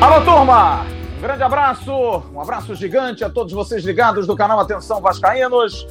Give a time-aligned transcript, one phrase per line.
[0.00, 0.84] Alô, turma!
[1.16, 1.92] Um grande abraço,
[2.32, 5.86] um abraço gigante a todos vocês ligados do canal Atenção Vascaínos.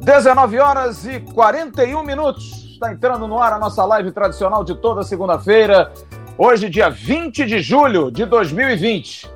[0.00, 2.72] 19 horas e 41 minutos.
[2.72, 5.92] Está entrando no ar a nossa live tradicional de toda segunda-feira.
[6.38, 9.28] Hoje, dia 20 de julho de 2020.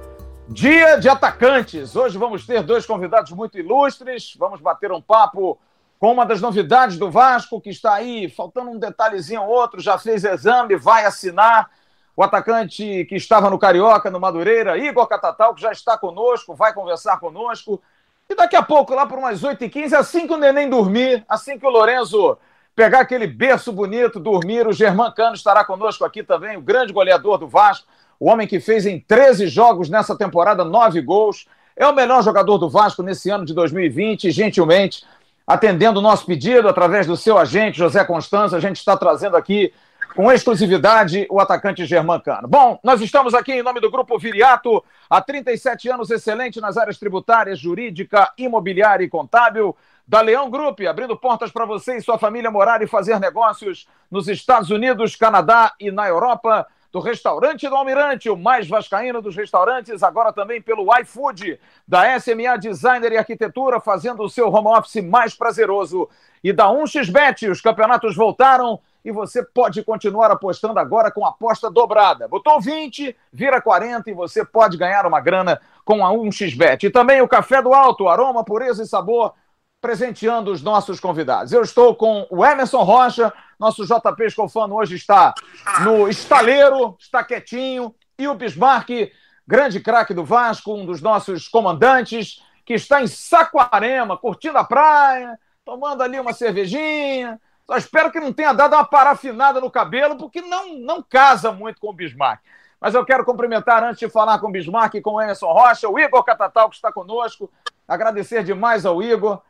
[0.48, 1.96] Dia de atacantes.
[1.96, 4.36] Hoje vamos ter dois convidados muito ilustres.
[4.38, 5.58] Vamos bater um papo
[5.98, 9.98] com uma das novidades do Vasco, que está aí, faltando um detalhezinho ou outro, já
[9.98, 11.70] fez exame, vai assinar
[12.16, 16.72] o atacante que estava no Carioca, no Madureira, Igor Catatal, que já está conosco, vai
[16.72, 17.80] conversar conosco.
[18.28, 21.66] E daqui a pouco, lá por umas 8h15, assim que o neném dormir, assim que
[21.66, 22.36] o Lorenzo
[22.74, 27.38] pegar aquele berço bonito, dormir, o Germán Cano estará conosco aqui também, o grande goleador
[27.38, 27.86] do Vasco,
[28.20, 31.46] o homem que fez em 13 jogos nessa temporada, 9 gols.
[31.76, 35.04] É o melhor jogador do Vasco nesse ano de 2020, gentilmente,
[35.48, 39.72] atendendo o nosso pedido através do seu agente, José Constança, a gente está trazendo aqui
[40.14, 42.46] com exclusividade o atacante Germán Cano.
[42.46, 46.98] Bom, nós estamos aqui em nome do Grupo Viriato, há 37 anos excelente nas áreas
[46.98, 49.74] tributárias, jurídica, imobiliária e contábil,
[50.06, 54.28] da Leão Group, abrindo portas para você e sua família morar e fazer negócios nos
[54.28, 60.02] Estados Unidos, Canadá e na Europa, do Restaurante do Almirante, o mais vascaíno dos restaurantes,
[60.02, 65.34] agora também pelo iFood, da SMA Designer e Arquitetura, fazendo o seu home office mais
[65.34, 66.08] prazeroso.
[66.42, 72.26] E da 1xBet, os campeonatos voltaram e você pode continuar apostando agora com aposta dobrada.
[72.26, 76.84] Botou 20, vira 40 e você pode ganhar uma grana com a 1xBet.
[76.84, 79.34] E também o Café do Alto, aroma, pureza e sabor,
[79.80, 81.52] presenteando os nossos convidados.
[81.52, 85.34] Eu estou com o Emerson Rocha, nosso JP Escofano hoje está
[85.82, 89.10] no estaleiro, está quietinho, e o Bismarck,
[89.46, 95.38] grande craque do Vasco, um dos nossos comandantes, que está em Saquarema, curtindo a praia,
[95.64, 100.40] tomando ali uma cervejinha, só espero que não tenha dado uma parafinada no cabelo, porque
[100.40, 102.40] não, não casa muito com o Bismarck.
[102.80, 105.86] Mas eu quero cumprimentar, antes de falar com o Bismarck e com o Emerson Rocha,
[105.86, 107.50] o Igor Catatal, que está conosco.
[107.86, 109.42] Agradecer demais ao Igor,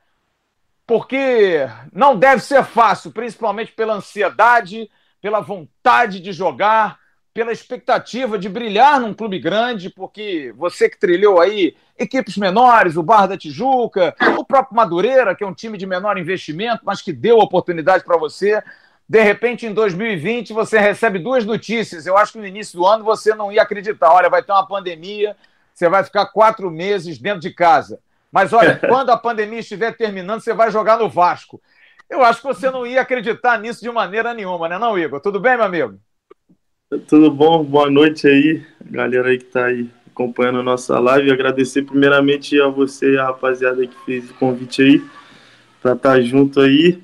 [0.88, 4.91] porque não deve ser fácil, principalmente pela ansiedade,
[5.21, 6.99] pela vontade de jogar,
[7.34, 13.03] pela expectativa de brilhar num clube grande, porque você que trilhou aí equipes menores, o
[13.03, 17.12] Barra da Tijuca, o próprio Madureira, que é um time de menor investimento, mas que
[17.12, 18.62] deu oportunidade para você.
[19.06, 22.06] De repente, em 2020, você recebe duas notícias.
[22.06, 24.10] Eu acho que no início do ano você não ia acreditar.
[24.10, 25.37] Olha, vai ter uma pandemia,
[25.75, 28.00] você vai ficar quatro meses dentro de casa.
[28.33, 31.61] Mas olha, quando a pandemia estiver terminando, você vai jogar no Vasco.
[32.09, 35.21] Eu acho que você não ia acreditar nisso de maneira nenhuma, né, não, Igor?
[35.21, 35.99] Tudo bem, meu amigo?
[37.06, 37.62] Tudo bom?
[37.62, 41.31] Boa noite aí, galera aí que tá aí acompanhando a nossa live.
[41.31, 45.05] Agradecer primeiramente a você e a rapaziada que fez o convite aí
[45.83, 47.03] para estar tá junto aí.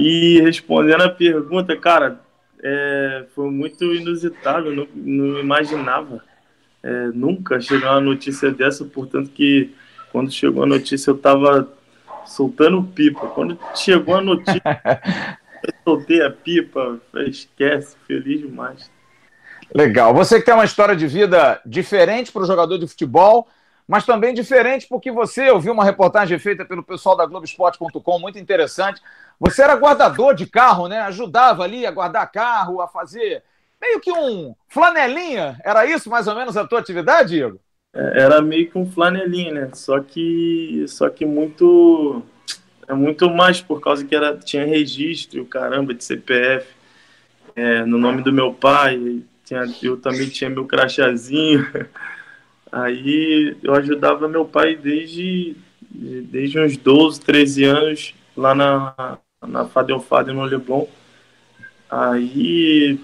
[0.00, 2.20] E respondendo a pergunta, cara,
[2.60, 6.24] é, foi muito inusitado, não, não imaginava
[6.82, 9.72] é, nunca chegar uma notícia dessa, portanto que
[10.14, 11.68] quando chegou a notícia eu tava
[12.24, 13.26] soltando pipa.
[13.26, 14.62] Quando chegou a notícia,
[15.60, 18.88] eu soltei a pipa, esquece, feliz demais.
[19.74, 20.14] Legal.
[20.14, 23.48] Você que tem uma história de vida diferente para o jogador de futebol,
[23.88, 29.02] mas também diferente porque você ouviu uma reportagem feita pelo pessoal da Globoesporte.com, muito interessante.
[29.40, 31.00] Você era guardador de carro, né?
[31.00, 33.42] Ajudava ali a guardar carro, a fazer
[33.82, 35.58] meio que um flanelinha.
[35.64, 37.58] Era isso mais ou menos a tua atividade, Igor?
[37.94, 39.70] É, era meio que um flanelinha, né?
[39.74, 42.22] Só que, só que muito,
[42.88, 46.66] é muito mais por causa que era tinha registro, caramba, de CPF
[47.56, 51.66] é, no nome do meu pai tinha, eu também tinha meu crachazinho.
[52.72, 55.54] Aí eu ajudava meu pai desde,
[55.90, 60.86] desde uns 12, 13 anos lá na, na Fadelfada no Leblon.
[61.88, 62.98] Aí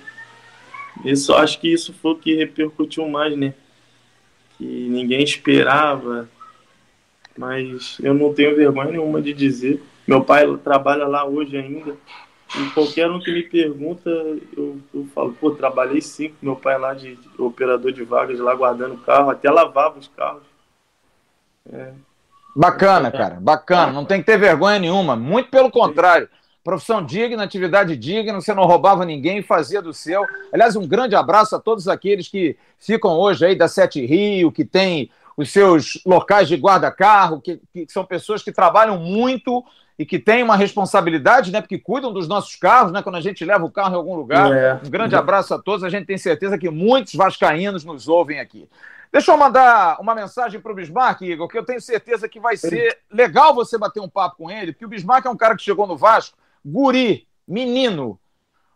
[1.04, 3.54] isso, acho que isso foi o que repercutiu mais, né?
[4.60, 6.28] Que ninguém esperava,
[7.34, 9.82] mas eu não tenho vergonha nenhuma de dizer.
[10.06, 11.96] Meu pai trabalha lá hoje ainda.
[12.58, 16.92] E qualquer um que me pergunta, eu, eu falo, pô, trabalhei cinco, meu pai lá
[16.92, 20.42] de, de, operador de vagas, lá guardando carro, até lavava os carros.
[21.72, 21.92] É.
[22.54, 23.92] Bacana, cara, bacana.
[23.92, 25.16] Não tem que ter vergonha nenhuma.
[25.16, 26.28] Muito pelo contrário.
[26.62, 30.26] Profissão digna, atividade digna, você não roubava ninguém fazia do seu.
[30.52, 34.64] Aliás, um grande abraço a todos aqueles que ficam hoje aí da Sete Rio, que
[34.64, 39.64] tem os seus locais de guarda-carro, que, que são pessoas que trabalham muito
[39.98, 41.60] e que têm uma responsabilidade, né?
[41.60, 43.02] Porque cuidam dos nossos carros, né?
[43.02, 44.52] Quando a gente leva o carro em algum lugar.
[44.52, 44.80] É.
[44.84, 45.84] Um grande abraço a todos.
[45.84, 48.68] A gente tem certeza que muitos vascaínos nos ouvem aqui.
[49.12, 52.56] Deixa eu mandar uma mensagem para o Bismarck, Igor, que eu tenho certeza que vai
[52.56, 55.62] ser legal você bater um papo com ele, porque o Bismarck é um cara que
[55.62, 58.18] chegou no Vasco, guri, menino.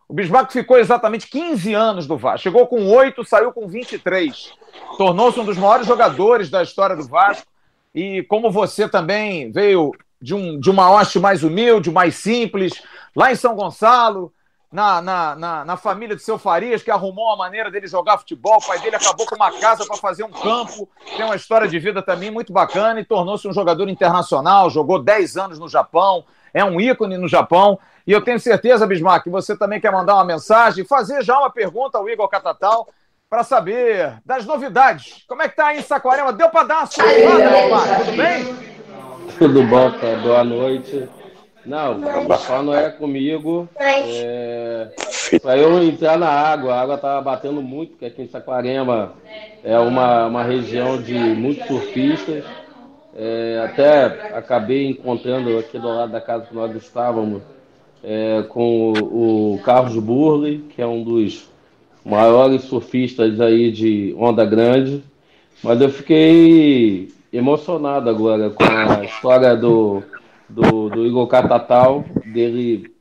[0.08, 2.42] O Bismarck ficou exatamente 15 anos do Vasco.
[2.42, 4.52] Chegou com 8, saiu com 23.
[4.98, 7.46] Tornou-se um dos maiores jogadores da história do Vasco.
[7.94, 12.82] E como você também veio de, um, de uma hoste mais humilde, mais simples,
[13.14, 14.32] lá em São Gonçalo,
[14.74, 18.56] na, na, na, na, família de seu Farias, que arrumou uma maneira dele jogar futebol.
[18.56, 20.88] O pai dele acabou com uma casa para fazer um campo.
[21.16, 24.68] Tem uma história de vida também muito bacana e tornou-se um jogador internacional.
[24.68, 27.78] Jogou 10 anos no Japão, é um ícone no Japão.
[28.04, 31.50] E eu tenho certeza, Bismarck, que você também quer mandar uma mensagem, fazer já uma
[31.50, 32.88] pergunta ao Igor Catatal
[33.30, 35.24] para saber das novidades.
[35.28, 36.32] Como é que tá aí em Saquarema?
[36.32, 38.74] Deu para dar uma surpresa, Tudo bem?
[39.38, 40.16] Tudo bom, cara.
[40.16, 41.08] Boa noite.
[41.66, 43.68] Não, papai não era comigo.
[43.78, 44.88] É,
[45.42, 49.12] para eu entrar na água, a água estava batendo muito, porque aqui em Saquarema
[49.62, 52.44] é uma, uma região de muitos surfistas.
[53.16, 54.04] É, até
[54.36, 57.42] acabei encontrando aqui do lado da casa que nós estávamos
[58.02, 61.48] é, com o, o Carlos Burley, que é um dos
[62.04, 65.02] maiores surfistas aí de onda grande.
[65.62, 70.02] Mas eu fiquei emocionado agora com a história do
[70.48, 72.94] do, do Igor Catatal, dele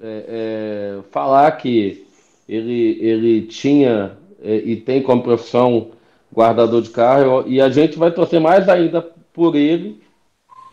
[0.00, 2.06] é, é, falar que
[2.48, 5.92] ele, ele tinha é, e tem como profissão
[6.34, 9.02] guardador de carro, e a gente vai torcer mais ainda
[9.32, 10.02] por ele,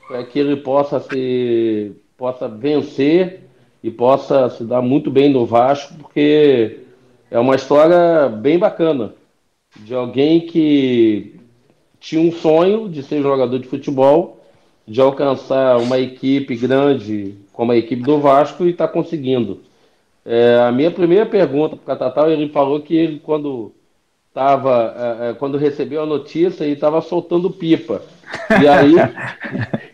[0.07, 3.43] para que ele possa se possa vencer
[3.81, 6.79] e possa se dar muito bem no Vasco, porque
[7.31, 9.13] é uma história bem bacana
[9.77, 11.39] de alguém que
[11.99, 14.38] tinha um sonho de ser jogador de futebol
[14.89, 19.61] de alcançar uma equipe grande como a equipe do Vasco e está conseguindo.
[20.25, 23.71] É, a minha primeira pergunta para o Catatal, ele falou que ele, quando
[24.33, 28.01] tava, é, é quando recebeu a notícia, ele estava soltando pipa.
[28.61, 28.95] E aí,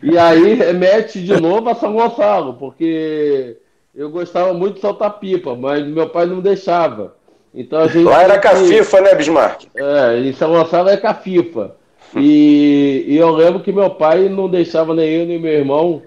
[0.02, 3.58] e aí remete de novo a São Gonçalo, porque
[3.94, 7.16] eu gostava muito de soltar pipa, mas meu pai não deixava.
[7.54, 9.66] Então a gente Lá era cafifa, né, Bismarck?
[9.76, 11.75] É, em São Gonçalo é cafifa.
[12.16, 16.02] E, e, eu lembro que meu pai não deixava nem eu nem meu irmão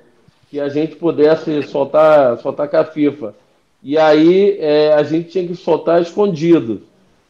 [0.50, 3.36] que a gente pudesse soltar, soltar com a FIFA.
[3.84, 6.82] E aí é, a gente tinha que soltar escondido.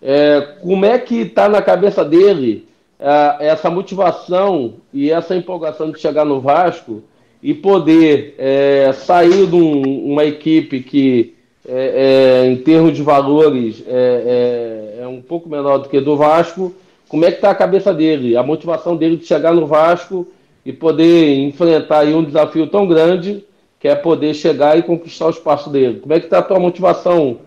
[0.02, 2.68] É, como é que está na cabeça dele
[3.00, 7.04] é, essa motivação e essa empolgação de chegar no Vasco
[7.42, 11.36] e poder é, sair de um, uma equipe que,
[11.68, 16.74] é, é, em termos de valores, é, um pouco menor do que do Vasco
[17.10, 20.28] como é que está a cabeça dele, a motivação dele de chegar no Vasco
[20.64, 23.44] e poder enfrentar um desafio tão grande
[23.80, 26.00] que é poder chegar e conquistar o espaço dele.
[26.00, 27.40] Como é que está a tua motivação,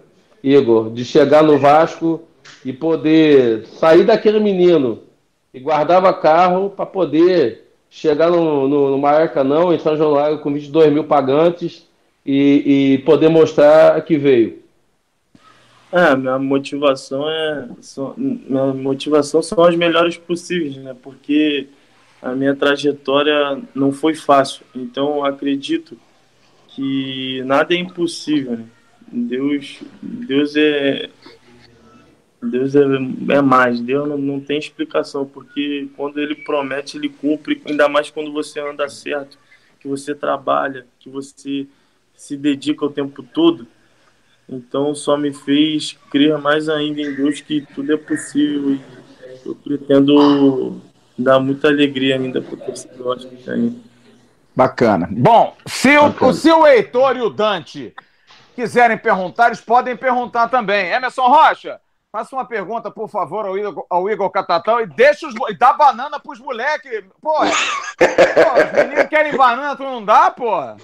[0.43, 2.23] Igor, de chegar no Vasco
[2.65, 5.01] e poder sair daquele menino
[5.53, 10.93] que guardava carro para poder chegar no, no, no Maracanã, em São Januário, com 22
[10.93, 11.87] mil pagantes
[12.27, 14.62] e, e poder mostrar que veio?
[15.93, 17.69] É, minha motivação é.
[17.83, 20.97] Só, minha motivação são as melhores possíveis, né?
[21.03, 21.69] Porque
[22.23, 24.65] a minha trajetória não foi fácil.
[24.75, 25.99] Então acredito
[26.69, 28.53] que nada é impossível.
[28.57, 28.65] Né?
[29.13, 31.11] Deus, Deus é.
[32.43, 32.83] Deus é,
[33.29, 38.11] é mais, Deus não, não tem explicação, porque quando ele promete, ele cumpre, ainda mais
[38.11, 39.39] quando você anda certo,
[39.79, 41.69] que você trabalha, que você
[42.17, 43.65] se dedica o tempo todo
[44.49, 48.81] então só me fez crer mais ainda em Deus que tudo é possível e
[49.45, 50.81] eu pretendo
[51.19, 53.83] dar muita alegria ainda para o torcedor que tem.
[54.55, 55.09] Bacana.
[55.11, 56.33] Bom, se o, Bacana.
[56.35, 57.95] se o Heitor e o Dante
[58.55, 60.91] quiserem perguntar, eles podem perguntar também.
[60.91, 61.81] Emerson Rocha,
[62.15, 65.73] Faça uma pergunta, por favor, ao Igor, ao Igor Catatal e deixa os, e dá
[65.73, 67.03] banana pros moleques.
[67.23, 67.51] Porra,
[67.97, 70.77] porra, os meninos querem banana, tu não dá, porra?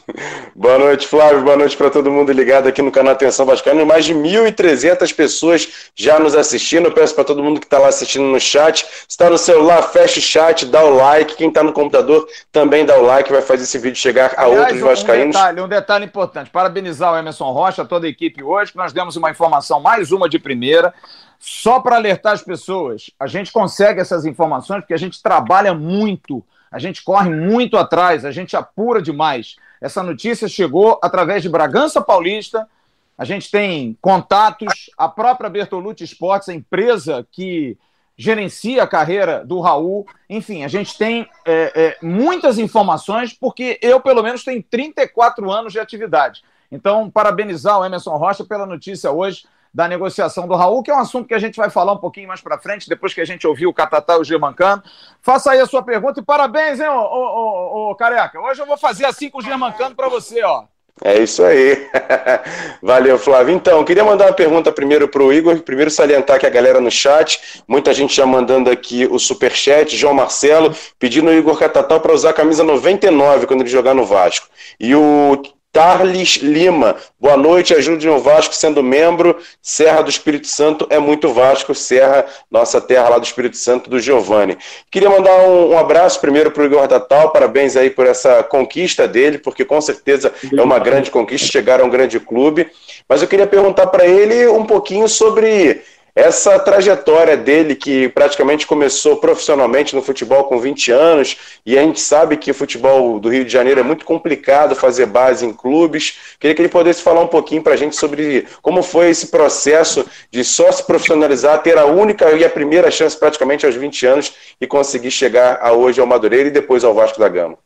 [0.56, 1.42] Boa noite, Flávio.
[1.42, 3.84] Boa noite para todo mundo ligado aqui no canal Atenção Vascaíno.
[3.84, 6.86] Mais de 1.300 pessoas já nos assistindo.
[6.86, 8.86] Eu peço para todo mundo que está lá assistindo no chat.
[8.86, 11.36] Se está no celular, fecha o chat, dá o like.
[11.36, 13.30] Quem está no computador também dá o like.
[13.30, 15.36] Vai fazer esse vídeo chegar a Aliás, outros um vascaínos.
[15.36, 16.48] Detalhe, um detalhe importante.
[16.48, 20.26] Parabenizar o Emerson Rocha, toda a equipe hoje, que nós demos uma informação, mais uma
[20.26, 20.94] de primeira.
[21.38, 26.44] Só para alertar as pessoas, a gente consegue essas informações porque a gente trabalha muito,
[26.70, 29.56] a gente corre muito atrás, a gente apura demais.
[29.80, 32.68] Essa notícia chegou através de Bragança Paulista,
[33.16, 37.76] a gente tem contatos, a própria Bertolucci Esportes, a empresa que
[38.16, 40.06] gerencia a carreira do Raul.
[40.28, 45.72] Enfim, a gente tem é, é, muitas informações, porque eu, pelo menos, tenho 34 anos
[45.72, 46.42] de atividade.
[46.70, 50.98] Então, parabenizar o Emerson Rocha pela notícia hoje da negociação do Raul, que é um
[50.98, 53.46] assunto que a gente vai falar um pouquinho mais para frente, depois que a gente
[53.46, 54.82] ouvir o Catatá e o Germancano.
[55.22, 58.40] Faça aí a sua pergunta e parabéns, hein, ô, ô, ô, ô Careca.
[58.40, 60.64] Hoje eu vou fazer assim com o Germancano para você, ó.
[61.04, 61.86] É isso aí.
[62.82, 63.54] Valeu, Flávio.
[63.54, 65.60] Então, queria mandar uma pergunta primeiro para o Igor.
[65.60, 69.96] Primeiro, salientar que a galera no chat, muita gente já mandando aqui o superchat.
[69.96, 74.04] João Marcelo pedindo o Igor Catatal para usar a camisa 99 quando ele jogar no
[74.04, 74.48] Vasco.
[74.78, 75.40] E o
[75.78, 79.38] Carles Lima, boa noite, ajude o Vasco sendo membro.
[79.62, 84.00] Serra do Espírito Santo é muito Vasco, Serra, nossa terra lá do Espírito Santo, do
[84.00, 84.58] Giovanni.
[84.90, 89.06] Queria mandar um, um abraço primeiro para o Igor Tatal, parabéns aí por essa conquista
[89.06, 92.68] dele, porque com certeza é uma grande conquista chegar a um grande clube.
[93.08, 95.80] Mas eu queria perguntar para ele um pouquinho sobre
[96.18, 102.00] essa trajetória dele, que praticamente começou profissionalmente no futebol com 20 anos, e a gente
[102.00, 106.34] sabe que o futebol do Rio de Janeiro é muito complicado fazer base em clubes.
[106.40, 110.04] Queria que ele pudesse falar um pouquinho para a gente sobre como foi esse processo
[110.28, 114.34] de só se profissionalizar, ter a única e a primeira chance praticamente aos 20 anos
[114.60, 117.56] e conseguir chegar a hoje ao Madureira e depois ao Vasco da Gama.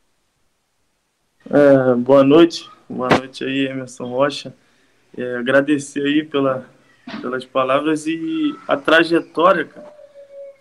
[1.51, 4.53] É, boa noite, boa noite aí, Emerson Rocha.
[5.17, 6.67] É, agradecer aí pela
[7.21, 9.93] pelas palavras e a trajetória, cara,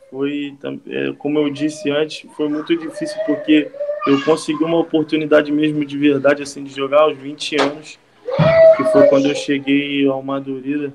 [0.09, 0.57] foi,
[0.87, 3.71] é, como eu disse antes, foi muito difícil porque
[4.05, 7.99] eu consegui uma oportunidade mesmo de verdade, assim, de jogar aos 20 anos,
[8.75, 10.93] que foi quando eu cheguei ao Madureira,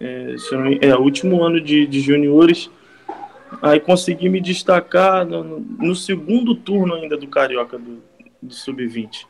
[0.00, 0.34] é,
[0.80, 2.70] é, último ano de, de juniores,
[3.60, 8.02] aí consegui me destacar no, no segundo turno ainda do Carioca, do,
[8.40, 9.26] do Sub-20,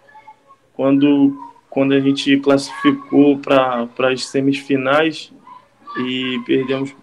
[0.74, 1.36] quando
[1.74, 5.32] quando a gente classificou para as semifinais
[5.98, 6.94] e perdemos,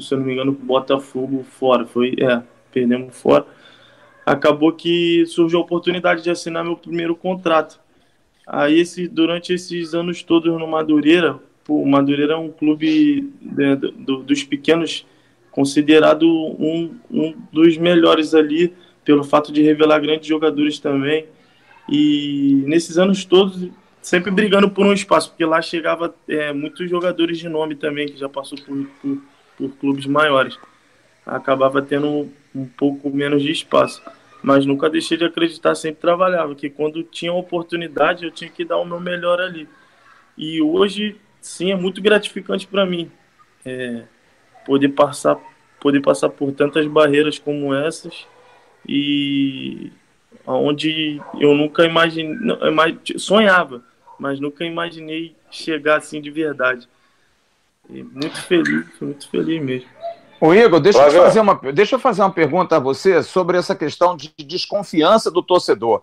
[0.00, 1.86] se eu não me engano, Botafogo fora.
[1.86, 3.46] Foi, é, perdemos fora.
[4.26, 7.80] Acabou que surgiu a oportunidade de assinar meu primeiro contrato.
[8.46, 14.22] Aí, esse, durante esses anos todos no Madureira, o Madureira é um clube né, do,
[14.22, 15.06] dos pequenos
[15.50, 18.74] considerado um, um dos melhores ali,
[19.06, 21.24] pelo fato de revelar grandes jogadores também.
[21.88, 23.70] E nesses anos todos
[24.08, 28.16] sempre brigando por um espaço, porque lá chegava é, muitos jogadores de nome também, que
[28.16, 29.22] já passou por, por,
[29.58, 30.58] por clubes maiores.
[31.26, 34.02] Acabava tendo um, pouco menos de espaço.
[34.42, 38.78] Mas nunca deixei de acreditar, sempre trabalhava, que quando tinha oportunidade eu tinha que dar
[38.78, 39.68] o meu melhor ali.
[40.38, 43.10] E hoje, sim, é muito gratificante para mim
[43.62, 44.04] é,
[44.64, 45.36] poder, passar,
[45.78, 48.26] poder passar por tantas barreiras como essas
[48.88, 49.92] e
[50.46, 52.38] onde eu nunca imaginei,
[53.18, 53.82] sonhava
[54.18, 56.88] mas nunca imaginei chegar assim de verdade.
[57.88, 59.88] E muito feliz, muito feliz mesmo.
[60.40, 63.74] O Igor, deixa eu, fazer uma, deixa eu fazer uma pergunta a você sobre essa
[63.74, 66.02] questão de desconfiança do torcedor.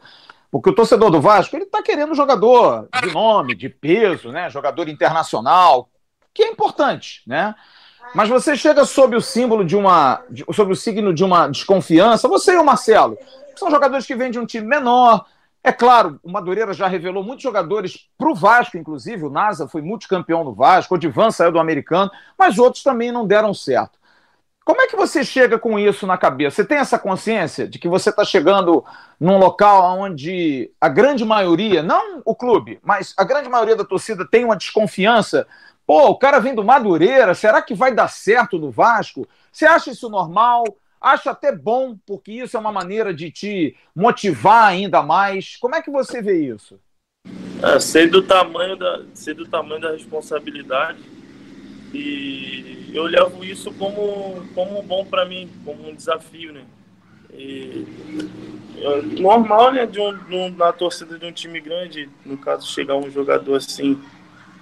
[0.52, 4.50] Porque o torcedor do Vasco, ele está querendo jogador de nome, de peso, né?
[4.50, 5.90] jogador internacional,
[6.34, 7.56] que é importante, né?
[8.14, 10.24] Mas você chega sob o símbolo de uma.
[10.54, 13.18] sob o signo de uma desconfiança, você e o Marcelo,
[13.54, 15.26] que são jogadores que vêm de um time menor,
[15.66, 19.26] é claro, o Madureira já revelou muitos jogadores para o Vasco, inclusive.
[19.26, 23.26] O Nasa foi multicampeão do Vasco, o Divan saiu do americano, mas outros também não
[23.26, 23.98] deram certo.
[24.64, 26.58] Como é que você chega com isso na cabeça?
[26.58, 28.86] Você tem essa consciência de que você está chegando
[29.20, 34.24] num local onde a grande maioria, não o clube, mas a grande maioria da torcida
[34.24, 35.48] tem uma desconfiança?
[35.86, 39.28] Pô, o cara vem do Madureira, será que vai dar certo no Vasco?
[39.52, 40.64] Você acha isso normal?
[41.06, 45.56] Acho até bom, porque isso é uma maneira de te motivar ainda mais.
[45.58, 46.80] Como é que você vê isso?
[47.62, 50.98] É, sei do tamanho da, sei do tamanho da responsabilidade
[51.94, 56.64] e eu levo isso como como bom para mim, como um desafio, né?
[57.32, 57.86] E,
[58.78, 62.66] é normal, né, de um, de um, na torcida de um time grande, no caso
[62.68, 64.02] chegar um jogador assim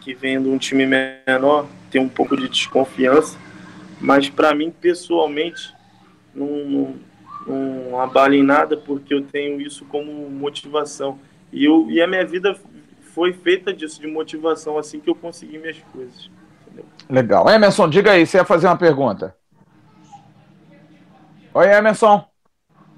[0.01, 3.39] que vem de um time menor, ter um pouco de desconfiança,
[4.01, 5.73] mas para mim pessoalmente
[6.33, 6.95] não, não,
[7.47, 11.19] não abala em nada, porque eu tenho isso como motivação.
[11.51, 12.55] E, eu, e a minha vida
[13.13, 16.29] foi feita disso, de motivação, assim que eu consegui minhas coisas.
[16.61, 16.85] Entendeu?
[17.09, 17.49] Legal.
[17.49, 19.35] Emerson, diga aí, você ia fazer uma pergunta.
[21.53, 22.25] Oi, Emerson.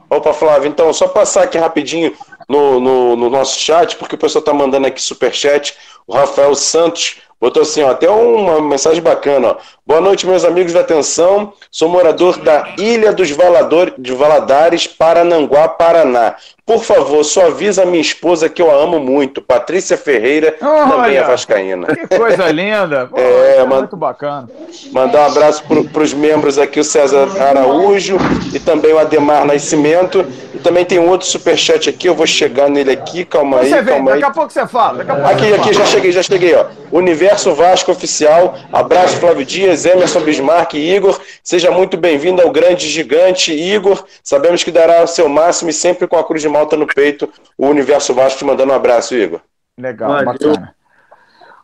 [0.10, 2.16] Opa, Flávio, então, só passar aqui rapidinho
[2.48, 5.76] no, no, no nosso chat, porque o pessoal está mandando aqui superchat.
[6.08, 9.50] O Rafael Santos Botou assim, ó, até uma mensagem bacana.
[9.50, 9.58] Ó.
[9.88, 11.54] Boa noite, meus amigos da atenção.
[11.70, 16.34] Sou morador da Ilha dos Valador, de Valadares, Parananguá, Paraná.
[16.66, 21.18] Por favor, só avisa a minha esposa que eu a amo muito, Patrícia Ferreira, também
[21.18, 21.86] é vascaína.
[21.86, 23.06] Que coisa linda.
[23.06, 24.50] Pô, é, é muito bacana.
[24.92, 28.18] Mandar um abraço para os membros aqui, o César Araújo
[28.52, 30.26] e também o Ademar Nascimento
[30.66, 33.70] também tem um outro superchat aqui, eu vou chegar nele aqui, calma aí.
[33.70, 34.30] Você vem, calma daqui aí.
[34.32, 34.98] a pouco você fala.
[34.98, 35.74] Daqui a pouco Aqui, você aqui, fala.
[35.74, 36.66] já cheguei, já cheguei, ó.
[36.92, 41.20] Universo Vasco Oficial, abraço Flávio Dias, Emerson Bismarck e Igor.
[41.44, 44.06] Seja muito bem-vindo ao grande gigante Igor.
[44.24, 47.28] Sabemos que dará o seu máximo e sempre com a cruz de malta no peito.
[47.58, 49.42] O Universo Vasco te mandando um abraço, Igor.
[49.78, 50.26] Legal, Valeu.
[50.26, 50.76] bacana.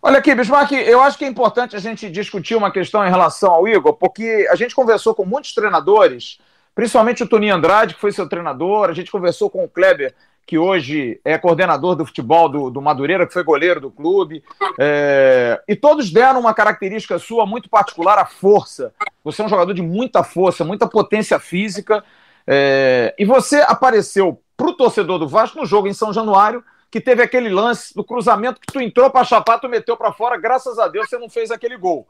[0.03, 3.51] Olha aqui, Bismarck, eu acho que é importante a gente discutir uma questão em relação
[3.51, 6.39] ao Igor, porque a gente conversou com muitos treinadores,
[6.73, 10.15] principalmente o Toninho Andrade, que foi seu treinador, a gente conversou com o Kleber,
[10.45, 14.43] que hoje é coordenador do futebol do, do Madureira, que foi goleiro do clube,
[14.79, 18.93] é, e todos deram uma característica sua muito particular, a força.
[19.23, 22.03] Você é um jogador de muita força, muita potência física,
[22.45, 26.99] é, e você apareceu para o torcedor do Vasco no jogo em São Januário, que
[26.99, 30.77] teve aquele lance do cruzamento que tu entrou para chapar, tu meteu para fora, graças
[30.77, 32.07] a Deus você não fez aquele gol.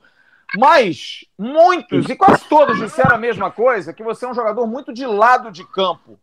[0.57, 4.91] Mas muitos e quase todos disseram a mesma coisa, que você é um jogador muito
[4.91, 6.19] de lado de campo.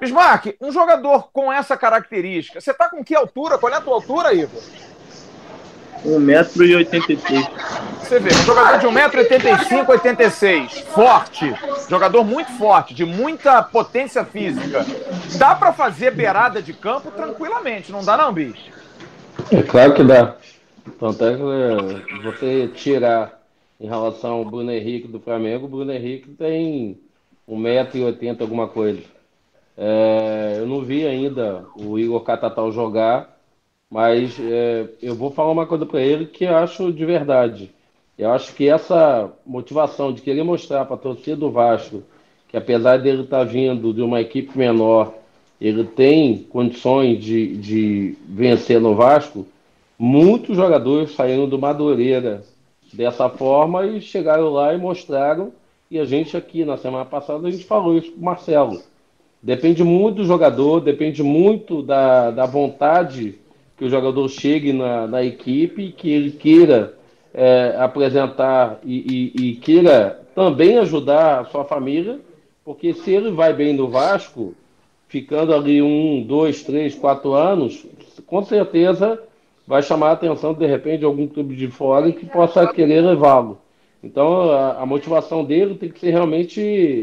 [0.00, 3.58] Bismarck, um jogador com essa característica, você tá com que altura?
[3.58, 4.62] Qual é a tua altura, Igor?
[6.06, 7.50] 1,83m.
[8.00, 11.52] Você vê, um jogador de 1,85m, 86 forte,
[11.90, 14.86] jogador muito forte, de muita potência física.
[15.36, 18.70] Dá para fazer beirada de campo tranquilamente, não dá não, bicho?
[19.50, 20.36] É claro que dá.
[21.00, 23.42] Tanto é que é, você tirar
[23.80, 27.00] em relação ao Bruno Henrique do Flamengo, o Bruno Henrique tem
[27.48, 29.17] 1,80m alguma coisa.
[29.78, 33.38] É, eu não vi ainda o Igor Catatal jogar,
[33.88, 37.70] mas é, eu vou falar uma coisa para ele que eu acho de verdade.
[38.18, 42.02] Eu acho que essa motivação de querer mostrar para a torcida do Vasco
[42.48, 45.14] que apesar dele estar vindo de uma equipe menor,
[45.60, 49.46] ele tem condições de, de vencer no Vasco,
[49.98, 52.42] muitos jogadores saíram do Madureira
[52.92, 55.52] dessa forma e chegaram lá e mostraram.
[55.90, 58.80] E a gente aqui na semana passada a gente falou isso com o Marcelo.
[59.42, 63.38] Depende muito do jogador, depende muito da, da vontade
[63.76, 66.94] que o jogador chegue na, na equipe, que ele queira
[67.32, 72.18] é, apresentar e, e, e queira também ajudar a sua família,
[72.64, 74.54] porque se ele vai bem no Vasco,
[75.08, 77.86] ficando ali um, dois, três, quatro anos,
[78.26, 79.20] com certeza
[79.66, 83.58] vai chamar a atenção de repente de algum clube de fora que possa querer levá-lo.
[84.02, 86.60] Então a, a, motivação dele tem que ser realmente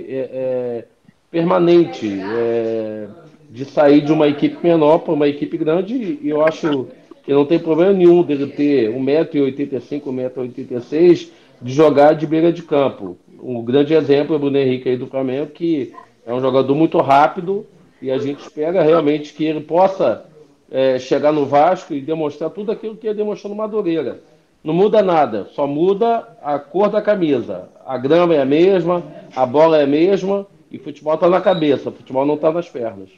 [0.07, 0.85] é, é,
[1.31, 3.07] permanente, é,
[3.49, 6.19] de sair de uma equipe menor para uma equipe grande.
[6.21, 6.87] E eu acho
[7.23, 11.29] que não tem problema nenhum dele ter 1,85m, 1,86m
[11.61, 13.17] de jogar de beira de campo.
[13.41, 15.93] Um grande exemplo é o Bruno Henrique aí do Flamengo, que
[16.25, 17.65] é um jogador muito rápido
[18.01, 20.25] e a gente espera realmente que ele possa
[20.69, 24.19] é, chegar no Vasco e demonstrar tudo aquilo que ele demonstrou no Madureira.
[24.63, 27.69] Não muda nada, só muda a cor da camisa.
[27.85, 29.03] A grama é a mesma,
[29.35, 33.09] a bola é a mesma e futebol está na cabeça, futebol não está nas pernas.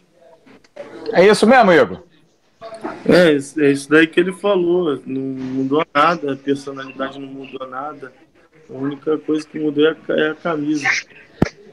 [1.11, 2.03] É isso mesmo, Igor?
[3.03, 5.01] É, é isso daí que ele falou.
[5.05, 8.13] Não mudou nada, a personalidade não mudou nada.
[8.69, 10.87] A única coisa que mudou é a camisa.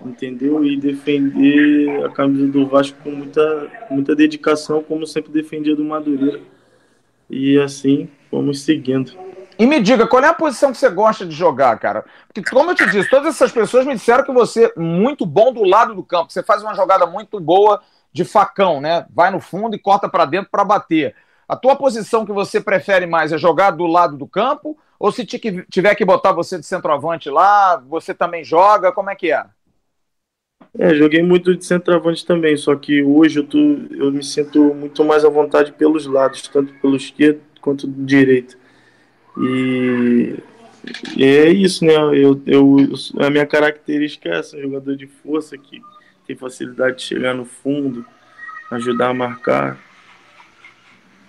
[0.03, 0.65] Entendeu?
[0.65, 6.41] E defender a camisa do Vasco com muita, muita dedicação, como sempre defendia do Madureira.
[7.29, 9.13] E assim, vamos seguindo.
[9.59, 12.05] E me diga, qual é a posição que você gosta de jogar, cara?
[12.27, 15.53] Porque, como eu te disse, todas essas pessoas me disseram que você é muito bom
[15.53, 16.33] do lado do campo.
[16.33, 17.81] Você faz uma jogada muito boa
[18.13, 19.07] de facão, né?
[19.15, 21.15] Vai no fundo e corta para dentro para bater.
[21.49, 24.77] A tua posição que você prefere mais é jogar do lado do campo?
[24.99, 28.93] Ou se tiver que botar você de centroavante lá, você também joga?
[28.93, 29.45] Como é que é?
[30.77, 35.05] É, joguei muito de centroavante também, só que hoje eu, tô, eu me sinto muito
[35.05, 38.57] mais à vontade pelos lados, tanto pelo esquerdo quanto do direito.
[39.39, 40.37] E,
[41.17, 41.95] e é isso, né?
[41.95, 42.77] Eu, eu,
[43.21, 45.81] a minha característica é essa, jogador de força que
[46.27, 48.05] tem facilidade de chegar no fundo,
[48.71, 49.79] ajudar a marcar.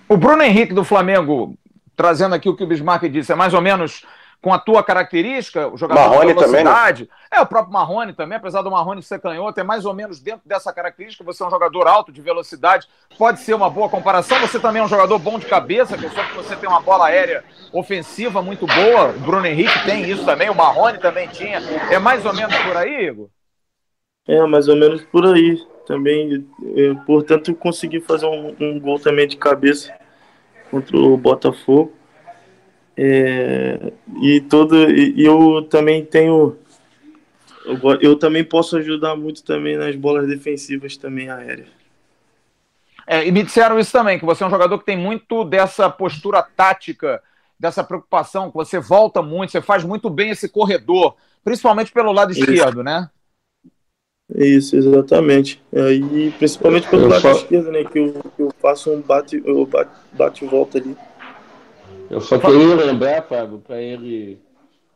[0.07, 1.57] O Bruno Henrique do Flamengo,
[1.95, 4.05] trazendo aqui o que o Bismarck disse, é mais ou menos
[4.41, 7.03] com a tua característica, o jogador Marrone de Também, velocidade.
[7.03, 7.09] né?
[7.31, 10.41] É, o próprio Marrone também, apesar do Marrone ser canhoto, é mais ou menos dentro
[10.45, 11.23] dessa característica.
[11.23, 14.39] Você é um jogador alto, de velocidade, pode ser uma boa comparação.
[14.39, 17.43] Você também é um jogador bom de cabeça, que que você tem uma bola aérea
[17.73, 19.09] ofensiva muito boa.
[19.09, 21.59] O Bruno Henrique tem isso também, o Marrone também tinha.
[21.91, 23.29] É mais ou menos por aí, Igor?
[24.27, 25.57] É, mais ou menos por aí.
[25.85, 29.93] Também, eu, portanto, consegui fazer um, um gol também de cabeça
[30.71, 31.93] contra o Botafogo.
[32.97, 36.55] É, e todo e eu também tenho
[37.65, 41.67] eu, eu, também posso ajudar muito também nas bolas defensivas também aéreas.
[43.07, 45.89] É, e me disseram isso também, que você é um jogador que tem muito dessa
[45.89, 47.21] postura tática,
[47.59, 52.31] dessa preocupação, que você volta muito, você faz muito bem esse corredor, principalmente pelo lado
[52.31, 52.39] isso.
[52.39, 53.09] esquerdo, né?
[54.33, 55.61] Isso, exatamente.
[55.71, 57.31] E principalmente pelo lado só...
[57.31, 57.83] esquerdo, né?
[57.83, 60.95] Que eu, que eu faço um bate, eu bate, bate volta ali.
[62.09, 64.37] Eu só queria lembrar, Fábio, para ele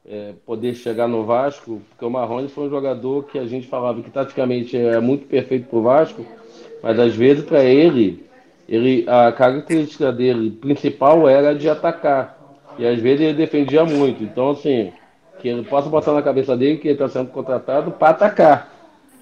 [0.07, 4.01] é, poder chegar no Vasco, porque o Marrone foi um jogador que a gente falava
[4.01, 6.25] que taticamente é muito perfeito para o Vasco,
[6.81, 8.25] mas às vezes para ele,
[8.67, 12.37] ele, a característica dele principal era de atacar.
[12.77, 14.23] E às vezes ele defendia muito.
[14.23, 14.93] Então, assim,
[15.39, 18.71] que ele possa botar na cabeça dele que ele está sendo contratado para atacar.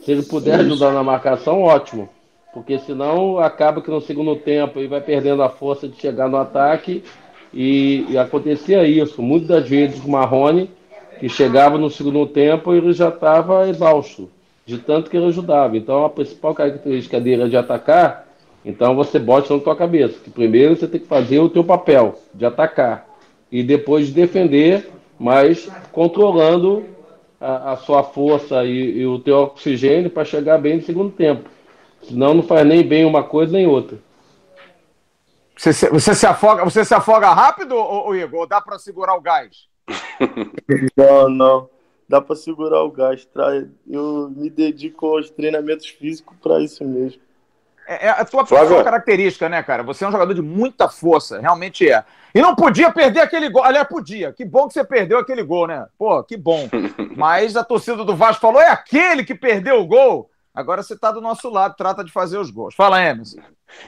[0.02, 2.08] Se ele puder ajudar na marcação, ótimo.
[2.54, 6.38] Porque senão acaba que no segundo tempo ele vai perdendo a força de chegar no
[6.38, 7.04] ataque
[7.54, 9.22] e, e acontecia isso.
[9.22, 10.70] Muitas vezes o Marrone,
[11.20, 14.30] que chegava no segundo tempo, ele já estava exausto,
[14.66, 15.78] de tanto que ele ajudava.
[15.78, 18.28] Então a principal característica dele é de atacar,
[18.66, 22.20] então você bota na tua cabeça, que primeiro você tem que fazer o teu papel
[22.34, 23.08] de atacar
[23.52, 26.84] e depois de defender, mas controlando
[27.40, 31.50] a, a sua força e, e, o teu oxigênio para chegar bem no segundo tempo.
[32.02, 33.98] Senão não faz nem bem uma coisa nem outra.
[35.58, 38.42] Você, se, você se afoga, você se afoga rápido, ou, ou Igor?
[38.42, 39.68] Ou dá para segurar o gás?
[40.96, 41.70] não, não.
[42.08, 43.28] Dá para segurar o gás.
[43.90, 47.22] Eu me dedico aos treinamentos físicos para isso mesmo.
[47.88, 49.82] É, é a tua principal característica, né, cara?
[49.84, 52.04] Você é um jogador de muita força, realmente é.
[52.36, 53.64] E não podia perder aquele gol.
[53.64, 54.32] Aliás, podia.
[54.32, 55.88] Que bom que você perdeu aquele gol, né?
[55.98, 56.70] Pô, que bom.
[57.16, 60.30] Mas a torcida do Vasco falou: é aquele que perdeu o gol.
[60.54, 62.76] Agora você está do nosso lado, trata de fazer os gols.
[62.76, 63.40] Fala, Emerson.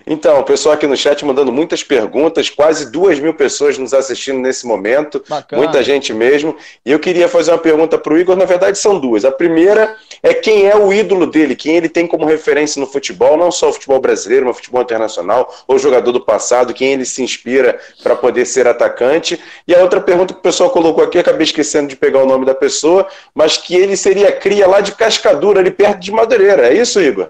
[0.05, 4.39] Então, o pessoal aqui no chat mandando muitas perguntas, quase duas mil pessoas nos assistindo
[4.39, 5.61] nesse momento, Bacana.
[5.61, 6.55] muita gente mesmo.
[6.85, 9.25] E eu queria fazer uma pergunta para o Igor, na verdade são duas.
[9.25, 13.37] A primeira é quem é o ídolo dele, quem ele tem como referência no futebol,
[13.37, 17.05] não só o futebol brasileiro, mas o futebol internacional, ou jogador do passado, quem ele
[17.05, 19.39] se inspira para poder ser atacante.
[19.67, 22.45] E a outra pergunta que o pessoal colocou aqui, acabei esquecendo de pegar o nome
[22.45, 26.67] da pessoa, mas que ele seria cria lá de Cascadura, ali perto de Madureira.
[26.67, 27.29] É isso, Igor?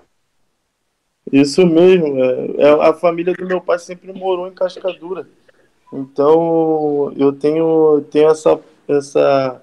[1.31, 2.23] Isso mesmo.
[2.23, 5.27] É, é, a família do meu pai sempre morou em Cascadura.
[5.91, 9.61] Então eu tenho, tenho essa, essa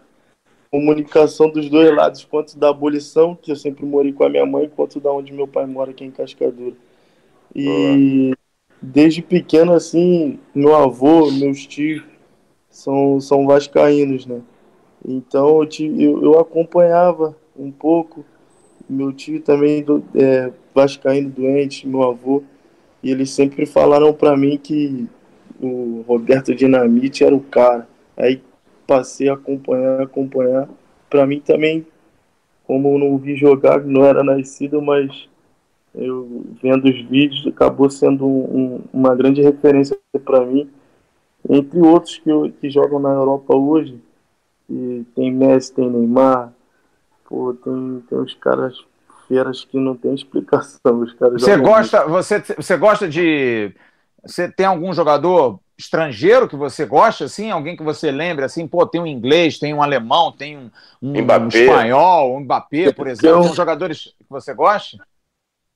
[0.70, 4.68] comunicação dos dois lados, quanto da abolição, que eu sempre morei com a minha mãe,
[4.68, 6.74] quanto da onde meu tive mora aqui em Cascadura.
[7.54, 8.32] E
[8.82, 12.02] desde pequeno, assim, meu avô, meus tios
[12.68, 14.42] são, são vascaínos, né?
[15.04, 18.24] Então eu, eu, eu acompanhava um pouco.
[18.88, 22.42] Meu tio também é, vascaíno doente, meu avô,
[23.02, 25.08] e eles sempre falaram para mim que
[25.58, 27.88] o Roberto Dinamite era o cara.
[28.14, 28.42] Aí
[28.86, 30.68] passei a acompanhar, acompanhar.
[31.08, 31.86] Para mim também,
[32.66, 35.26] como eu não vi jogar, não era nascido, mas
[35.94, 40.68] eu vendo os vídeos acabou sendo um, uma grande referência para mim.
[41.48, 43.98] Entre outros que, que jogam na Europa hoje,
[44.68, 46.52] e tem Messi, tem Neymar,
[47.26, 48.84] pô, tem, tem os caras
[49.26, 51.00] feras que não tem explicação.
[51.00, 53.74] Os caras você gosta, você, você gosta de.
[54.24, 57.50] Você tem algum jogador estrangeiro que você gosta, assim?
[57.50, 60.70] Alguém que você lembra, assim, pô, tem um inglês, tem um alemão, tem um,
[61.02, 63.42] um, um espanhol, um Mbappé, por exemplo.
[63.42, 63.54] Tem um...
[63.54, 64.98] jogadores que você gosta?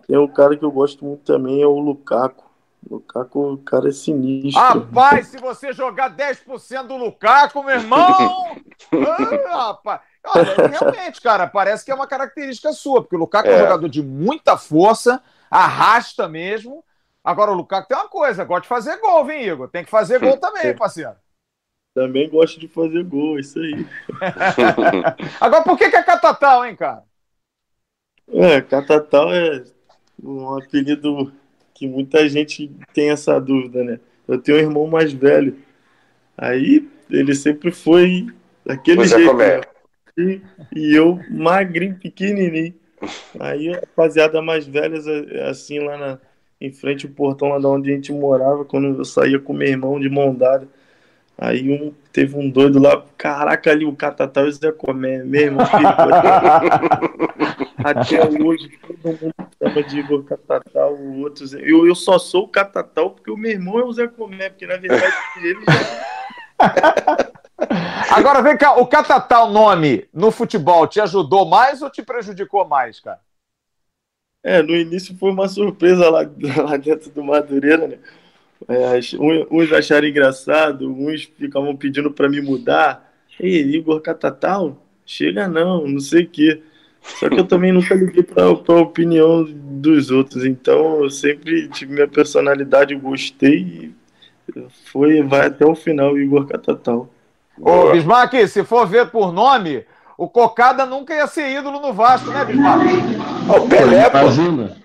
[0.06, 2.50] Tem um cara que eu gosto muito também, é o Lukaku.
[2.88, 4.60] Lukaku, o cara é sinistro.
[4.60, 8.56] Rapaz, se você jogar 10% do Lukaku, meu irmão!
[9.50, 10.00] ah, rapaz.
[10.34, 13.60] Olha, realmente, cara, parece que é uma característica sua, porque o Lukaku é, é um
[13.60, 16.84] jogador de muita força, arrasta mesmo.
[17.22, 19.68] Agora, o Lukaku tem uma coisa, gosta de fazer gol, vem, Igor?
[19.68, 21.14] Tem que fazer gol também, parceiro.
[21.94, 23.86] Também gosta de fazer gol, isso aí.
[25.40, 27.02] Agora, por que, que é Catatal, hein, cara?
[28.28, 29.64] É, Catatal é
[30.22, 31.32] um apelido
[31.74, 34.00] que muita gente tem essa dúvida, né?
[34.28, 35.58] Eu tenho um irmão mais velho.
[36.38, 38.28] Aí ele sempre foi
[38.64, 39.34] daquele jeito.
[39.34, 39.60] Né?
[40.16, 42.74] E eu magrinho, pequenininho.
[43.38, 44.98] Aí a rapaziada mais velha,
[45.48, 46.18] assim, lá na,
[46.60, 49.68] em frente ao portão lá de onde a gente morava, quando eu saía com meu
[49.68, 50.68] irmão de mão dada.
[51.38, 55.40] Aí um, teve um doido lá, caraca, ali o Catatal e o Zé Comé, meu
[55.40, 55.66] irmão.
[57.82, 61.62] Até hoje, todo mundo chama de Igor Catatal, o outro Zé.
[61.62, 64.66] Eu, eu só sou o Catatal porque o meu irmão é o Zé Comé, porque
[64.66, 67.30] na verdade ele já...
[68.10, 73.00] Agora vem cá, o Catatal nome no futebol te ajudou mais ou te prejudicou mais,
[73.00, 73.20] cara?
[74.42, 76.20] É, no início foi uma surpresa lá,
[76.64, 77.98] lá dentro do Madureira, né?
[78.68, 78.98] É,
[79.50, 83.10] uns acharam engraçado, uns ficavam pedindo para me mudar.
[83.38, 84.76] Ei, Igor Catatal?
[85.04, 86.62] Chega não, não sei o quê.
[87.02, 91.94] Só que eu também nunca liguei para a opinião dos outros, então eu sempre tive
[91.94, 93.94] minha personalidade, gostei e
[94.84, 97.08] foi, vai até o final, Igor Catatal.
[97.62, 99.84] Ô, Bismarck, se for ver por nome,
[100.16, 102.86] o Cocada nunca ia ser ídolo no Vasco, né, Bismarck?
[103.48, 104.76] O Pelé, imagina.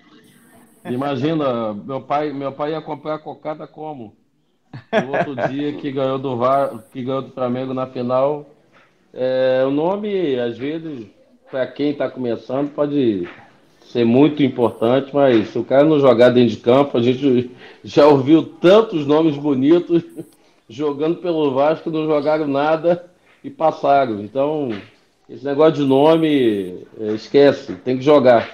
[0.84, 4.14] Imagina, meu pai, meu pai ia comprar cocada como?
[4.92, 8.46] No outro dia que ganhou do VAR, que ganhou do Flamengo na final.
[9.12, 11.06] É, o nome, às vezes,
[11.50, 13.28] para quem está começando, pode
[13.80, 17.50] ser muito importante, mas se o cara não jogar dentro de campo, a gente
[17.82, 20.04] já ouviu tantos nomes bonitos
[20.68, 23.06] jogando pelo Vasco, não jogaram nada
[23.42, 24.20] e passaram.
[24.20, 24.70] Então,
[25.28, 28.48] esse negócio de nome, é, esquece, tem que jogar.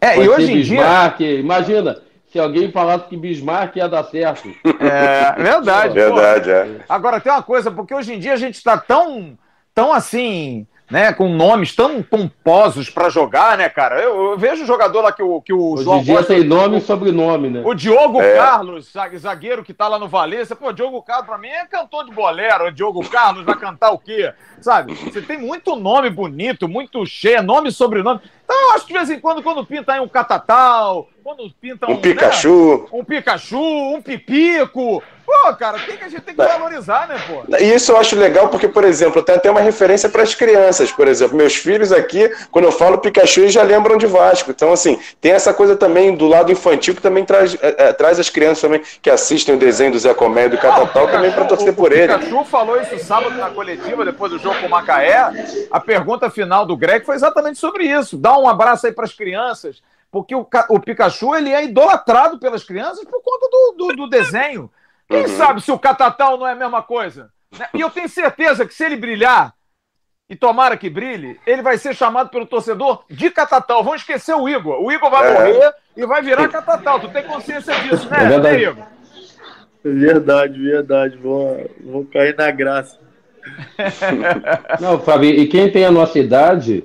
[0.00, 1.40] É, Pode e hoje em Bismarck, dia...
[1.40, 2.00] imagina,
[2.30, 4.48] se alguém falasse que Bismarck ia dar certo.
[4.80, 5.94] É, verdade.
[5.94, 6.80] verdade, é.
[6.88, 9.36] Agora tem uma coisa, porque hoje em dia a gente está tão,
[9.74, 14.00] tão assim, né, com nomes tão pomposos para jogar, né, cara?
[14.00, 16.44] Eu, eu, vejo o jogador lá que o, que o Hoje João em dia tem
[16.44, 17.62] nome e sobrenome, né?
[17.64, 18.36] O Diogo é.
[18.36, 22.12] Carlos, zagueiro que tá lá no Valência, pô, Diogo Carlos para mim é cantor de
[22.12, 24.32] bolero, o Diogo Carlos vai cantar o quê?
[24.60, 24.94] Sabe?
[24.94, 28.20] Você tem muito nome bonito, muito cheio, nome e sobrenome.
[28.48, 31.86] Então eu acho que de vez em quando, quando pinta aí um catatal, quando pinta
[31.86, 32.88] um, um Pikachu, né?
[32.98, 37.54] um Pikachu, um Pipico, Pô, cara, tem que a gente tem que valorizar, né, pô?
[37.58, 40.90] E isso eu acho legal porque, por exemplo, tem até uma referência para as crianças,
[40.90, 44.50] por exemplo, meus filhos aqui, quando eu falo Pikachu, eles já lembram de Vasco.
[44.50, 48.18] Então, assim, tem essa coisa também do lado infantil que também traz, é, é, traz
[48.18, 51.30] as crianças também que assistem o desenho do Zé Comé e do Catatal ah, também
[51.30, 52.10] para torcer o, por o ele.
[52.10, 55.30] O Pikachu falou isso sábado na coletiva, depois do jogo com o Macaé.
[55.70, 58.16] A pergunta final do Greg foi exatamente sobre isso.
[58.16, 62.64] Dá um abraço aí para as crianças porque o, o, Pikachu ele é idolatrado pelas
[62.64, 64.70] crianças por conta do, do, do desenho.
[65.06, 65.36] Quem uhum.
[65.36, 67.30] sabe se o Catatal não é a mesma coisa?
[67.58, 67.68] Né?
[67.74, 69.54] E eu tenho certeza que se ele brilhar,
[70.30, 73.82] e tomara que brilhe, ele vai ser chamado pelo torcedor de Catatal.
[73.82, 74.82] Vão esquecer o Igor.
[74.82, 75.32] O Igor vai é.
[75.32, 77.00] morrer e vai virar Catatal.
[77.00, 78.62] Tu tem consciência disso, né, é verdade.
[78.62, 78.86] Igor?
[79.82, 81.16] Verdade, verdade.
[81.16, 82.98] Vou, vou cair na graça.
[84.80, 86.84] Não, Fábio, e quem tem a nossa idade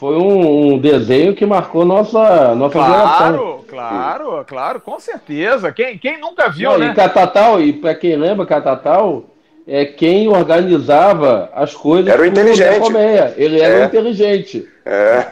[0.00, 3.64] foi um, um desenho que marcou nossa, nossa claro, geração.
[3.68, 5.70] Claro, claro, com certeza.
[5.72, 6.86] Quem, quem nunca viu, Não, né?
[6.86, 9.24] E Catatal, e para quem lembra, Catatal
[9.66, 12.10] é quem organizava as coisas.
[12.10, 12.92] Era o inteligente.
[12.92, 13.82] Zé Ele era é.
[13.82, 14.66] o inteligente.
[14.86, 15.26] É.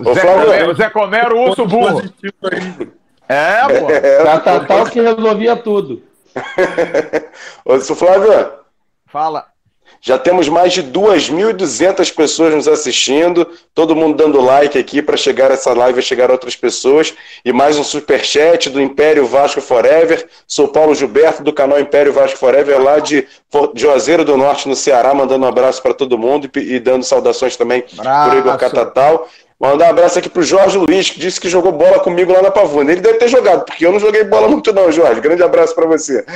[0.00, 2.02] O Zé, Comé, o Zé Comé era o urso burro.
[3.28, 3.88] É, pô.
[3.88, 6.02] É, Catatal que resolvia tudo.
[7.64, 8.50] Ô, Flávio.
[9.06, 9.49] Fala.
[10.02, 15.50] Já temos mais de 2.200 pessoas nos assistindo, todo mundo dando like aqui para chegar
[15.50, 17.12] essa live a chegar a outras pessoas.
[17.44, 20.26] E mais um super chat do Império Vasco Forever.
[20.46, 23.28] Sou Paulo Gilberto do canal Império Vasco Forever lá de
[23.74, 27.54] Juazeiro do Norte no Ceará, mandando um abraço para todo mundo e, e, dando saudações
[27.56, 29.28] também para Igor Catatal.
[29.60, 32.50] Mandar um abraço aqui pro Jorge Luiz, que disse que jogou bola comigo lá na
[32.50, 32.92] Pavuna.
[32.92, 35.20] Ele deve ter jogado, porque eu não joguei bola muito não, Jorge.
[35.20, 36.24] Grande abraço para você.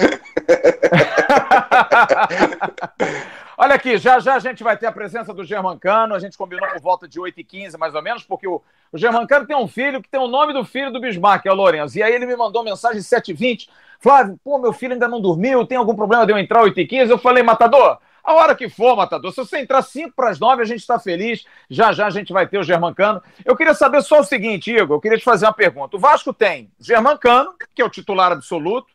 [3.57, 6.15] Olha aqui, já já a gente vai ter a presença do Germancano.
[6.15, 8.61] A gente combinou por volta de 8h15, mais ou menos, porque o,
[8.93, 11.55] o Germancano tem um filho que tem o nome do filho do Bismarck, é o
[11.55, 11.97] Lourenço.
[11.97, 13.71] E aí ele me mandou mensagem 7h20.
[14.01, 17.09] Flávio, pô, meu filho ainda não dormiu, tem algum problema de eu entrar 8h15?
[17.09, 19.31] Eu falei, Matador, a hora que for, Matador.
[19.31, 21.45] Se você entrar 5 para as 9, a gente está feliz.
[21.69, 23.23] Já já a gente vai ter o Germancano.
[23.45, 24.97] Eu queria saber só o seguinte, Igor.
[24.97, 25.97] Eu queria te fazer uma pergunta.
[25.97, 28.89] O Vasco tem Germancano, que é o titular absoluto,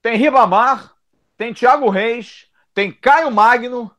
[0.00, 0.92] tem Ribamar,
[1.36, 3.90] tem Thiago Reis, tem Caio Magno.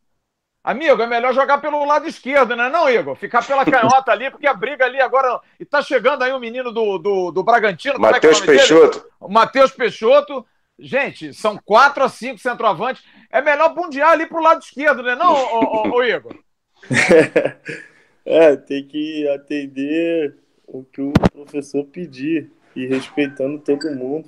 [0.64, 3.16] Amigo, é melhor jogar pelo lado esquerdo, né, não, Igor?
[3.16, 5.40] Ficar pela canhota ali, porque a briga ali agora.
[5.60, 8.00] E tá chegando aí o um menino do, do, do Bragantino.
[8.00, 9.06] Matheus é Peixoto.
[9.20, 10.46] O Matheus Peixoto.
[10.78, 13.04] Gente, são quatro a cinco centroavantes.
[13.32, 16.36] É melhor bundear ali pro lado esquerdo, né, não, ô, ô, ô Igor?
[18.26, 20.36] é, tem que atender
[20.68, 24.28] o que o professor pedir e respeitando todo mundo.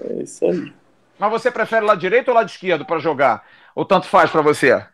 [0.00, 0.72] É isso aí.
[1.18, 3.46] Mas você prefere lado direito ou lado esquerdo para jogar?
[3.74, 4.84] Ou tanto faz para você?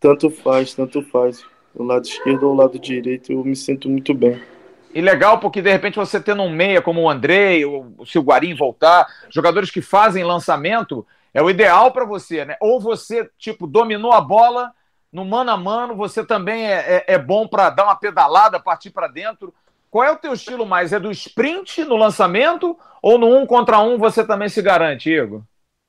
[0.00, 1.44] Tanto faz, tanto faz.
[1.74, 4.42] O lado esquerdo ou o lado direito, eu me sinto muito bem.
[4.92, 8.22] E legal porque de repente você tendo um meia como o Andrei, ou se o
[8.22, 12.56] Guarim voltar, jogadores que fazem lançamento, é o ideal para você, né?
[12.60, 14.72] Ou você, tipo, dominou a bola
[15.12, 18.90] no mano a mano, você também é, é, é bom para dar uma pedalada, partir
[18.90, 19.52] para dentro.
[19.90, 20.92] Qual é o teu estilo mais?
[20.92, 25.42] É do sprint no lançamento ou no um contra um você também se garante, Igor?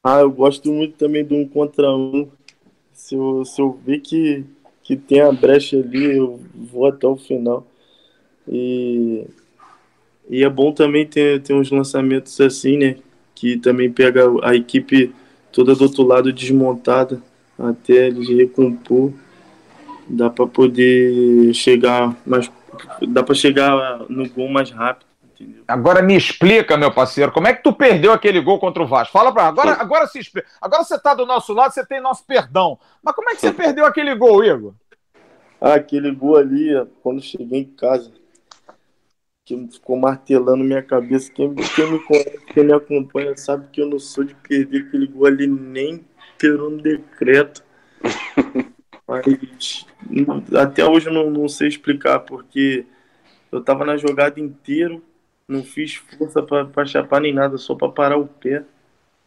[0.04, 2.28] Ah, eu gosto muito também do um contra um.
[2.92, 4.44] Se eu, se eu ver que,
[4.82, 7.66] que tem a brecha ali, eu vou até o final.
[8.48, 9.26] E,
[10.30, 12.96] e é bom também ter, ter uns lançamentos assim, né?
[13.36, 15.14] Que também pega a equipe
[15.52, 17.22] toda do outro lado desmontada
[17.58, 19.12] até eles recompor.
[20.08, 22.52] Dá para poder chegar mais.
[23.08, 25.06] Dá para chegar no gol mais rápido.
[25.34, 25.64] Entendeu?
[25.68, 29.14] Agora me explica, meu parceiro, como é que tu perdeu aquele gol contra o Vasco?
[29.14, 30.20] Fala pra agora, agora se.
[30.60, 32.78] Agora você tá do nosso lado, você tem nosso perdão.
[33.02, 34.74] Mas como é que você perdeu aquele gol, Igor?
[35.60, 36.70] Ah, aquele gol ali,
[37.04, 38.12] quando cheguei em casa,
[39.58, 41.32] que ficou martelando minha cabeça.
[41.32, 45.08] Quem, quem me conhece, quem me acompanha, sabe que eu não sou de perder aquele
[45.08, 46.06] gol ali nem
[46.38, 47.64] ter um decreto.
[49.08, 49.86] Mas
[50.56, 52.86] até hoje eu não, não sei explicar, porque
[53.52, 55.04] eu tava na jogada inteiro,
[55.48, 58.64] não fiz força para chapar nem nada, só para parar o pé.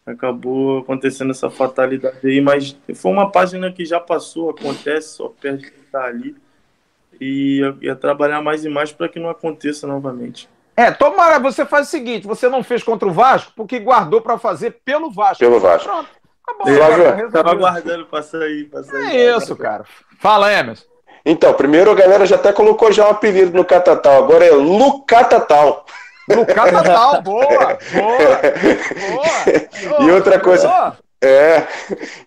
[0.05, 5.71] Acabou acontecendo essa fatalidade aí, mas foi uma página que já passou, acontece, só perde
[5.71, 6.35] quem tá ali.
[7.19, 10.49] E ia trabalhar mais e mais para que não aconteça novamente.
[10.75, 14.37] É, tomara, você faz o seguinte: você não fez contra o Vasco porque guardou para
[14.37, 15.39] fazer pelo Vasco.
[15.39, 15.87] Pelo Vasco.
[15.87, 16.09] Pronto.
[16.45, 19.15] Tá bom, Flávio, tava aguardando pra sair, pra sair.
[19.15, 19.83] É isso, cara.
[20.19, 20.85] Fala, Emerson.
[21.25, 25.83] Então, primeiro a galera já até colocou já um apelido no Catatal, agora é Lucatatal.
[26.29, 27.77] Lucatatal, boa, boa,
[29.09, 30.07] boa.
[30.07, 30.97] E outra coisa, boa.
[31.23, 31.63] é,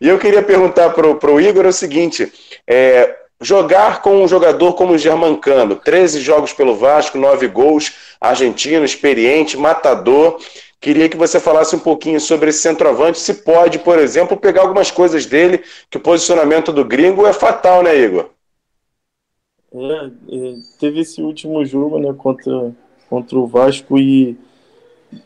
[0.00, 2.32] e eu queria perguntar pro, pro Igor o seguinte,
[2.66, 8.84] é, jogar com um jogador como o Germancano, 13 jogos pelo Vasco, 9 gols, argentino,
[8.84, 10.38] experiente, matador,
[10.80, 14.92] Queria que você falasse um pouquinho sobre esse centroavante, se pode, por exemplo, pegar algumas
[14.92, 18.30] coisas dele, que o posicionamento do gringo é fatal, né, Igor?
[19.74, 22.72] É, é, teve esse último jogo né, contra,
[23.10, 24.36] contra o Vasco e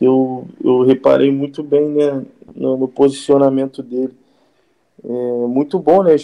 [0.01, 4.15] eu, eu reparei muito bem né, no, no posicionamento dele.
[5.05, 6.15] É muito bom, né?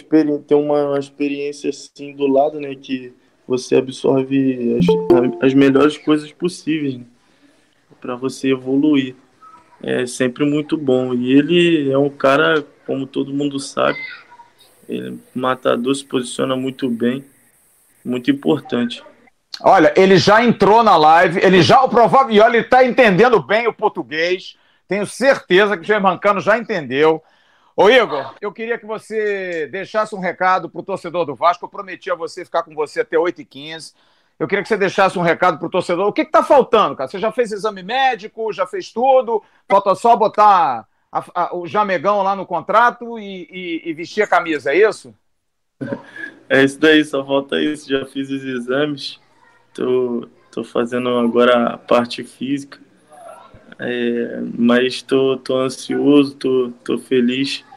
[0.47, 2.75] Ter uma, experiência assim do lado, né?
[2.75, 3.13] Que
[3.47, 6.99] você absorve as, as melhores coisas possíveis.
[6.99, 7.05] Né?
[8.01, 9.15] para você evoluir.
[9.83, 11.15] É sempre muito bom.
[11.15, 13.99] E ele é um cara, como todo mundo sabe,
[14.89, 17.25] ele matador se posiciona muito bem,
[18.05, 19.03] muito importante.
[19.61, 23.41] Olha, ele já entrou na live, ele já o provável, e olha, ele está entendendo
[23.43, 24.57] bem o português.
[24.87, 27.23] Tenho certeza que o Germancano já entendeu.
[27.81, 31.65] Ô Igor, eu queria que você deixasse um recado para o torcedor do Vasco.
[31.65, 33.95] Eu prometi a você ficar com você até 8h15.
[34.37, 36.09] Eu queria que você deixasse um recado para o torcedor.
[36.09, 37.09] O que está faltando, cara?
[37.09, 39.45] Você já fez exame médico, já fez tudo?
[39.69, 44.27] Falta só botar a, a, o jamegão lá no contrato e, e, e, vestir a
[44.27, 45.15] camisa, é isso?
[46.49, 47.89] É isso daí, só falta isso.
[47.89, 49.21] Já fiz os exames,
[49.73, 52.81] tô, tô fazendo agora a parte física,
[53.79, 57.68] é, mas tô, tô ansioso, tô, tô feliz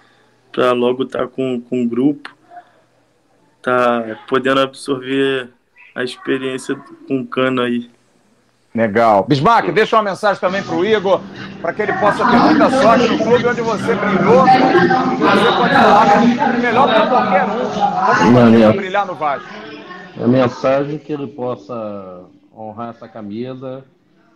[0.52, 2.30] para logo estar tá com, com o grupo,
[3.62, 5.50] tá podendo absorver
[5.96, 6.76] a experiência
[7.08, 7.90] com cano aí.
[8.74, 9.26] Legal.
[9.28, 11.20] Bismarck, deixa uma mensagem também para o Igor,
[11.62, 14.46] para que ele possa ter muita sorte no clube onde você brilhou.
[14.46, 18.34] Você pode falar melhor que qualquer um.
[18.34, 18.72] Como minha...
[18.72, 19.50] brilhar no Vasco.
[20.22, 22.22] A mensagem é que ele possa
[22.56, 23.84] honrar essa camisa.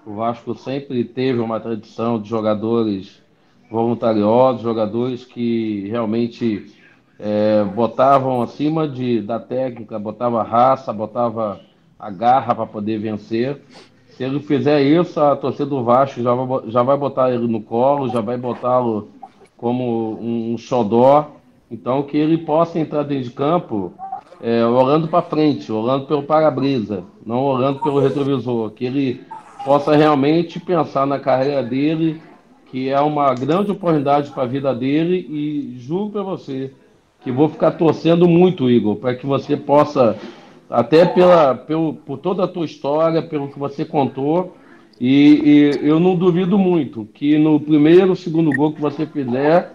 [0.05, 3.23] O Vasco sempre teve uma tradição de jogadores
[3.69, 6.73] voluntariosos, jogadores que realmente
[7.19, 11.59] é, botavam acima de, da técnica, botava raça, botava
[11.97, 13.61] a garra para poder vencer.
[14.09, 17.61] Se ele fizer isso, a torcida do Vasco já vai, já vai botar ele no
[17.61, 19.09] colo, já vai botá-lo
[19.57, 21.31] como um, um xodó.
[21.69, 23.93] Então, que ele possa entrar dentro de campo
[24.41, 28.69] é, olhando para frente, olhando pelo para-brisa, não olhando pelo retrovisor.
[28.71, 29.21] Que ele
[29.65, 32.21] possa realmente pensar na carreira dele,
[32.71, 35.25] que é uma grande oportunidade para a vida dele.
[35.29, 36.71] E juro para você,
[37.21, 40.17] que vou ficar torcendo muito, Igor, para que você possa,
[40.69, 44.55] até pela, pelo, por toda a tua história, pelo que você contou,
[44.99, 49.73] e, e, eu não duvido muito que no primeiro, segundo gol que você fizer,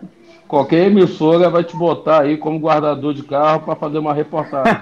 [0.49, 4.73] qualquer emissora vai te botar aí como guardador de carro para fazer uma reportagem.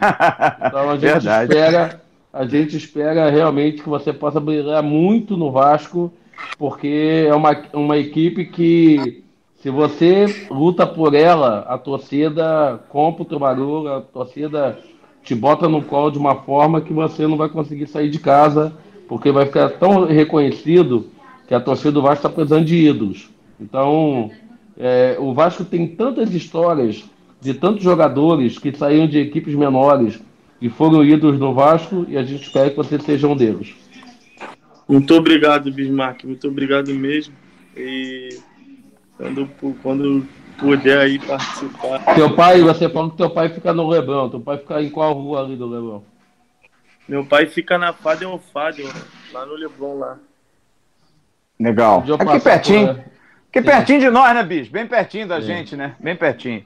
[0.66, 1.52] Então a gente Verdade.
[1.52, 2.00] espera,
[2.32, 6.12] a gente espera realmente que você possa brilhar muito no Vasco,
[6.58, 9.24] porque é uma, uma equipe que
[9.56, 14.78] se você luta por ela, a torcida compra o teu a torcida
[15.22, 18.72] te bota no colo de uma forma que você não vai conseguir sair de casa,
[19.08, 21.08] porque vai ficar tão reconhecido
[21.46, 23.28] que a torcida do Vasco está precisando de ídolos.
[23.60, 24.30] Então,
[24.78, 27.04] é, o Vasco tem tantas histórias
[27.40, 30.20] de tantos jogadores que saíram de equipes menores
[30.60, 33.74] e foram ídolos do Vasco e a gente espera que você seja um deles.
[34.88, 36.24] Muito obrigado, Bismarck.
[36.24, 37.34] Muito obrigado mesmo.
[37.76, 38.40] E
[39.16, 39.48] quando,
[39.82, 40.26] quando
[40.58, 42.14] puder aí participar.
[42.14, 44.30] Teu pai, você falou que teu pai fica no Leblon.
[44.30, 46.02] Teu pai fica em qual rua ali do Leblon?
[47.06, 48.88] Meu pai fica na Fadel Fadel,
[49.32, 50.18] lá no Leblon lá.
[51.58, 52.04] Legal.
[52.18, 53.04] Aqui pertinho.
[53.48, 54.70] Aqui pertinho de nós, né, bicho?
[54.70, 55.46] Bem pertinho da Sim.
[55.46, 55.96] gente, né?
[55.98, 56.64] Bem pertinho.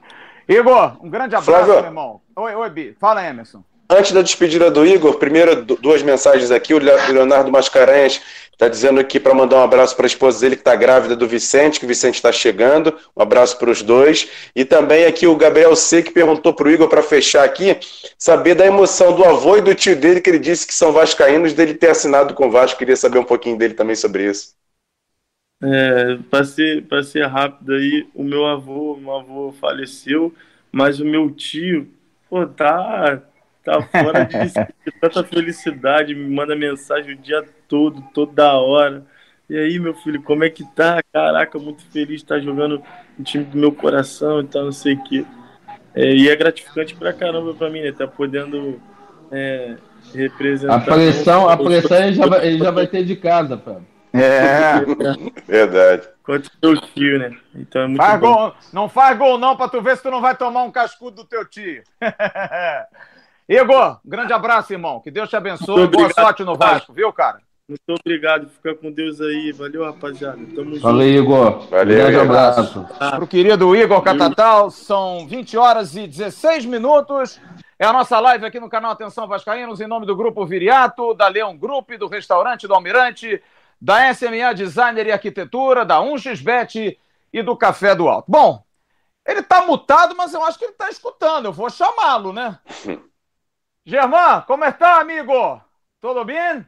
[0.49, 1.75] Igor, um grande abraço, Flávio.
[1.75, 2.21] meu irmão.
[2.35, 2.97] Oi, oi, Bi.
[2.99, 3.63] Fala, Emerson.
[3.93, 6.73] Antes da despedida do Igor, primeiro duas mensagens aqui.
[6.73, 10.63] O Leonardo Mascarenhas está dizendo aqui para mandar um abraço para a esposa dele que
[10.63, 12.99] está grávida do Vicente, que o Vicente está chegando.
[13.15, 14.31] Um abraço para os dois.
[14.57, 17.77] E também aqui o Gabriel C, que perguntou para o Igor, para fechar aqui,
[18.17, 21.53] saber da emoção do avô e do tio dele, que ele disse que são vascaínos,
[21.53, 22.79] dele ter assinado com o Vasco.
[22.79, 24.55] Queria saber um pouquinho dele também sobre isso.
[25.63, 30.35] É, para ser, rápido aí, o meu avô, meu avô faleceu,
[30.73, 31.89] mas o meu tio,
[32.31, 33.23] pô, tá
[33.65, 39.05] tá fora de, de tanta felicidade, me manda mensagem o dia todo, toda hora.
[39.49, 41.03] E aí, meu filho, como é que tá?
[41.13, 42.83] Caraca, muito feliz de estar jogando
[43.19, 45.27] no time do meu coração e tal, não sei o quê.
[45.95, 47.93] É, e é gratificante pra caramba pra mim, né?
[47.93, 48.81] Tá podendo
[49.31, 49.77] é,
[50.15, 50.77] representar.
[50.77, 53.87] A pressão, a pressão ele já, vai, ele já vai ter de casa, Fábio.
[54.15, 54.81] É,
[55.47, 56.09] verdade.
[56.23, 57.37] Quanto teu tio, né?
[57.55, 58.35] Então é muito faz bom.
[58.35, 61.17] Gol, não faz gol não pra tu ver se tu não vai tomar um cascudo
[61.17, 61.83] do teu tio.
[63.53, 64.99] Igor, grande abraço, irmão.
[65.01, 65.87] Que Deus te abençoe.
[65.87, 67.39] Boa sorte no Vasco, viu, cara?
[67.69, 68.49] Muito obrigado.
[68.49, 69.53] Fica com Deus aí.
[69.53, 70.39] Valeu, rapaziada.
[70.55, 70.81] Tamo junto.
[70.81, 71.61] Valeu, Igor.
[71.69, 72.87] Valeu, grande abraço.
[72.99, 73.17] Ah.
[73.17, 77.39] Pro querido Igor Catatal, são 20 horas e 16 minutos.
[77.79, 81.29] É a nossa live aqui no canal Atenção Vascaínos, em nome do Grupo Viriato, da
[81.29, 83.43] Leão Group, do Restaurante do Almirante,
[83.79, 86.97] da SMA Designer e Arquitetura, da 1xBet
[87.31, 88.31] e do Café do Alto.
[88.31, 88.65] Bom,
[89.27, 91.47] ele tá mutado, mas eu acho que ele tá escutando.
[91.47, 92.59] Eu vou chamá-lo, né?
[93.85, 95.61] Germán, como está, amigo?
[96.01, 96.65] Tudo bem?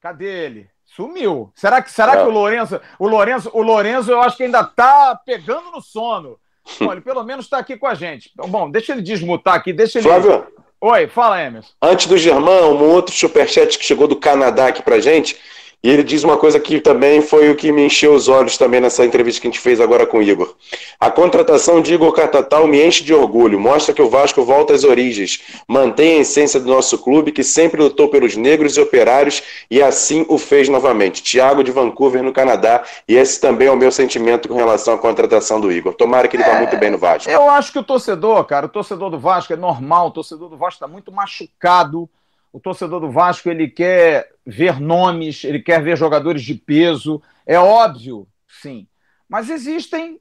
[0.00, 0.70] Cadê ele?
[0.84, 1.50] Sumiu.
[1.54, 5.16] Será que, será que o Lourenço, o Lourenço, o Lourenço, eu acho que ainda está
[5.16, 6.38] pegando no sono.
[6.78, 8.30] Bom, ele pelo menos está aqui com a gente.
[8.36, 10.08] Bom, deixa ele desmutar aqui, deixa ele.
[10.08, 10.46] Flávio.
[10.80, 11.72] Oi, fala, Emerson.
[11.80, 15.40] Antes do Germão, um outro superchat que chegou do Canadá aqui pra gente.
[15.82, 18.80] E ele diz uma coisa que também foi o que me encheu os olhos também
[18.80, 20.54] nessa entrevista que a gente fez agora com o Igor.
[20.98, 24.84] A contratação de Igor Catatal me enche de orgulho, mostra que o Vasco volta às
[24.84, 29.82] origens, mantém a essência do nosso clube, que sempre lutou pelos negros e operários e
[29.82, 31.22] assim o fez novamente.
[31.22, 34.98] Tiago de Vancouver, no Canadá, e esse também é o meu sentimento com relação à
[34.98, 35.94] contratação do Igor.
[35.94, 37.30] Tomara que ele é, vá muito bem no Vasco.
[37.30, 40.56] Eu acho que o torcedor, cara, o torcedor do Vasco é normal, o torcedor do
[40.56, 42.08] Vasco está muito machucado
[42.54, 47.20] o torcedor do Vasco ele quer ver nomes, ele quer ver jogadores de peso.
[47.44, 48.28] É óbvio,
[48.62, 48.86] sim.
[49.28, 50.20] Mas existem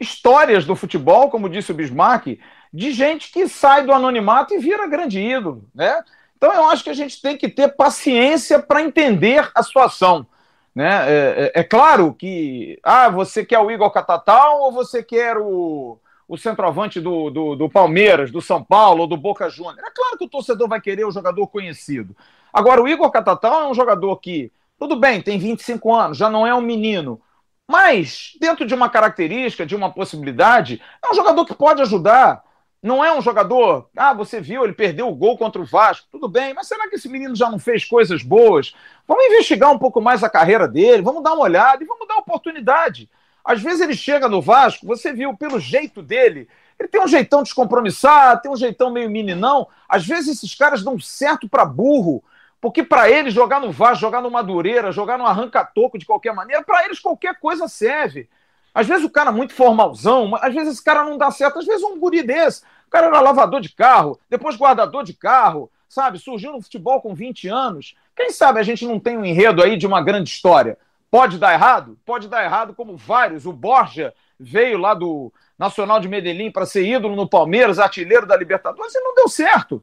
[0.00, 2.40] histórias do futebol, como disse o Bismarck,
[2.74, 6.02] de gente que sai do anonimato e vira grande ídolo, né?
[6.36, 10.26] Então eu acho que a gente tem que ter paciência para entender a situação.
[10.74, 10.88] Né?
[10.88, 15.99] É, é, é, claro que ah, você quer o Igor Catatal ou você quer o,
[16.30, 19.78] o centroavante do, do, do Palmeiras, do São Paulo ou do Boca Juniors.
[19.78, 22.16] É claro que o torcedor vai querer o jogador conhecido.
[22.52, 26.46] Agora, o Igor Catatal é um jogador que, tudo bem, tem 25 anos, já não
[26.46, 27.20] é um menino,
[27.68, 32.44] mas, dentro de uma característica, de uma possibilidade, é um jogador que pode ajudar.
[32.80, 33.90] Não é um jogador.
[33.96, 36.06] Ah, você viu, ele perdeu o gol contra o Vasco.
[36.12, 38.72] Tudo bem, mas será que esse menino já não fez coisas boas?
[39.06, 42.18] Vamos investigar um pouco mais a carreira dele, vamos dar uma olhada e vamos dar
[42.18, 43.10] oportunidade.
[43.44, 47.42] Às vezes ele chega no Vasco, você viu pelo jeito dele, ele tem um jeitão
[47.42, 49.68] descompromissado, tem um jeitão meio meninão.
[49.88, 52.22] Às vezes esses caras dão certo para burro,
[52.60, 56.62] porque para eles jogar no Vasco, jogar no Madureira, jogar no arranca-toco de qualquer maneira,
[56.62, 58.28] para eles qualquer coisa serve.
[58.74, 61.66] Às vezes o cara é muito formalzão, às vezes esse cara não dá certo, às
[61.66, 62.62] vezes um guri desse.
[62.86, 66.18] O cara era lavador de carro, depois guardador de carro, sabe?
[66.18, 67.94] Surgiu no futebol com 20 anos.
[68.14, 70.78] Quem sabe a gente não tem um enredo aí de uma grande história?
[71.10, 71.98] Pode dar errado?
[72.04, 73.44] Pode dar errado, como vários.
[73.46, 78.36] O Borja veio lá do Nacional de Medellín para ser ídolo no Palmeiras, artilheiro da
[78.36, 79.82] Libertadores, e não deu certo.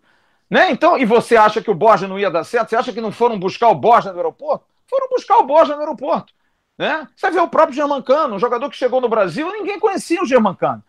[0.50, 0.72] Né?
[0.72, 2.70] Então, e você acha que o Borja não ia dar certo?
[2.70, 4.66] Você acha que não foram buscar o Borja no aeroporto?
[4.90, 6.34] Foram buscar o Borja no aeroporto.
[6.78, 7.08] Né?
[7.16, 10.84] Você vê o próprio Germancano, um jogador que chegou no Brasil, ninguém conhecia o Germancano.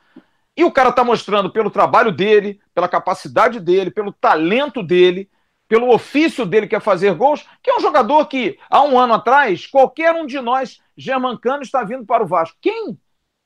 [0.56, 5.28] E o cara está mostrando pelo trabalho dele, pela capacidade dele, pelo talento dele,
[5.68, 9.14] pelo ofício dele que é fazer gols, que é um jogador que, há um ano
[9.14, 12.56] atrás, qualquer um de nós, germancano, está vindo para o Vasco.
[12.60, 12.98] Quem?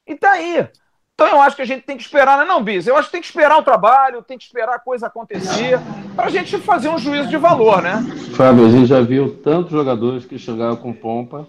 [0.06, 0.66] E tá aí.
[1.14, 2.86] Então eu acho que a gente tem que esperar, não é não, Bis?
[2.86, 5.78] Eu acho que tem que esperar o trabalho, tem que esperar a coisa acontecer,
[6.16, 8.02] para a gente fazer um juízo de valor, né?
[8.34, 11.46] Fábio, a gente já viu tantos jogadores que chegaram com pompa,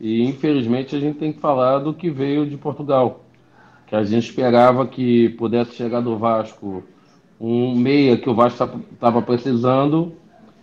[0.00, 3.24] e infelizmente a gente tem que falar do que veio de Portugal.
[3.86, 6.82] Que a gente esperava que pudesse chegar do Vasco
[7.42, 10.12] um meia que o Vasco estava precisando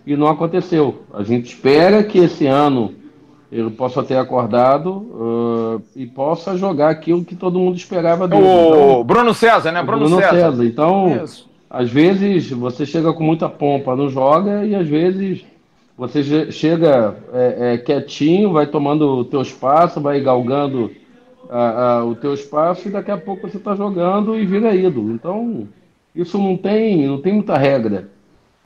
[0.08, 1.04] e não aconteceu.
[1.14, 2.94] A gente espera que esse ano
[3.52, 8.42] ele possa ter acordado uh, e possa jogar aquilo que todo mundo esperava dele.
[8.42, 9.84] O então, Bruno César, né?
[9.84, 10.52] Bruno, Bruno César.
[10.52, 10.66] César.
[10.66, 11.50] Então, Isso.
[11.70, 15.44] às vezes você chega com muita pompa, não joga, e às vezes
[15.98, 20.92] você chega é, é, quietinho, vai tomando o teu espaço, vai galgando
[21.50, 25.12] a, a, o teu espaço e daqui a pouco você está jogando e vira ídolo.
[25.12, 25.68] Então,
[26.14, 28.10] isso não tem, não tem muita regra.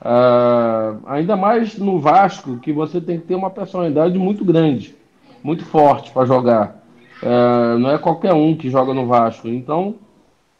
[0.00, 4.94] Uh, ainda mais no Vasco, que você tem que ter uma personalidade muito grande,
[5.42, 6.84] muito forte para jogar.
[7.22, 9.48] Uh, não é qualquer um que joga no Vasco.
[9.48, 9.96] Então,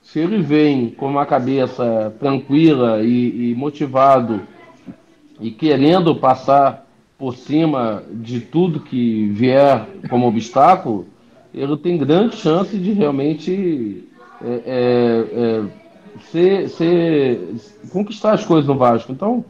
[0.00, 4.42] se ele vem com uma cabeça tranquila e, e motivado
[5.40, 6.86] e querendo passar
[7.18, 11.06] por cima de tudo que vier como obstáculo,
[11.52, 14.04] ele tem grande chance de realmente
[14.42, 15.62] é, é, é,
[16.30, 17.54] ser, ser,
[17.92, 19.12] conquistar as coisas no Vasco.
[19.12, 19.44] Então,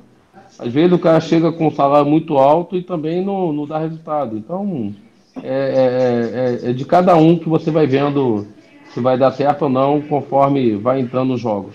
[0.59, 3.79] às vezes o cara chega com um salário muito alto e também não, não dá
[3.79, 4.37] resultado.
[4.37, 4.95] Então,
[5.43, 8.47] é, é, é, é de cada um que você vai vendo
[8.93, 11.75] se vai dar certo ou não conforme vai entrando nos jogos.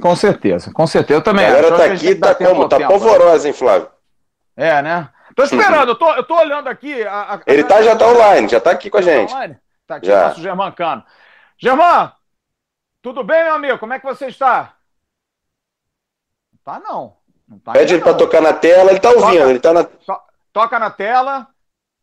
[0.00, 1.18] Com certeza, com certeza.
[1.18, 1.44] Eu também.
[1.46, 2.68] A galera tá aqui, tá como?
[2.68, 3.88] Tá polvorosa, hein, Flávio?
[4.56, 5.08] É, né?
[5.34, 7.02] Tô esperando, eu tô, eu tô olhando aqui.
[7.02, 9.28] A, a, Ele tá, já tá online, já tá aqui com a tá gente.
[9.28, 9.56] Tá, online?
[9.86, 10.18] tá aqui já.
[10.18, 11.04] o nosso Germán Cano.
[11.58, 12.10] Germán,
[13.06, 13.78] tudo bem, meu amigo?
[13.78, 14.74] Como é que você está?
[16.52, 17.16] Não tá, não.
[17.46, 19.38] não tá Pede ele para tocar na tela, ele tá ouvindo.
[19.38, 19.84] Toca, ele tá na...
[19.84, 20.20] To,
[20.52, 21.46] toca na tela,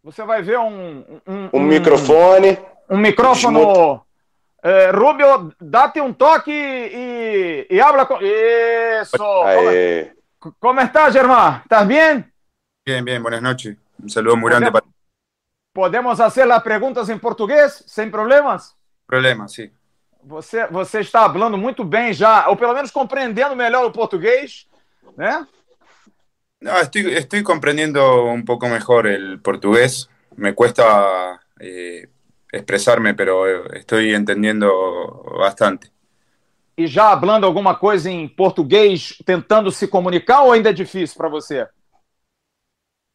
[0.01, 0.99] você vai ver um.
[0.99, 2.57] Um, um, um microfone.
[2.89, 4.01] Um microfone.
[4.63, 8.19] Eh, Rubio, date un toque y, y habla con.
[8.21, 9.43] Eso.
[10.39, 11.63] ¿Cómo, ¿Cómo estás, Germán?
[11.63, 12.33] ¿Estás bien?
[12.85, 13.75] Bien, bien, buenas noches.
[14.01, 14.85] Un saludo muy grande para.
[15.73, 18.73] Podemos hacer las preguntas em português, sem problemas?
[19.05, 19.69] Problema, sim.
[20.25, 24.67] Você, você está falando muito bem já, ou pelo menos compreendendo melhor o português,
[25.17, 25.45] né?
[26.61, 30.09] No, estoy, estoy comprendiendo un poco mejor el portugués.
[30.37, 32.07] Me cuesta eh,
[32.51, 35.91] expresarme, pero estoy entendiendo bastante.
[36.77, 41.29] E já hablando alguma coisa em português, tentando se comunicar, ou ainda é difícil para
[41.29, 41.67] você?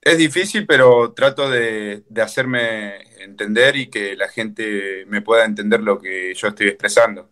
[0.01, 5.81] Es difícil, pero trato de, de, hacerme entender y que la gente me pueda entender
[5.81, 7.29] lo que yo estoy expresando.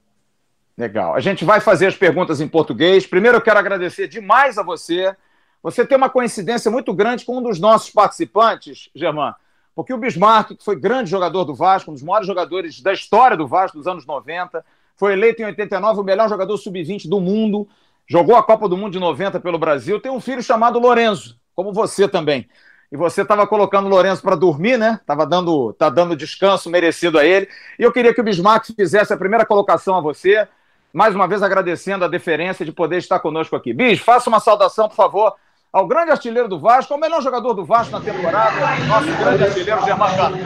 [0.77, 1.15] Legal.
[1.15, 3.07] A gente vai fazer as perguntas em português.
[3.07, 5.15] Primeiro, eu quero agradecer demais a você.
[5.63, 9.35] Você tem uma coincidência muito grande com um dos nossos participantes, Germán,
[9.75, 13.37] porque o Bismarck, que foi grande jogador do Vasco, um dos maiores jogadores da história
[13.37, 14.65] do Vasco dos anos 90,
[14.97, 17.67] foi eleito em 89 o melhor jogador sub-20 do mundo,
[18.07, 21.73] jogou a Copa do Mundo de 90 pelo Brasil, tem um filho chamado Lorenzo como
[21.73, 22.47] você também.
[22.91, 25.01] E você estava colocando o Lourenço para dormir, né?
[25.07, 27.49] Tava dando, tá dando descanso merecido a ele.
[27.79, 30.47] E eu queria que o Bismarck fizesse a primeira colocação a você.
[30.93, 33.73] Mais uma vez agradecendo a deferência de poder estar conosco aqui.
[33.73, 35.35] Bis, faça uma saudação, por favor,
[35.73, 39.85] ao grande artilheiro do Vasco, ao melhor jogador do Vasco na temporada, nosso grande artilheiro,
[39.85, 40.37] Germán Cano.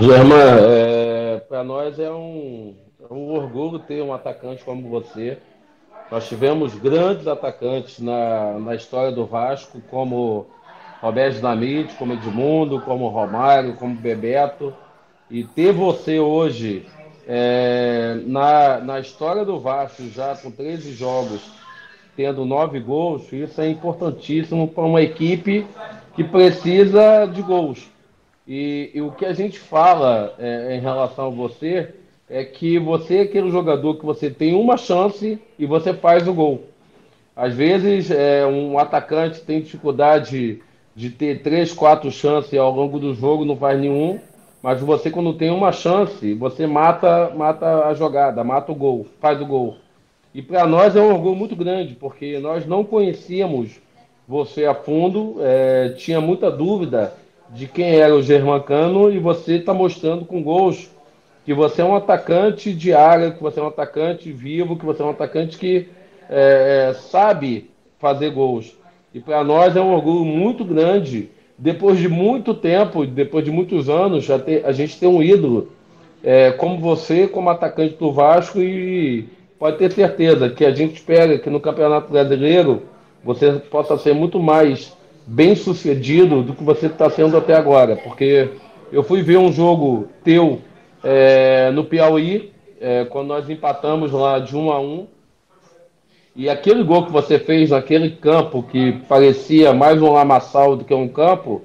[0.00, 5.38] Germán, é, para nós é um, é um orgulho ter um atacante como você
[6.10, 10.46] nós tivemos grandes atacantes na, na história do Vasco, como
[11.04, 14.72] Roberto Dinamite, como Edmundo, como Romário, como Bebeto.
[15.30, 16.86] E ter você hoje
[17.28, 21.42] é, na, na história do Vasco, já com 13 jogos,
[22.16, 25.66] tendo nove gols, isso é importantíssimo para uma equipe
[26.14, 27.86] que precisa de gols.
[28.48, 31.92] E, e o que a gente fala é, em relação a você
[32.30, 36.32] é que você é aquele jogador que você tem uma chance e você faz o
[36.32, 36.64] gol.
[37.36, 40.62] Às vezes, é, um atacante tem dificuldade
[40.94, 44.18] de ter três, quatro chances ao longo do jogo, não faz nenhum.
[44.62, 49.40] Mas você, quando tem uma chance, você mata, mata a jogada, mata o gol, faz
[49.40, 49.76] o gol.
[50.34, 53.72] E para nós é um orgulho muito grande, porque nós não conhecíamos
[54.26, 57.12] você a fundo, é, tinha muita dúvida
[57.50, 60.90] de quem era o Germancano e você está mostrando com gols
[61.44, 65.02] que você é um atacante de área, que você é um atacante vivo, que você
[65.02, 65.88] é um atacante que
[66.28, 68.74] é, é sabe fazer gols.
[69.14, 73.88] E para nós é um orgulho muito grande, depois de muito tempo, depois de muitos
[73.88, 75.68] anos, já ter, a gente tem um ídolo
[76.20, 81.38] é, como você, como atacante do Vasco, e pode ter certeza que a gente espera
[81.38, 82.82] que no Campeonato Brasileiro
[83.22, 84.92] você possa ser muito mais
[85.24, 88.48] bem sucedido do que você está sendo até agora, porque
[88.90, 90.60] eu fui ver um jogo teu
[91.04, 92.50] é, no Piauí,
[92.80, 95.06] é, quando nós empatamos lá de 1 a 1
[96.36, 100.92] e aquele gol que você fez naquele campo, que parecia mais um lamaçal do que
[100.92, 101.62] um campo,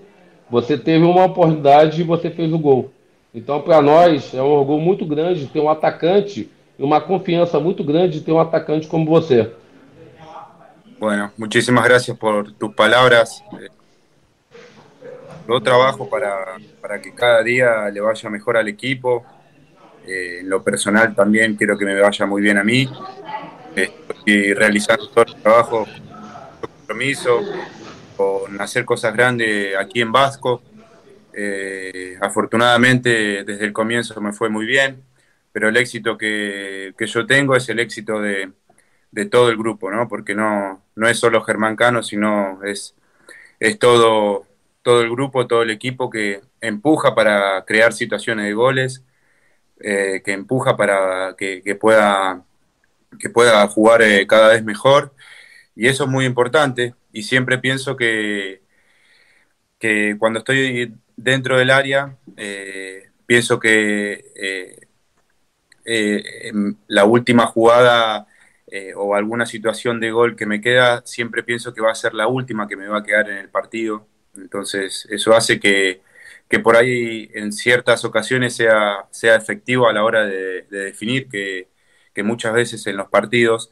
[0.49, 2.91] você teve uma oportunidade e você fez o gol.
[3.34, 7.84] Então, para nós, é um orgulho muito grande ter um atacante e uma confiança muito
[7.84, 9.51] grande de ter um atacante como você.
[10.99, 13.43] Bueno, muchísimas gracias por tus palabras.
[15.47, 19.26] Yo trabajo para, para que cada día le vaya mejor al equipo.
[20.05, 22.88] Eh, en lo personal también quiero que me vaya muy bien a mí.
[24.30, 25.88] Estoy realizando todo el trabajo
[26.61, 27.41] compromiso,
[28.15, 30.61] con hacer cosas grandes aquí en Vasco.
[31.34, 35.03] Eh, afortunadamente desde el comienzo me fue muy bien,
[35.51, 38.51] pero el éxito que, que yo tengo es el éxito de,
[39.09, 40.07] de todo el grupo, ¿no?
[40.07, 42.93] Porque no, no es solo Germán Cano, sino es,
[43.59, 44.45] es todo,
[44.84, 49.03] todo el grupo, todo el equipo que empuja para crear situaciones de goles,
[49.80, 52.43] eh, que empuja para que, pueda,
[53.20, 55.14] que pueda jugar eh, cada vez mejor.
[55.76, 56.95] Y eso es muy importante.
[57.14, 58.62] Y siempre pienso que,
[59.80, 64.88] que cuando estoy dentro del área, eh, pienso que
[66.88, 68.28] la última jugada
[68.95, 72.28] o alguna situación de gol que me queda, siempre pienso que va a ser la
[72.28, 74.07] última que me va a quedar en el partido.
[74.36, 76.01] Entonces, eso hace que,
[76.49, 81.70] que por ahí en ciertas ocasiones sea, sea efectivo a la hora de, definir, que,
[82.24, 83.72] muchas veces en los partidos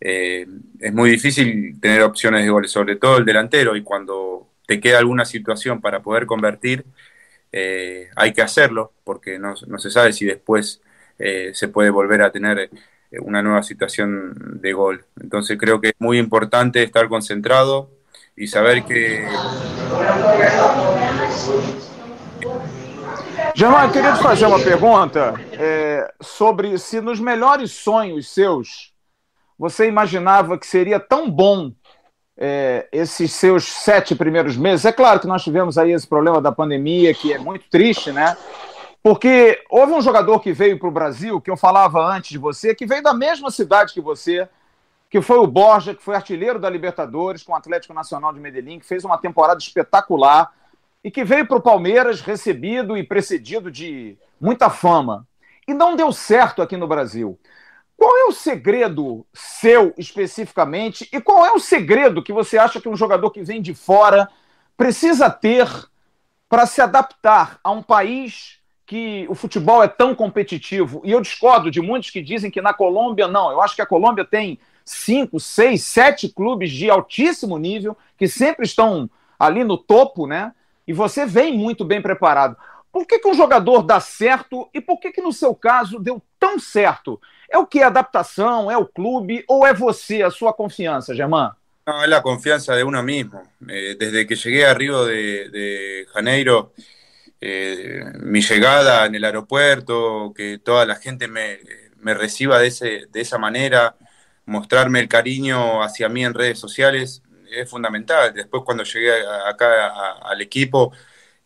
[0.00, 0.46] eh,
[0.80, 4.98] es muy difícil tener opciones de goles, sobre todo el delantero, y cuando te queda
[4.98, 6.84] alguna situación para poder convertir,
[7.52, 10.82] eh, hay que hacerlo, porque no, se sabe si después
[11.18, 12.70] eh, se puede volver a tener
[13.20, 15.06] una nueva situación de gol.
[15.20, 17.90] Entonces creo que es muy importante estar concentrado
[18.36, 19.24] y saber que
[23.58, 28.92] Germán, eu queria te fazer uma pergunta é, sobre se nos melhores sonhos seus
[29.58, 31.72] você imaginava que seria tão bom
[32.36, 34.84] é, esses seus sete primeiros meses.
[34.84, 38.36] É claro que nós tivemos aí esse problema da pandemia, que é muito triste, né?
[39.02, 42.74] Porque houve um jogador que veio para o Brasil, que eu falava antes de você,
[42.74, 44.46] que veio da mesma cidade que você,
[45.08, 48.78] que foi o Borja, que foi artilheiro da Libertadores com o Atlético Nacional de Medellín,
[48.78, 50.52] que fez uma temporada espetacular
[51.06, 55.24] e que veio para o Palmeiras recebido e precedido de muita fama.
[55.64, 57.38] E não deu certo aqui no Brasil.
[57.96, 62.88] Qual é o segredo seu especificamente e qual é o segredo que você acha que
[62.88, 64.28] um jogador que vem de fora
[64.76, 65.68] precisa ter
[66.48, 71.02] para se adaptar a um país que o futebol é tão competitivo?
[71.04, 73.52] E eu discordo de muitos que dizem que na Colômbia não.
[73.52, 78.66] Eu acho que a Colômbia tem cinco, seis, sete clubes de altíssimo nível que sempre
[78.66, 80.52] estão ali no topo, né?
[80.86, 82.56] E você vem muito bem preparado.
[82.92, 86.22] Por que, que um jogador dá certo e por que, que no seu caso deu
[86.38, 87.20] tão certo?
[87.50, 87.82] É o que?
[87.82, 88.70] Adaptação?
[88.70, 89.44] É o clube?
[89.48, 91.52] Ou é você, a sua confiança, Germán?
[91.86, 93.40] No, es la confianza de uno mismo.
[93.68, 96.72] Eh, desde que llegué a Río de, de Janeiro,
[97.40, 101.60] eh, mi llegada en el aeropuerto, que toda la gente me,
[102.00, 103.94] me reciba de, ese, de esa manera,
[104.46, 108.32] mostrarme el cariño hacia mí en redes sociales, es fundamental.
[108.34, 109.12] Después cuando llegué
[109.46, 110.92] acá al equipo,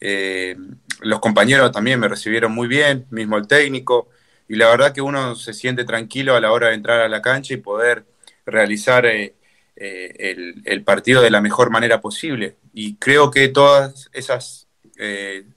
[0.00, 0.56] eh,
[1.00, 4.08] los compañeros también me recibieron muy bien, mismo el técnico,
[4.48, 7.22] y la verdad que uno se siente tranquilo a la hora de entrar a la
[7.22, 8.04] cancha y poder
[8.46, 9.34] realizar eh,
[9.76, 12.56] eh, el, partido de la mejor manera posible.
[12.72, 14.66] Y creo que todas esas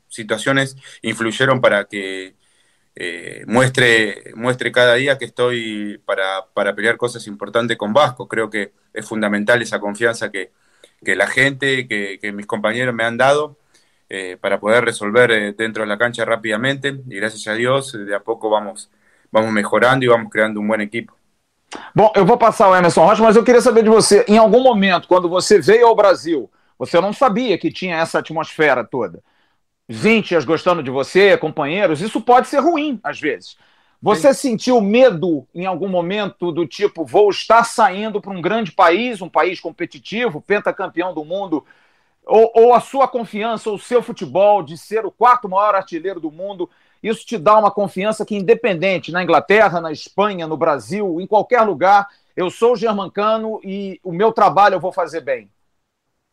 [0.08, 2.36] situaciones influyeron para que
[3.48, 8.28] muestre, muestre cada día que estoy para, para pelear cosas importantes con Vasco.
[8.28, 10.52] Creo que es fundamental esa confianza que,
[11.04, 13.58] que la gente, que, que, mis compañeros me han dado
[14.10, 18.16] eh, para poder resolver eh, dentro de la cancha rápidamente y gracias a Dios de
[18.16, 18.90] a pouco vamos,
[19.32, 21.14] vamos melhorando e vamos criando um bom equipo.
[21.96, 24.62] Bom, eu vou passar o Emerson Rocha, mas eu queria saber de você, em algum
[24.62, 29.24] momento, quando você veio ao Brasil, você não sabia que tinha essa atmosfera toda.
[29.96, 33.58] Vintes gostando de você, companheiros, isso pode ser ruim às vezes.
[34.02, 34.50] Você Sim.
[34.50, 39.30] sentiu medo em algum momento do tipo, vou estar saindo para um grande país, um
[39.30, 41.64] país competitivo, pentacampeão do mundo,
[42.26, 46.32] ou, ou, a sua confiança, o seu futebol de ser o quarto maior artilheiro do
[46.32, 46.70] mundo,
[47.02, 51.62] isso te dá uma confiança que, independente, na Inglaterra, na Espanha, no Brasil, em qualquer
[51.62, 55.50] lugar, eu sou germancano e o meu trabalho eu vou fazer bem.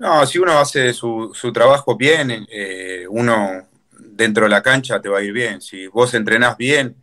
[0.01, 5.11] Não, se uno hace su, su trabajo bien, eh, uno dentro de la cancha te
[5.11, 5.61] va a ir bien.
[5.61, 6.97] Si vos entrenás bien,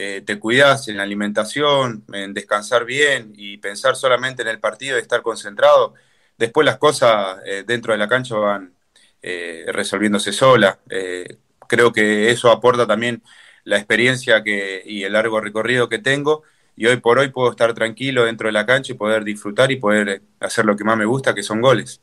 [0.00, 4.98] Eh, te cuidas en la alimentación, en descansar bien y pensar solamente en el partido
[4.98, 5.94] y estar concentrado,
[6.38, 8.74] después las cosas eh, dentro de la cancha van
[9.22, 10.78] eh, resolviéndose sola.
[11.68, 13.22] creo que eso aporta también
[13.64, 16.42] la experiencia que, y el largo recorrido que tengo
[16.76, 19.76] y hoy por hoy puedo estar tranquilo dentro de la cancha y poder disfrutar y
[19.76, 22.02] poder hacer lo que más me gusta, que son goles.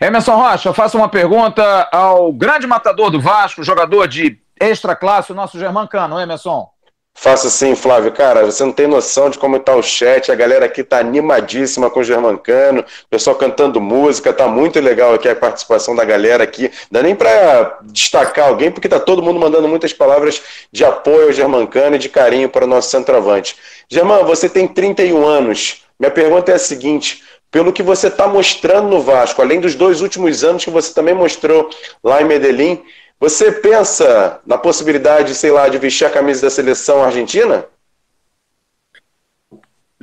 [0.00, 5.34] Emerson Rocha, faço uma pergunta ao grande matador do Vasco, jogador de extra classe, o
[5.34, 6.68] nosso Germancano, Emerson.
[7.14, 8.10] Faço sim, Flávio.
[8.10, 10.32] Cara, você não tem noção de como está o chat.
[10.32, 14.32] A galera aqui tá animadíssima com o Germancano, pessoal cantando música.
[14.32, 16.70] Tá muito legal aqui a participação da galera aqui.
[16.90, 20.42] Não dá nem para destacar alguém, porque tá todo mundo mandando muitas palavras
[20.72, 23.56] de apoio ao Germancano e de carinho para o nosso centroavante.
[23.88, 25.82] Germán, você tem 31 anos.
[26.00, 27.22] Minha pergunta é a seguinte:
[27.52, 31.14] pelo que você está mostrando no Vasco, além dos dois últimos anos que você também
[31.14, 31.70] mostrou
[32.02, 32.82] lá em Medellín,
[33.20, 37.64] você pensa na possibilidade, sei lá, de vestir a camisa da seleção argentina?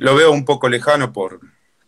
[0.00, 1.40] lo veo un poco lejano por,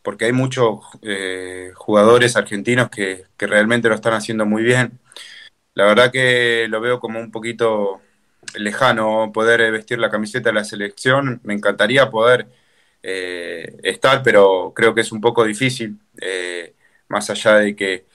[0.03, 5.01] porque hay muchos eh, jugadores argentinos que, realmente lo están haciendo muy bien.
[5.75, 8.03] La verdad que lo veo como un poquito
[8.55, 11.41] lejano poder vestir la camiseta de la selección.
[11.45, 12.49] Me encantaría poder
[13.03, 16.75] eh, estar, pero creo que es un poco difícil, eh,
[17.09, 18.07] más allá de que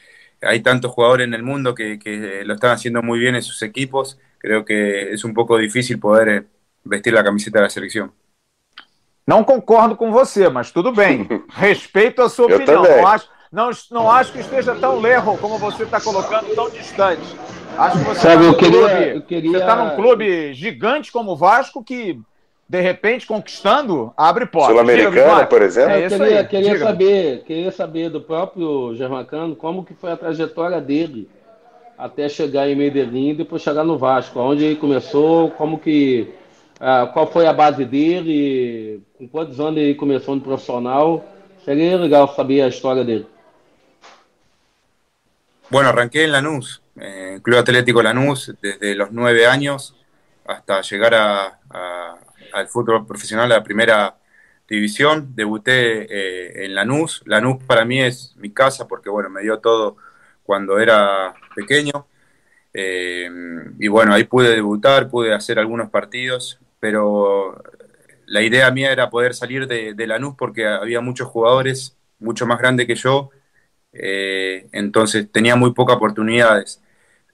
[0.42, 3.62] hay tantos jugadores en el mundo que, que, lo están haciendo muy bien en sus
[3.64, 4.20] equipos.
[4.38, 6.46] Creo que es un poco difícil poder
[6.84, 8.12] vestir la camiseta de la selección.
[9.26, 11.28] Não concordo com você, mas tudo bem.
[11.52, 12.82] Respeito a sua opinião.
[12.82, 17.36] Não acho, não, não acho que esteja tão lerro como você está colocando, tão distante.
[17.78, 18.54] Acho que você está num,
[19.24, 19.76] queria...
[19.76, 22.18] num clube gigante como o Vasco que,
[22.70, 24.72] de repente, conquistando, abre portas.
[24.72, 25.92] Sul-Americana, por exemplo.
[25.92, 30.82] É, eu queria, queria saber, queria saber do próprio Germancano como que foi a trajetória
[30.82, 31.30] dele
[31.98, 34.40] até chegar em Medellín e depois chegar no Vasco.
[34.40, 36.28] Onde ele começou, como que
[36.80, 41.26] ah, qual foi a base dele, com quantos anos ele começou no profissional.
[41.64, 43.28] Sería legal saber a historia de él.
[45.70, 49.96] Bueno, arranqué en Lanús, en Club Atlético Lanús, desde los nueve años
[50.46, 51.60] hasta llegar a,
[52.58, 54.18] al fútbol profesional, a la primera
[54.68, 55.36] división.
[55.36, 57.24] Debuté eh, en Lanús.
[57.26, 59.98] Lanús para mí es mi casa porque, bueno, me dio todo
[60.44, 62.08] cuando era pequeño.
[62.74, 63.30] Eh,
[63.80, 67.62] y bueno, ahí pude debutar, pude hacer algunos partidos pero
[68.26, 72.88] la idea mía era poder salir de, Lanús porque había muchos jugadores mucho más grandes
[72.88, 73.30] que yo,
[73.94, 76.82] eh, entonces tenía muy pocas oportunidades.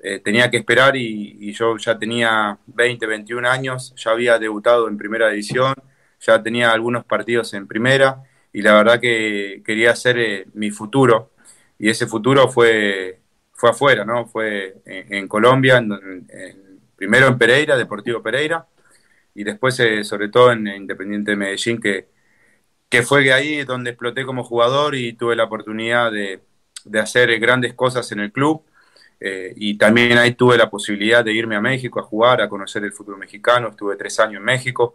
[0.05, 4.97] Eh, tenía que esperar y, yo ya tenía 20, 21 años, ya había debutado en
[4.97, 5.73] primera división,
[6.19, 11.31] ya tenía algunos partidos en primera y la verdad que quería hacer eh, mi futuro
[11.79, 13.21] y ese futuro fue,
[13.53, 14.27] fue afuera, ¿no?
[14.27, 15.81] Fue en, Colombia,
[16.97, 18.67] primero en Pereira, Deportivo Pereira,
[19.33, 22.09] y después eh, sobre todo en Independiente de Medellín, que,
[22.89, 26.41] que fue ahí donde exploté como jugador y tuve la oportunidad de,
[26.85, 28.63] de hacer grandes cosas en el club.
[29.19, 32.83] Eh, y también ahí tuve la posibilidad de irme a México a jugar, a conocer
[32.83, 33.69] el fútbol mexicano.
[33.69, 34.93] Estuve tres años en México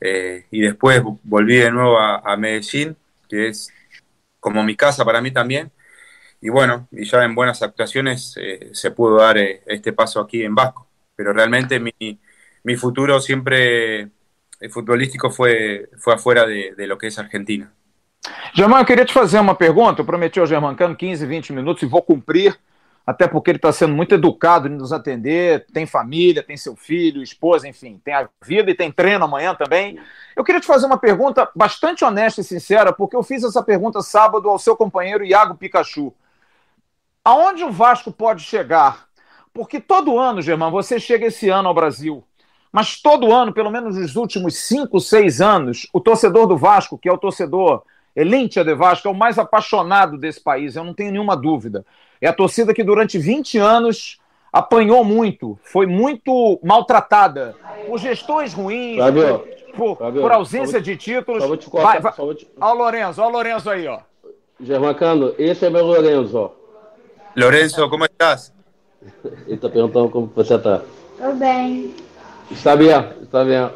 [0.00, 2.96] eh, y después volví de nuevo a, a, Medellín,
[3.28, 3.72] que es
[4.40, 5.72] como mi casa para mí también.
[6.40, 8.34] Y bueno, y ya en buenas actuaciones
[8.72, 10.86] se pudo dar este paso aquí en Vasco.
[11.16, 11.92] Pero realmente mi,
[12.66, 14.10] mi futuro siempre
[14.60, 17.70] eh, futbolístico foi, foi afuera de, de lo que é Argentina.
[18.54, 20.00] Germán, eu queria te fazer uma pergunta.
[20.00, 22.58] Eu prometi ao Germancano 15, 20 minutos e vou cumprir,
[23.06, 25.66] até porque ele está sendo muito educado em nos atender.
[25.72, 29.98] Tem família, tem seu filho, esposa, enfim, tem a vida e tem treino amanhã também.
[30.34, 34.02] Eu queria te fazer uma pergunta bastante honesta e sincera, porque eu fiz essa pergunta
[34.02, 36.12] sábado ao seu companheiro Iago Pikachu.
[37.24, 39.06] Aonde o Vasco pode chegar?
[39.54, 42.24] Porque todo ano, Germán, você chega esse ano ao Brasil
[42.76, 47.08] mas todo ano, pelo menos nos últimos cinco, seis anos, o torcedor do Vasco, que
[47.08, 47.82] é o torcedor
[48.14, 51.86] Elintia de Vasco, é o mais apaixonado desse país, eu não tenho nenhuma dúvida.
[52.20, 54.18] É a torcida que durante 20 anos
[54.52, 57.54] apanhou muito, foi muito maltratada
[57.86, 59.46] por gestões ruins, Fabio,
[59.76, 61.42] por, Fabio, por, ausência de títulos.
[61.42, 62.12] Só vou te cortar, vai, vai.
[62.14, 62.48] Só vou te...
[62.58, 63.98] Olha o Lorenzo, olha o Lorenzo aí, ó.
[64.58, 66.50] Germancano, esse é meu Lorenzo, ó.
[67.36, 68.52] Lorenzo, como estás?
[69.46, 70.80] Ele tá perguntando como você tá.
[71.18, 71.94] Tô bem.
[72.50, 73.70] Está bien, está bien.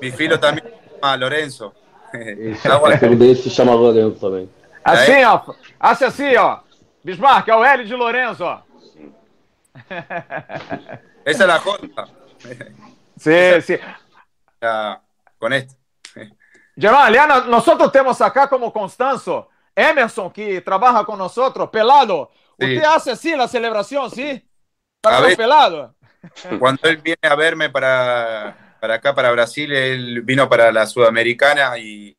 [0.00, 1.72] Mi filho también se llama Lorenzo.
[2.12, 4.48] O filho dele se chama Lorenzo também.
[4.84, 5.40] Assim, ó.
[5.80, 6.58] Assim, ó.
[7.04, 8.62] Bismarck, é o L de Lorenzo, ó.
[11.24, 12.08] Esa es la J.
[13.18, 13.78] Sí, sí.
[14.58, 15.02] La,
[15.38, 15.76] con este.
[16.76, 22.30] Germán, nosotros temos acá como Constanzo Emerson, que trabaja con nosotros, pelado.
[22.58, 22.74] Sí.
[22.74, 24.42] ¿Usted hace así la celebración, sí?
[25.02, 25.92] Para los pelados.
[26.58, 31.76] Cuando él viene a verme para, para acá, para Brasil, él vino para la Sudamericana
[31.76, 32.16] y,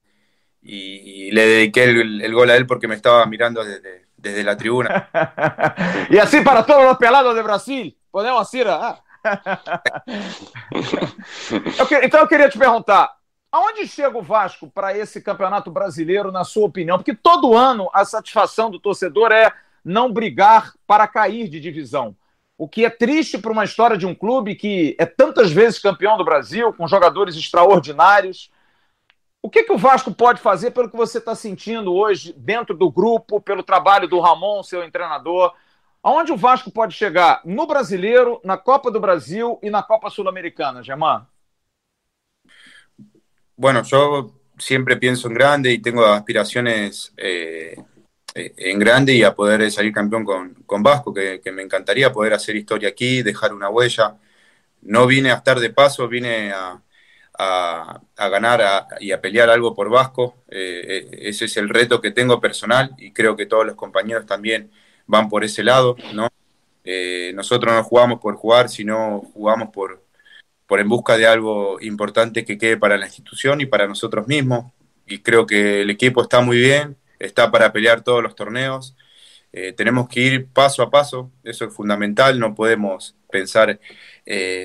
[0.62, 4.58] y le dediqué el, el, gol a él porque me estaba mirando desde, desde la
[4.58, 5.10] tribuna.
[6.10, 8.68] y así para todos los pelados de Brasil, podemos ir.
[8.68, 9.02] Ah.
[12.04, 13.16] então eu queria te perguntar,
[13.52, 16.98] aonde chega o Vasco para esse campeonato brasileiro, na sua opinião?
[16.98, 19.52] Porque todo ano a satisfação do torcedor é
[19.84, 22.16] não brigar para cair de divisão.
[22.58, 26.18] O que é triste para uma história de um clube que é tantas vezes campeão
[26.18, 28.50] do Brasil, com jogadores extraordinários.
[29.46, 32.90] O que, que o Vasco pode fazer pelo que você está sentindo hoje dentro do
[32.90, 35.54] grupo, pelo trabalho do Ramon, seu treinador?
[36.02, 37.42] Aonde o Vasco pode chegar?
[37.46, 41.28] No Brasileiro, na Copa do Brasil e na Copa Sul-Americana, Germán?
[43.56, 47.76] Bueno, yo siempre pienso en grande y tengo aspiraciones eh,
[48.38, 50.26] Eh, en grande y a poder salir campeón
[50.66, 54.18] con, Vasco, que, me encantaría poder hacer historia aquí, dejar una huella.
[54.82, 56.82] No vine a estar de paso, vine a,
[57.38, 60.36] a, ganar y a pelear algo por Vasco.
[60.50, 64.26] Eh, eh, ese es el reto que tengo personal y creo que todos los compañeros
[64.26, 64.72] también
[65.08, 66.30] van por ese lado, ¿no?
[66.84, 70.04] Eh, nosotros no jugamos por jugar, sino jugamos por,
[70.68, 74.72] por en busca de algo importante que quede para la institución y para nosotros mismos.
[75.08, 78.96] Y creo que el equipo está muy bien, está para pelear todos los torneos.
[79.78, 83.80] tenemos que ir paso a paso, eso es fundamental, no podemos pensar,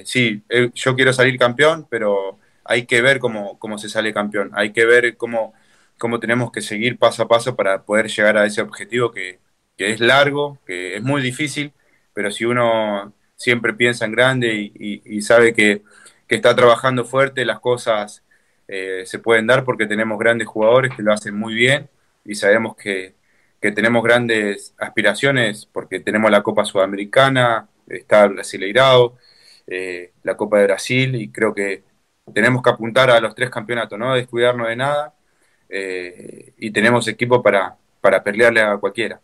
[0.05, 0.43] sí,
[0.75, 2.41] yo quiero salir campeón, pero
[2.71, 5.53] hay que ver cómo, cómo se sale campeón, hay que ver cómo,
[5.99, 9.41] cómo tenemos que seguir paso a paso para poder llegar a ese objetivo que,
[9.77, 11.73] que es largo, que es muy difícil,
[12.14, 15.83] pero si uno siempre piensa en grande y, sabe que,
[16.29, 18.23] que, está trabajando fuerte, las cosas
[18.68, 21.91] eh, se pueden dar porque tenemos grandes jugadores que lo hacen muy bien
[22.25, 23.14] y sabemos que,
[23.61, 29.16] que tenemos grandes aspiraciones porque tenemos la Copa Sudamericana, está Brasileirao,
[29.66, 31.89] eh, la Copa de Brasil y creo que
[32.33, 35.12] tenemos que apuntar a los tres campeonatos, no descuidarnos de nada
[35.68, 39.20] eh, e temos equipo para, para pelearle a qualquer.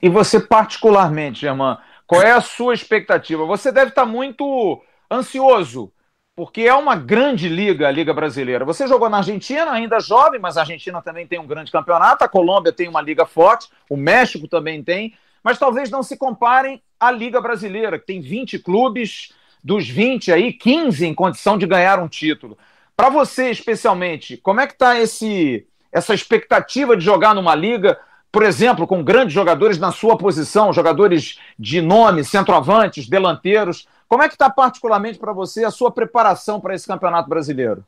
[0.00, 3.44] E você, particularmente, Germán, qual é a sua expectativa?
[3.44, 4.80] Você deve estar muito
[5.10, 5.92] ansioso,
[6.36, 8.64] porque é uma grande liga, a Liga Brasileira.
[8.64, 12.28] Você jogou na Argentina, ainda jovem, mas a Argentina também tem um grande campeonato, a
[12.28, 17.10] Colômbia tem uma liga forte, o México também tem, mas talvez não se comparem à
[17.10, 19.32] Liga Brasileira, que tem 20 clubes,
[19.62, 22.56] dos 20 aí, 15 em condição de ganhar um título.
[22.96, 27.98] Para você, especialmente, como é que está essa expectativa de jogar numa liga,
[28.30, 33.86] por exemplo, com grandes jogadores na sua posição, jogadores de nome, centroavantes, delanteiros?
[34.08, 37.84] Como é que está particularmente para você a sua preparação para esse campeonato brasileiro?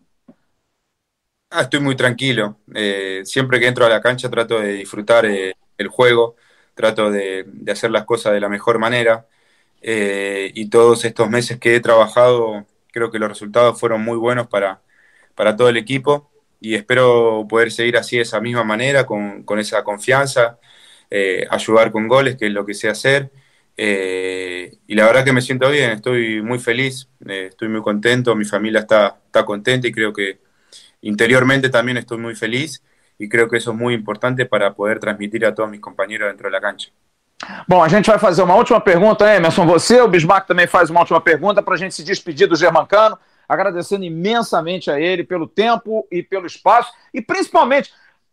[1.51, 2.57] Ah, estoy muy tranquilo.
[2.73, 6.37] Eh, siempre que entro a la cancha trato de disfrutar eh, el juego,
[6.75, 9.27] trato de, de, hacer las cosas de la mejor manera.
[9.83, 14.49] Eh, y todos estos meses que he trabajado, creo que los resultados fueron muy buenos
[14.49, 14.83] para,
[15.35, 19.59] para todo el equipo y espero poder seguir así de esa misma manera, con, con
[19.59, 20.59] esa confianza,
[21.11, 23.31] eh, ayudar con goles, que es lo que sé hacer.
[23.77, 28.45] Eh, y la verdad que me siento bien, estoy muy feliz, estoy muy contento, mi
[28.45, 30.41] familia está, está contenta y creo que
[31.03, 32.83] interiormente también estoy muy feliz
[33.19, 36.49] y creo que eso es muy importante para poder transmitir a todos mis compañeros dentro
[36.49, 36.91] de la cancha.
[37.67, 39.67] Bom, a gente vai fazer uma última pergunta, Emerson.
[39.67, 43.19] Você, o Bismarck também faz uma última pergunta para a gente se despedir do Germancano,
[43.49, 47.93] agradecendo imensamente a ele pelo tempo e pelo espaço, e principalmente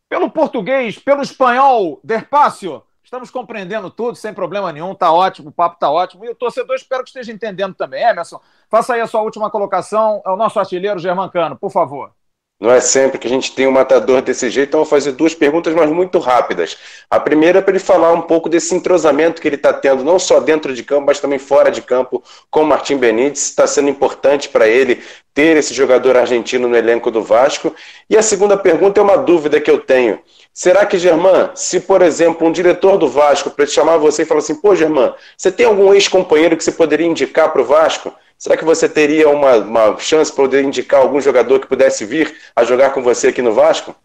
[0.09, 2.83] pelo português, pelo espanhol, Derpácio.
[3.03, 6.25] Estamos compreendendo tudo sem problema nenhum, tá ótimo, o papo tá ótimo.
[6.25, 8.03] E o torcedor espero que esteja entendendo também.
[8.03, 10.21] Emerson, faça aí a sua última colocação.
[10.25, 12.11] É o nosso artilheiro Germancano, por favor.
[12.59, 15.11] Não é sempre que a gente tem um matador desse jeito, então eu vou fazer
[15.11, 16.75] duas perguntas, mas muito rápidas.
[17.07, 20.17] A primeira é para ele falar um pouco desse entrosamento que ele está tendo, não
[20.17, 23.43] só dentro de campo, mas também fora de campo, com o Martim Benítez.
[23.43, 25.03] Está sendo importante para ele
[25.35, 27.75] ter esse jogador argentino no elenco do Vasco.
[28.09, 30.19] E a segunda pergunta é uma dúvida que eu tenho.
[30.51, 34.39] Será que, Germán, se, por exemplo, um diretor do Vasco para chamar você e falar
[34.39, 38.11] assim, pô, Germán, você tem algum ex-companheiro que você poderia indicar para o Vasco?
[38.37, 42.35] Será que você teria uma, uma chance para poder indicar algum jogador que pudesse vir
[42.55, 43.95] a jogar com você aqui no Vasco?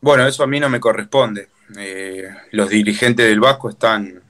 [0.00, 1.48] Bueno, eso a mí no me corresponde.
[1.76, 4.22] Eh, los dirigentes del Vasco están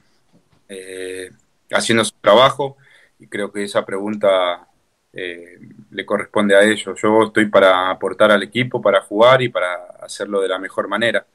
[0.69, 1.31] eh,
[1.71, 2.77] haciendo su trabajo
[3.19, 4.67] y creo que esa pregunta
[5.13, 5.59] eh,
[5.91, 6.99] le corresponde a ellos.
[7.01, 11.27] Yo estoy para aportar al equipo, para jugar y para hacerlo de la mejor manera.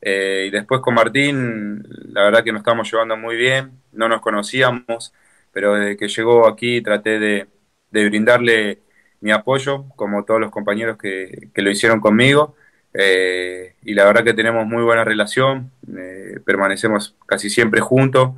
[0.00, 5.12] Y después con Martín, la verdad que nos estamos llevando muy bien, no nos conocíamos
[5.56, 7.48] pero desde que llegó aquí traté de,
[7.90, 8.82] brindarle
[9.22, 12.54] mi apoyo, como todos los compañeros que, lo hicieron conmigo.
[12.92, 18.32] Eh, y la verdad que tenemos muy buena relación, eh, permanecemos casi siempre juntos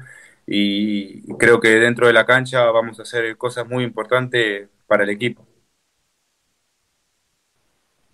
[0.47, 5.11] y creo que dentro de la cancha vamos a hacer cosas muy importantes para el
[5.11, 5.45] equipo.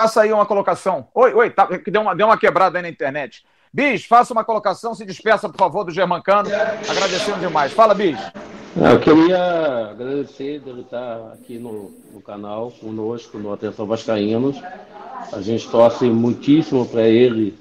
[0.01, 1.11] Faça aí uma colocação.
[1.15, 3.45] Oi, oi, tá, deu, uma, deu uma quebrada aí na internet.
[3.71, 6.49] Bis, faça uma colocação, se despeça, por favor, do Germancano.
[6.89, 7.71] Agradecendo demais.
[7.71, 8.19] Fala, Bis.
[8.77, 14.61] Eu queria agradecer dele estar aqui no, no canal conosco, no Atenção Vascaínos.
[15.33, 17.55] A gente torce muitíssimo para ele,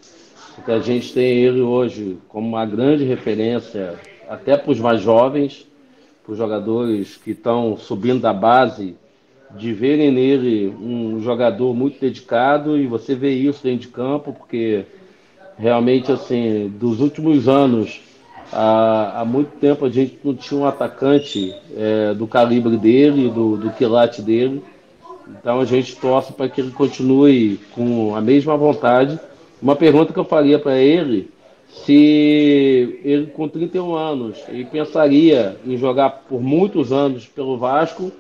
[0.56, 3.94] porque a gente tem ele hoje como uma grande referência,
[4.28, 5.68] até para os mais jovens,
[6.24, 8.96] para os jogadores que estão subindo da base,
[9.52, 14.88] de verem nele um jogador muito dedicado e você vê isso dentro de campo, porque
[15.60, 18.02] realmente, assim, dos últimos anos
[18.54, 23.58] Há, há muito tempo a gente não tinha um atacante é, do calibre dele, do,
[23.58, 24.64] do quilate dele.
[25.28, 29.20] Então a gente torce para que ele continue com a mesma vontade.
[29.62, 31.32] Uma pergunta que eu faria para ele,
[31.68, 38.12] se ele com 31 anos, ele pensaria em jogar por muitos anos pelo Vasco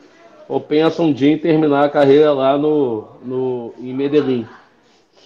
[0.49, 4.45] ou pensa um dia em terminar a carreira lá no, no, em Medellín.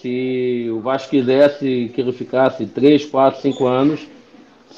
[0.00, 4.06] Se o Vasco quisesse que ele ficasse 3, 4, 5 anos,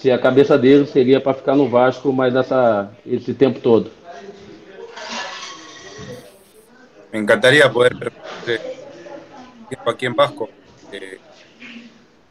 [0.00, 3.90] se a cabeça dele seria para ficar no Vasco mais essa, esse tempo todo.
[7.12, 8.12] Me encantaría poder
[9.68, 10.48] tiempo aquí en Vasco.
[10.92, 11.18] Eh,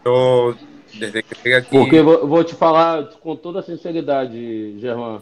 [0.04, 0.56] yo,
[1.00, 1.70] desde que cheguei aqui.
[1.70, 5.22] Porque vou, vou te falar com toda sinceridade, Germán.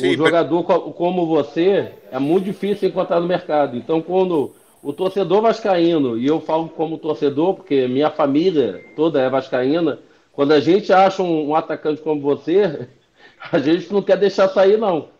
[0.00, 0.62] Um jogador
[0.92, 3.76] como você é muito difícil encontrar no mercado.
[3.76, 9.28] Então, quando o torcedor vascaíno, e eu falo como torcedor, porque minha família toda é
[9.28, 9.98] vascaína,
[10.38, 12.86] quando a gente acha um, um atacante como você,
[13.50, 15.10] a gente não quer deixar sair, não.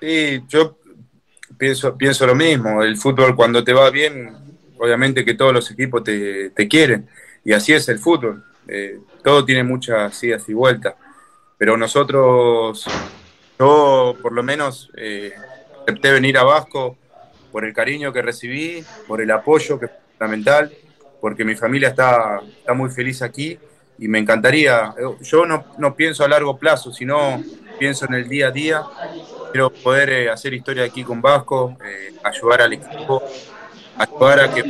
[0.00, 0.76] Sí, yo
[1.58, 2.84] pienso, pienso lo mismo.
[2.84, 4.32] El fútbol cuando te va bien,
[4.78, 7.08] obviamente que todos los equipos te, te quieren.
[7.44, 8.44] Y así es el fútbol.
[8.68, 10.94] Eh, todo tiene muchas idas y vueltas.
[11.58, 12.86] Pero nosotros,
[13.58, 15.34] yo por lo menos eh,
[15.82, 16.96] acepté venir a Vasco
[17.50, 20.70] por el cariño que recibí, por el apoyo que es fundamental,
[21.20, 23.58] porque mi familia está, está muy feliz aquí
[23.98, 27.42] y me encantaría, yo no, no pienso a largo plazo, sino
[27.78, 28.82] pienso en el día a día,
[29.52, 33.22] quiero poder eh, hacer historia aquí con Vasco, eh, ayudar al equipo,
[33.96, 34.64] ayudar a que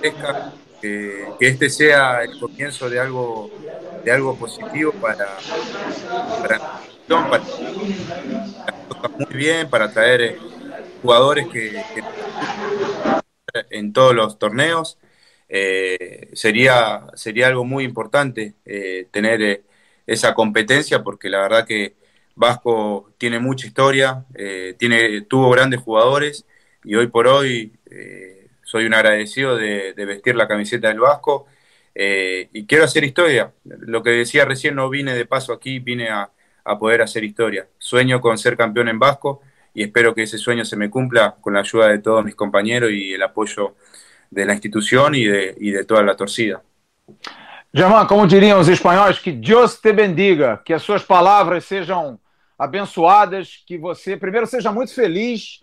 [0.00, 3.50] crezca, que este sea el comienzo de algo
[4.04, 5.26] de algo positivo para,
[6.40, 6.60] para,
[7.06, 7.42] para,
[9.18, 10.38] muy bien, para traer eh,
[11.00, 12.02] jugadores que, que
[13.70, 14.98] en todos los torneos.
[15.54, 19.62] Eh, sería, sería algo muy importante eh, tener eh,
[20.06, 21.94] esa competencia porque la verdad que
[22.34, 24.24] Vasco tiene mucha historia,
[24.78, 26.46] tiene, tuvo grandes jugadores
[26.82, 27.72] y hoy por hoy
[28.62, 31.46] soy un agradecido de, de, vestir la camiseta del Vasco
[31.94, 33.52] y quiero hacer historia.
[33.64, 36.30] Lo que decía recién, no vine de paso aquí, vine a,
[36.64, 37.68] a, poder hacer historia.
[37.76, 39.42] Sueño con ser campeón en Vasco
[39.74, 42.90] y espero que esse sueño se me cumpla con la ayuda de todos mis compañeros
[42.90, 43.76] y el apoyo
[44.32, 46.62] de la institución y de, y de toda la torcida.
[47.74, 52.18] Germán, como diriam os espanhóis, que Deus te bendiga, que as suas palavras sejam
[52.58, 55.60] abençoadas, que você, primeiro, seja muito feliz.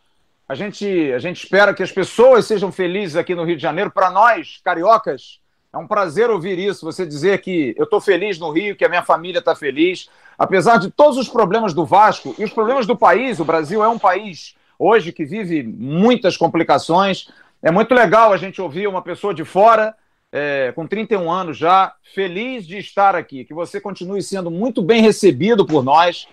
[0.48, 3.92] A gente, a gente espera que as pessoas sejam felizes aqui no Rio de Janeiro.
[3.92, 5.40] Para nós, cariocas,
[5.74, 8.90] é um prazer ouvir isso, você dizer que eu estou feliz no Rio, que a
[8.90, 10.10] minha família está feliz.
[10.38, 13.88] Apesar de todos os problemas do Vasco e os problemas do país, o Brasil é
[13.88, 17.30] um país hoje que vive muitas complicações.
[17.62, 19.96] É muito legal a gente ouvir uma pessoa de fora,
[20.32, 23.44] é, com 31 anos já, feliz de estar aqui.
[23.44, 26.28] Que você continue sendo muito bem recebido por nós.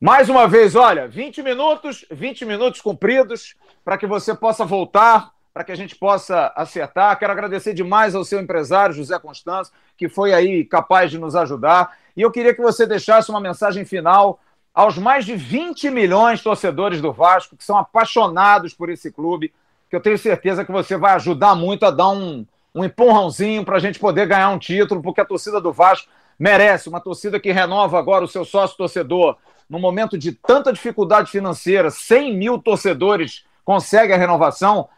[0.00, 3.54] Mais uma vez, olha, 20 minutos, 20 minutos cumpridos,
[3.84, 7.18] para que você possa voltar para que a gente possa acertar.
[7.18, 11.96] Quero agradecer demais ao seu empresário, José Constanço, que foi aí capaz de nos ajudar.
[12.16, 14.40] E eu queria que você deixasse uma mensagem final
[14.74, 19.52] aos mais de 20 milhões de torcedores do Vasco, que são apaixonados por esse clube,
[19.92, 23.76] que eu tenho certeza que você vai ajudar muito a dar um, um empurrãozinho para
[23.76, 27.52] a gente poder ganhar um título, porque a torcida do Vasco merece uma torcida que
[27.52, 29.36] renova agora o seu sócio torcedor.
[29.68, 34.88] No momento de tanta dificuldade financeira, 100 mil torcedores conseguem a renovação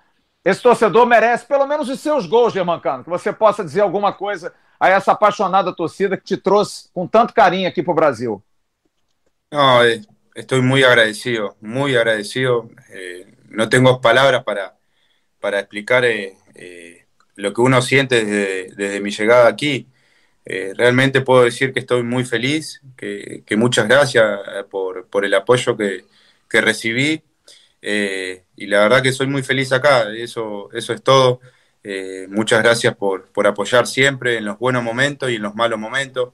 [0.44, 4.52] esse torcedor merece pelo menos os seus gols, Germancano, que você possa dizer alguma coisa
[4.78, 8.42] a essa apaixonada torcida que te trouxe com tanto carinho aqui para o Brasil.
[9.50, 10.02] No, eh,
[10.36, 12.70] estoy muy agradecido, muy agradecido.
[12.90, 14.74] Eh, no tengo palabras para,
[15.44, 17.04] para explicar eh, eh
[17.36, 19.88] lo que uno siente desde, desde mi llegada aquí.
[20.46, 24.24] Eh, realmente puedo decir que estoy muy feliz, que, muchas gracias
[24.70, 26.06] por, por, el apoyo que,
[26.48, 27.22] que recibí.
[27.82, 31.40] Y la verdad que soy muy feliz acá, eso, eso es todo.
[32.28, 36.32] Muchas gracias por, por, apoyar siempre en los buenos momentos y en los malos momentos.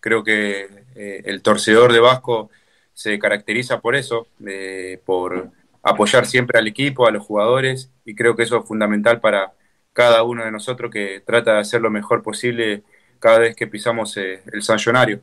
[0.00, 2.50] Creo que el torcedor de Vasco
[2.94, 4.28] se caracteriza por eso,
[5.04, 5.50] por
[5.86, 9.52] apoyar siempre al equipo, a los jugadores, y creo que eso es fundamental para
[9.92, 12.82] cada uno de nosotros que trata de hacer lo mejor posible
[13.18, 15.22] cada vez que pisamos eh, el sancionario.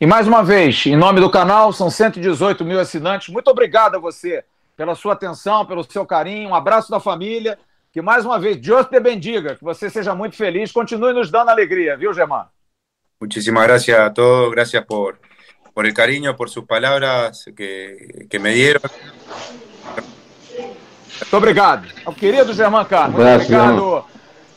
[0.00, 3.28] E mais uma vez, em nome do canal, são 118 mil assinantes.
[3.28, 4.42] Muito obrigado a você
[4.74, 6.48] pela sua atenção, pelo seu carinho.
[6.48, 7.58] Um abraço da família.
[7.92, 9.56] Que mais uma vez, Deus te bendiga.
[9.56, 10.72] Que você seja muito feliz.
[10.72, 12.46] Continue nos dando alegria, viu, Germán?
[13.20, 14.50] Muchísimas gracias a todos.
[14.52, 15.18] Gracias por,
[15.80, 18.82] por el cariño, por sus palabras que, que me dieron.
[21.22, 21.88] Muito obrigado.
[22.04, 23.16] Ao querido Germán Carlos.
[23.16, 24.04] Muito obrigado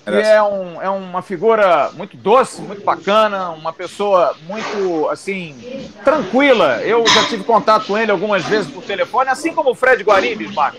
[0.03, 5.55] que é, um, é uma figura muito doce, muito bacana, uma pessoa muito, assim,
[6.03, 6.81] tranquila.
[6.81, 10.53] Eu já tive contato com ele algumas vezes por telefone, assim como o Fred Guaribes,
[10.53, 10.77] Marco.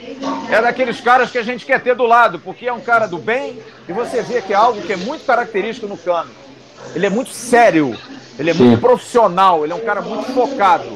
[0.50, 3.16] É daqueles caras que a gente quer ter do lado, porque é um cara do
[3.16, 6.43] bem e você vê que é algo que é muito característico no Cano.
[6.94, 7.96] Ele é muito sério,
[8.38, 8.64] ele é Sim.
[8.64, 10.86] muito profissional, ele é um cara muito focado.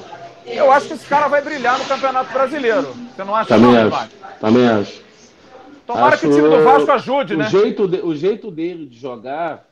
[0.46, 2.94] Eu acho que esse cara vai brilhar no Campeonato Brasileiro.
[3.14, 4.10] Você não acha Também não, acho.
[4.40, 5.02] Também acho.
[5.86, 7.48] Tomara acho que o time do Vasco ajude, o né?
[7.48, 9.64] Jeito de, o jeito dele de jogar,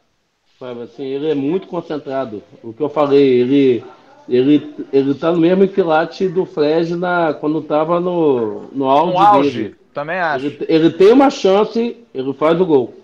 [0.59, 2.43] sabe, assim, ele é muito concentrado.
[2.63, 3.85] O que eu falei, ele
[4.29, 9.21] ele, ele tá no mesmo equilate do Fred na, quando tava no, no auge, Um
[9.21, 9.63] auge.
[9.63, 9.77] dele.
[9.95, 10.47] Também acho.
[10.47, 12.95] Ele, ele tem uma chance, ele faz o gol.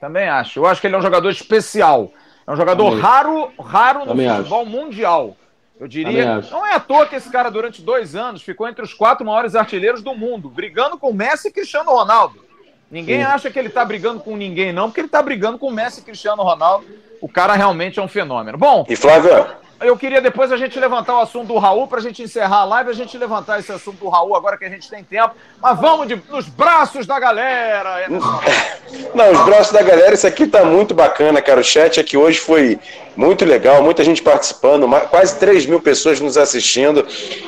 [0.00, 0.58] Também acho.
[0.58, 2.12] Eu acho que ele é um jogador especial.
[2.48, 3.00] É um jogador Também.
[3.02, 5.36] raro, raro no Também futebol mundial.
[5.78, 6.42] Eu diria.
[6.50, 9.54] Não é à toa que esse cara, durante dois anos, ficou entre os quatro maiores
[9.54, 12.42] artilheiros do mundo, brigando com Messi e Cristiano Ronaldo.
[12.90, 13.26] Ninguém Sim.
[13.26, 16.04] acha que ele tá brigando com ninguém, não, porque ele tá brigando com Messi e
[16.04, 16.86] Cristiano Ronaldo.
[17.20, 18.56] O cara realmente é um fenômeno.
[18.56, 19.46] Bom, E Flávio,
[19.80, 22.64] eu queria depois a gente levantar o assunto do Raul para a gente encerrar a
[22.64, 25.34] live, a gente levantar esse assunto do Raul agora que a gente tem tempo.
[25.60, 28.06] Mas vamos de- nos braços da galera.
[29.14, 31.60] Não, os braços da galera, isso aqui tá muito bacana, cara.
[31.60, 32.78] O chat aqui hoje foi
[33.16, 37.06] muito legal, muita gente participando, quase 3 mil pessoas nos assistindo.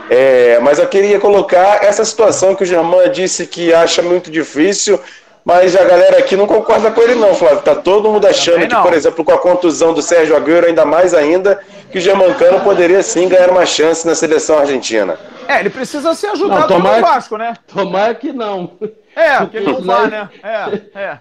[0.09, 5.01] É, mas eu queria colocar essa situação que o Germán disse que acha muito difícil,
[5.51, 7.61] mas a galera aqui não concorda com ele, não, Flávio.
[7.63, 11.13] Tá todo mundo achando que, por exemplo, com a contusão do Sérgio Agüero, ainda mais
[11.13, 11.59] ainda,
[11.91, 15.19] que o Germancano poderia sim ganhar uma chance na seleção argentina.
[15.49, 17.55] É, ele precisa ser ajudado Não, pelo Vasco, né?
[17.67, 18.79] Tomara que não.
[19.17, 20.29] É, que ele não vá, né?
[20.41, 21.19] É, é.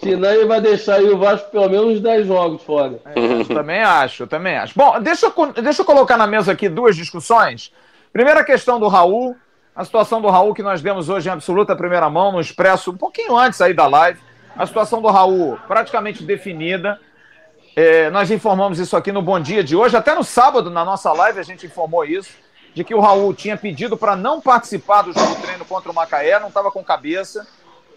[0.00, 3.00] Senão ele vai deixar aí o Vasco pelo menos 10 jogos fora.
[3.16, 4.74] Eu também acho, eu também acho.
[4.76, 7.72] Bom, deixa eu, deixa eu colocar na mesa aqui duas discussões.
[8.12, 9.36] Primeira questão do Raul,
[9.74, 12.96] a situação do Raul que nós demos hoje em absoluta primeira mão, no Expresso, um
[12.96, 14.20] pouquinho antes aí da live.
[14.54, 17.00] A situação do Raul praticamente definida.
[17.74, 21.10] É, nós informamos isso aqui no Bom Dia de hoje, até no sábado, na nossa
[21.10, 22.32] live, a gente informou isso,
[22.74, 26.38] de que o Raul tinha pedido para não participar do jogo treino contra o Macaé,
[26.38, 27.46] não estava com cabeça,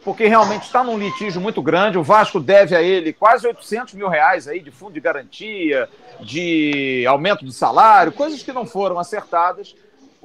[0.02, 1.98] porque realmente está num litígio muito grande.
[1.98, 5.90] O Vasco deve a ele quase 800 mil reais aí de fundo de garantia,
[6.22, 9.76] de aumento de salário, coisas que não foram acertadas.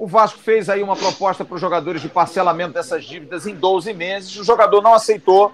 [0.01, 3.93] O Vasco fez aí uma proposta para os jogadores de parcelamento dessas dívidas em 12
[3.93, 4.35] meses.
[4.35, 5.53] O jogador não aceitou,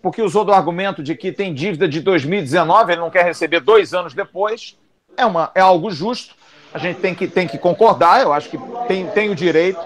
[0.00, 3.92] porque usou do argumento de que tem dívida de 2019, ele não quer receber dois
[3.92, 4.78] anos depois.
[5.16, 6.36] É, uma, é algo justo,
[6.72, 9.84] a gente tem que, tem que concordar, eu acho que tem, tem o direito.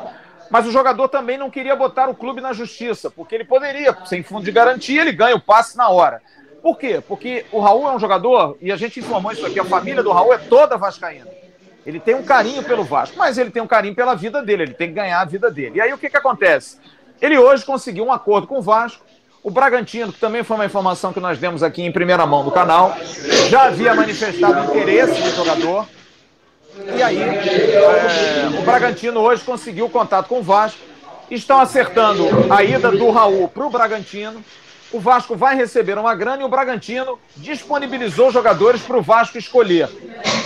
[0.50, 4.22] Mas o jogador também não queria botar o clube na justiça, porque ele poderia, sem
[4.22, 6.20] fundo de garantia, ele ganha o passe na hora.
[6.62, 7.02] Por quê?
[7.08, 10.12] Porque o Raul é um jogador, e a gente informou isso aqui, a família do
[10.12, 11.41] Raul é toda vascaína.
[11.84, 14.74] Ele tem um carinho pelo Vasco, mas ele tem um carinho pela vida dele, ele
[14.74, 15.76] tem que ganhar a vida dele.
[15.76, 16.78] E aí o que, que acontece?
[17.20, 19.04] Ele hoje conseguiu um acordo com o Vasco.
[19.42, 22.52] O Bragantino, que também foi uma informação que nós demos aqui em primeira mão no
[22.52, 22.96] canal,
[23.48, 25.86] já havia manifestado interesse no jogador.
[26.96, 30.78] E aí, é, o Bragantino hoje conseguiu contato com o Vasco.
[31.28, 34.44] Estão acertando a ida do Raul para o Bragantino.
[34.92, 39.88] O Vasco vai receber uma grana e o Bragantino disponibilizou jogadores para o Vasco escolher.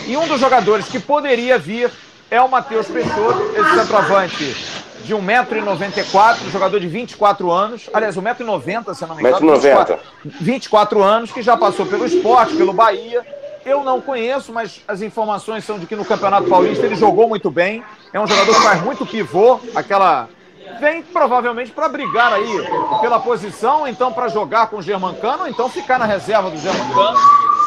[0.07, 1.91] E um dos jogadores que poderia vir
[2.31, 4.57] é o Matheus Peixoto, esse centroavante
[5.05, 7.91] de 1,94m, jogador de 24 anos.
[7.93, 9.39] Aliás, 1,90m, se não me engano.
[9.41, 9.99] 1,90m.
[10.25, 13.25] 24 anos, que já passou pelo esporte, pelo Bahia.
[13.65, 17.51] Eu não conheço, mas as informações são de que no Campeonato Paulista ele jogou muito
[17.51, 17.83] bem.
[18.13, 20.29] É um jogador que faz muito pivô, aquela.
[20.81, 22.47] Vem provavelmente para brigar aí
[23.01, 27.19] pela posição, então para jogar com o Germancano, ou então ficar na reserva do Germancano.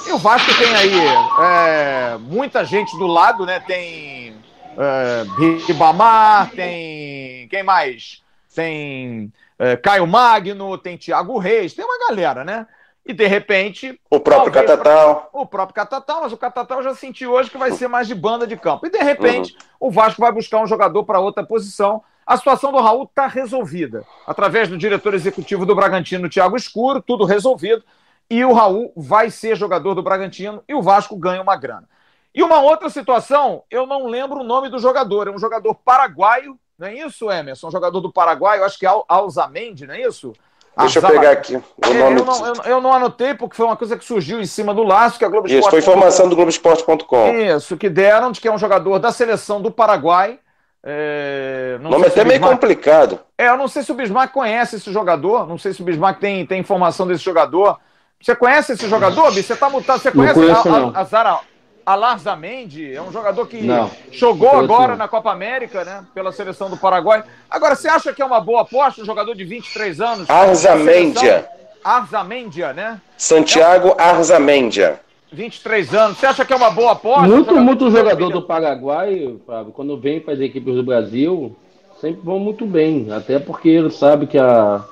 [0.07, 0.99] E o Vasco tem aí
[1.43, 3.60] é, muita gente do lado, né?
[3.60, 4.36] Tem
[4.78, 5.26] é,
[5.66, 7.47] Ribamar, tem.
[7.47, 8.24] Quem mais?
[8.53, 12.66] Tem é, Caio Magno, tem Thiago Reis, tem uma galera, né?
[13.05, 13.99] E de repente.
[14.10, 15.30] O próprio talvez- Catatal.
[15.34, 18.45] O próprio Catatal, mas o Catatal já sentiu hoje que vai ser mais de banda
[18.45, 18.86] de campo.
[18.86, 22.03] E de repente, o Vasco vai buscar um jogador para outra posição.
[22.30, 24.06] A situação do Raul está resolvida.
[24.28, 27.84] Através do diretor executivo do Bragantino, Thiago Escuro, tudo resolvido.
[28.30, 31.90] E o Raul vai ser jogador do Bragantino e o Vasco ganha uma grana.
[32.36, 35.28] E uma outra situação, eu não lembro o nome do jogador.
[35.28, 37.70] É um jogador paraguaio, não é isso, Emerson?
[37.70, 40.32] Um jogador do Paraguai, eu acho que é Al- Alzamendi, não é isso?
[40.78, 42.20] Deixa eu pegar aqui o É, nome.
[42.20, 44.84] eu, não, eu- eu não anotei porque foi uma coisa que surgiu em cima do
[44.84, 47.34] laço que a Globo Isso, Esporte foi informação do Globoesporte.com.
[47.39, 50.39] Isso, que deram de que é um jogador da seleção do Paraguai.
[50.84, 53.20] É, O não nome sei é até o meio Bismarck- complicado.
[53.38, 56.20] É, eu não sei se o Bismarck conhece esse jogador, não sei se o Bismarck
[56.20, 57.78] tem, tem informação desse jogador.
[58.22, 59.43] Você conhece esse jogador, Bi?
[59.43, 61.39] Você tá mutado, você conhece conheço, a, a, a Zara
[61.86, 62.93] Alarzamendi?
[62.93, 64.97] É um jogador que Não, jogou não agora não.
[64.97, 66.04] na Copa América, né?
[66.14, 67.24] Pela seleção do Paraguai.
[67.50, 70.30] Agora, você acha que é uma boa aposta um jogador de 23 anos?
[70.30, 71.47] Arzamendia.
[71.84, 73.00] Arzamendia, né?
[73.18, 75.00] Santiago Arzamendia.
[75.32, 76.18] 23 anos.
[76.18, 77.28] Você acha que é uma boa aposta?
[77.28, 81.56] Muito, Jogador muito de jogador do Paraguai, Fábio, quando vem para as equipes do Brasil,
[82.00, 83.12] sempre vão muito bem.
[83.12, 84.84] Até porque ele sabe que a,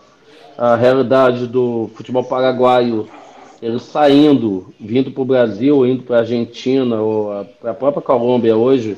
[0.58, 3.08] a realidade do futebol paraguaio,
[3.62, 8.56] ele saindo, vindo para o Brasil, indo para a Argentina ou para a própria Colômbia
[8.56, 8.96] hoje,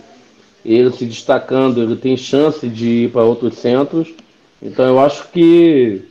[0.66, 4.14] ele se destacando, ele tem chance de ir para outros centros.
[4.62, 6.04] Então eu acho que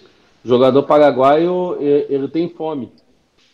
[0.42, 2.90] o jogador paraguaio ele tem fome.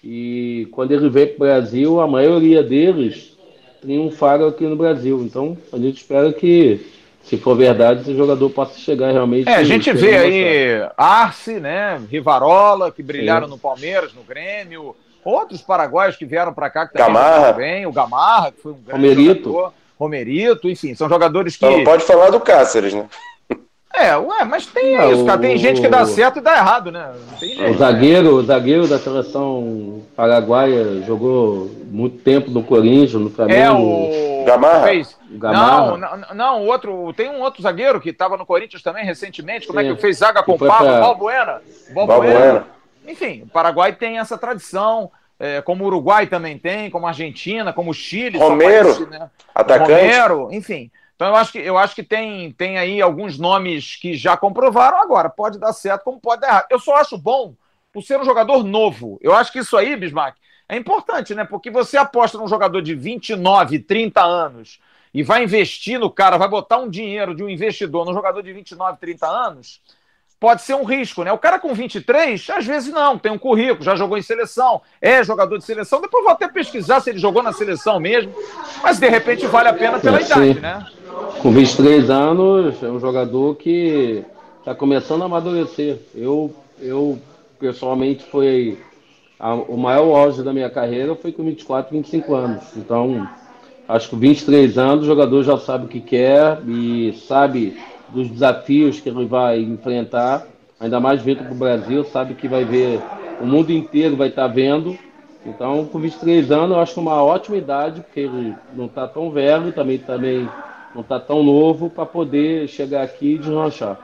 [0.06, 3.34] E quando ele veio para o Brasil, a maioria deles
[3.80, 5.22] triunfaram aqui no Brasil.
[5.22, 6.86] Então a gente espera que,
[7.22, 9.48] se for verdade, esse jogador possa chegar realmente.
[9.48, 11.98] É, a gente vê aí Arce, né?
[12.10, 14.94] Rivarola, que brilharam no Palmeiras, no Grêmio.
[15.24, 17.52] Outros paraguaios que vieram para cá que também Gamarra.
[17.54, 19.44] bem, o Gamarra, que foi um grande Romerito.
[19.44, 19.72] jogador.
[19.98, 21.64] Romerito, enfim, são jogadores que.
[21.64, 23.08] Não pode falar do Cáceres, né?
[23.96, 25.40] É, ué, mas tem é, isso, cara.
[25.40, 25.58] Tem o...
[25.58, 27.12] gente que dá certo e dá errado, né?
[27.70, 33.60] o zagueiro, o zagueiro da seleção paraguaia jogou muito tempo no Corinthians, no Flamengo.
[33.60, 34.82] É, o Gamarra.
[34.82, 35.16] Fez...
[35.30, 35.96] Gamarra.
[35.96, 39.66] Não, não, não, outro, tem um outro zagueiro que estava no Corinthians também recentemente.
[39.66, 39.88] Como Sim.
[39.88, 40.88] é que fez zaga com o Pablo?
[40.88, 41.00] Pra...
[41.00, 41.62] Balbuena.
[41.92, 42.34] Balbuena.
[42.34, 42.66] Balbuena.
[43.06, 45.10] Enfim, o Paraguai tem essa tradição.
[45.38, 48.38] É, como o Uruguai também tem, como a Argentina, como o Chile.
[48.38, 49.28] Romero, parece, né?
[49.54, 49.90] atacante.
[49.90, 50.90] Romero, enfim.
[51.14, 55.00] Então eu acho que, eu acho que tem, tem aí alguns nomes que já comprovaram
[55.00, 55.30] agora.
[55.30, 56.66] Pode dar certo, como pode dar errado.
[56.70, 57.54] Eu só acho bom
[57.92, 59.18] por ser um jogador novo.
[59.22, 60.36] Eu acho que isso aí, Bismarck,
[60.68, 61.44] é importante, né?
[61.44, 64.80] Porque você aposta num jogador de 29, 30 anos
[65.12, 68.52] e vai investir no cara, vai botar um dinheiro de um investidor num jogador de
[68.52, 69.80] 29, 30 anos
[70.44, 71.32] pode ser um risco, né?
[71.32, 75.24] O cara com 23, às vezes não, tem um currículo, já jogou em seleção, é
[75.24, 76.02] jogador de seleção.
[76.02, 78.30] Depois vou até pesquisar se ele jogou na seleção mesmo,
[78.82, 80.86] mas de repente vale a pena pela idade, né?
[81.40, 84.22] Com 23 anos, é um jogador que
[84.58, 85.96] está começando a amadurecer.
[86.14, 87.18] Eu, eu
[87.58, 88.76] pessoalmente, foi
[89.40, 92.64] a, o maior auge da minha carreira foi com 24, 25 anos.
[92.76, 93.26] Então,
[93.88, 97.78] acho que com 23 anos o jogador já sabe o que quer e sabe
[98.08, 100.46] dos desafios que ele vai enfrentar,
[100.78, 103.00] ainda mais vindo para o Brasil, sabe que vai ver,
[103.40, 104.96] o mundo inteiro vai estar vendo.
[105.46, 109.72] Então, com 23 anos, eu acho uma ótima idade, porque ele não está tão velho,
[109.72, 110.48] também, também
[110.94, 113.98] não está tão novo, para poder chegar aqui e deslanchar.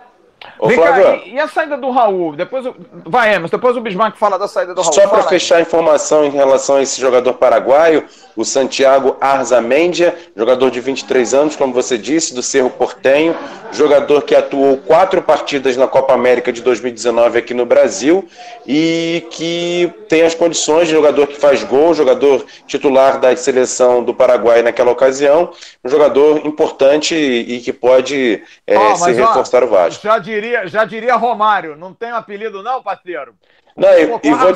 [0.59, 2.35] Ô, Vem Flávio, cá, e, e, a saída do Raul?
[2.35, 2.65] Depois,
[3.07, 4.93] vai, Emerson, depois o Bismarck fala da saída do Raul.
[4.93, 8.05] Só para fechar a informação em relação a esse jogador paraguaio,
[8.37, 13.37] o Santiago Arzamendia, jogador de 23 anos, como você disse, do Cerro Portenho,
[13.73, 18.27] jogador que atuou quatro partidas na Copa América de 2019 aqui no Brasil
[18.67, 24.15] e que tem as condições de jogador que faz gol, jogador titular da seleção do
[24.15, 25.53] Paraguai naquela ocasião,
[25.85, 30.03] um jogador importante e que pode é, oh, se reforçar ó, o Vasco.
[30.03, 33.35] Já diria, já diria Romário, não tem um apelido não, parceiro?
[33.77, 34.55] Não, e, pô, e vou...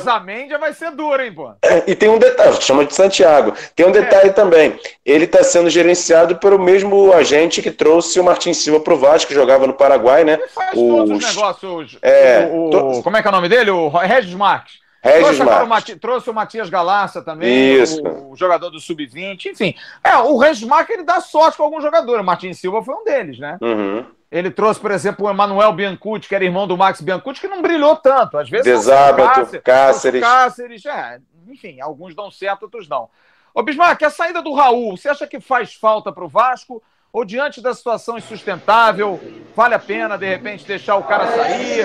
[0.60, 1.52] vai ser duro, hein, pô?
[1.62, 3.54] É, e tem um detalhe, chama de Santiago.
[3.74, 4.32] Tem um detalhe é.
[4.32, 4.78] também.
[5.04, 9.28] Ele está sendo gerenciado pelo mesmo agente que trouxe o Martin Silva para o Vasco,
[9.28, 10.34] que jogava no Paraguai, né?
[10.34, 10.88] Ele faz os...
[10.88, 11.98] todos os negócios.
[12.02, 12.70] É, o, o...
[12.70, 13.02] To...
[13.02, 13.70] Como é que é o nome dele?
[13.70, 14.84] O Regis Marques.
[15.02, 15.94] Regis trouxe, Marques.
[15.94, 18.02] O trouxe o Matias Galarça também, Isso.
[18.02, 19.74] O, o jogador do Sub-20, enfim.
[20.02, 22.20] É, o Regis Marques ele dá sorte com algum jogador.
[22.20, 23.58] O Martin Silva foi um deles, né?
[23.60, 24.06] Uhum.
[24.34, 27.62] Ele trouxe, por exemplo, o Emanuel Biancucci, que era irmão do Max Biancucci, que não
[27.62, 28.36] brilhou tanto.
[28.36, 28.66] Às vezes.
[28.66, 30.20] Desábato, Cáceres.
[30.20, 33.08] Cáceres, é, enfim, alguns dão certo, outros não.
[33.54, 36.82] Ô Bismarck, a saída do Raul, você acha que faz falta para o Vasco?
[37.12, 39.20] Ou diante da situação insustentável,
[39.54, 41.84] vale a pena, de repente, deixar o cara sair?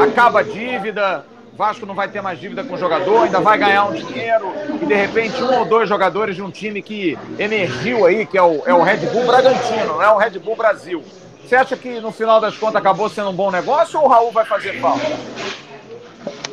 [0.00, 3.84] Acaba a dívida, Vasco não vai ter mais dívida com o jogador, ainda vai ganhar
[3.84, 4.50] um dinheiro
[4.80, 8.42] e de repente um ou dois jogadores de um time que emergiu aí, que é
[8.42, 11.04] o, é o Red Bull Bragantino, não é o Red Bull Brasil.
[11.50, 14.30] Você acha que no final das contas acabou sendo um bom negócio ou o Raul
[14.30, 15.04] vai fazer falta?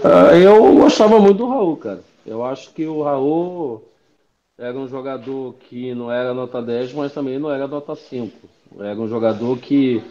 [0.03, 2.01] Uh, eu gostava muito do Raul, cara.
[2.25, 3.83] Eu acho que o Raul
[4.57, 8.35] era um jogador que não era nota 10, mas também não era nota 5.
[8.79, 10.01] Era um jogador que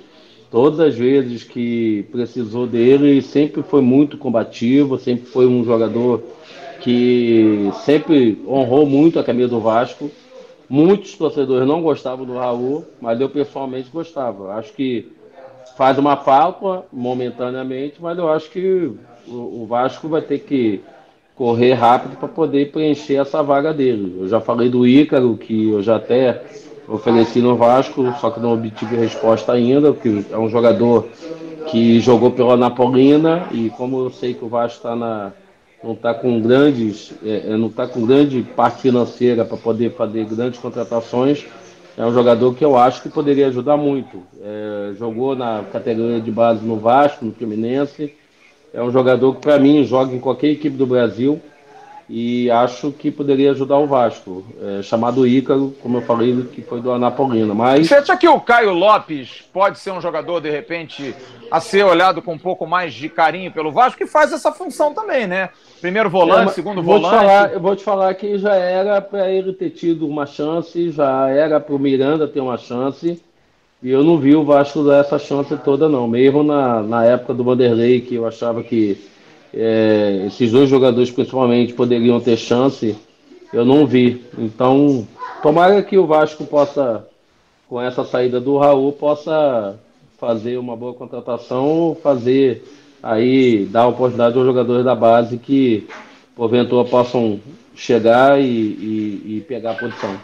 [0.53, 6.23] todas as vezes que precisou dele sempre foi muito combativo, sempre foi um jogador
[6.81, 10.09] que sempre honrou muito a camisa do Vasco.
[10.69, 14.55] Muitos torcedores não gostavam do Raul, mas eu pessoalmente gostava.
[14.55, 15.13] Acho que
[15.77, 18.91] faz uma falta momentaneamente, mas eu acho que
[19.29, 20.81] o, Vasco vai ter que
[21.35, 24.17] correr rápido para poder preencher essa vaga dele.
[24.21, 26.43] Eu já falei do Ícaro, que eu já até
[26.89, 31.07] ofereci no Vasco, só que não obtive resposta ainda, porque é um jogador
[31.69, 35.33] que jogou pela Napolina e como eu sei que o Vasco está na
[35.83, 40.25] não está com grandes, é, é não está com grande parte financeira para poder fazer
[40.25, 41.45] grandes contratações.
[41.97, 44.23] É um jogador que eu acho que poderia ajudar muito.
[44.43, 48.15] É, jogou na categoria de base no Vasco, no Fluminense.
[48.75, 51.41] É um jogador que, para mim, joga em qualquer equipe do Brasil
[52.09, 56.81] e acho que poderia ajudar o Vasco, é, chamado Ícaro, como eu falei, que foi
[56.81, 57.53] do Anapolina.
[57.53, 57.89] Mas...
[57.89, 61.15] Você acha que o Caio Lopes pode ser um jogador, de repente,
[61.51, 64.95] a ser olhado com um pouco mais de carinho pelo Vasco, que faz essa função
[64.95, 65.51] também, né?
[65.81, 67.17] Primeiro volante, é, segundo volante.
[67.17, 70.91] Te falar, eu vou te falar que já era para ele ter tido uma chance,
[70.93, 73.21] já era para o Miranda ter uma chance.
[73.83, 76.07] E eu não vi o Vasco dar essa chance toda, não.
[76.07, 78.97] Mesmo na, na época do Vanderlei, que eu achava que
[79.57, 82.95] é, esses dois jogadores, principalmente, poderiam ter chance,
[83.53, 84.23] eu não vi.
[84.37, 85.09] Então,
[85.43, 87.07] tomara que o Vasco possa,
[87.69, 89.79] com essa saída do Raul, possa
[90.19, 92.63] fazer uma boa contratação, fazer
[93.03, 95.89] aí, dar oportunidade aos jogadores da base que,
[96.35, 97.41] porventura, possam
[97.75, 100.17] chegar e, e, e pegar a posição.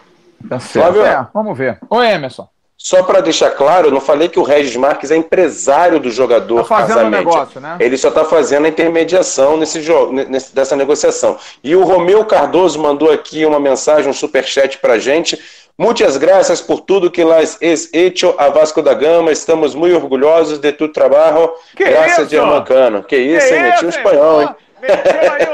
[0.48, 0.98] Tá certo.
[1.00, 1.78] É, vamos ver.
[1.88, 2.51] Oi, Emerson.
[2.76, 6.62] Só para deixar claro, eu não falei que o Regis Marques é empresário do jogador.
[6.62, 7.76] Está fazendo o um negócio, né?
[7.78, 11.38] Ele só está fazendo a intermediação nesse jogo, nesse, dessa negociação.
[11.62, 15.40] E o Romeu Cardoso mandou aqui uma mensagem, um superchat para gente.
[15.78, 19.30] Muitas graças por tudo que las es hecho a Vasco da Gama.
[19.30, 21.52] Estamos muito orgulhosos de tu trabalho.
[21.76, 23.04] Que graças de Armancano.
[23.04, 23.62] Que isso, que hein?
[23.62, 24.48] Meti um espanhol, hein?
[24.80, 25.51] Meteu aí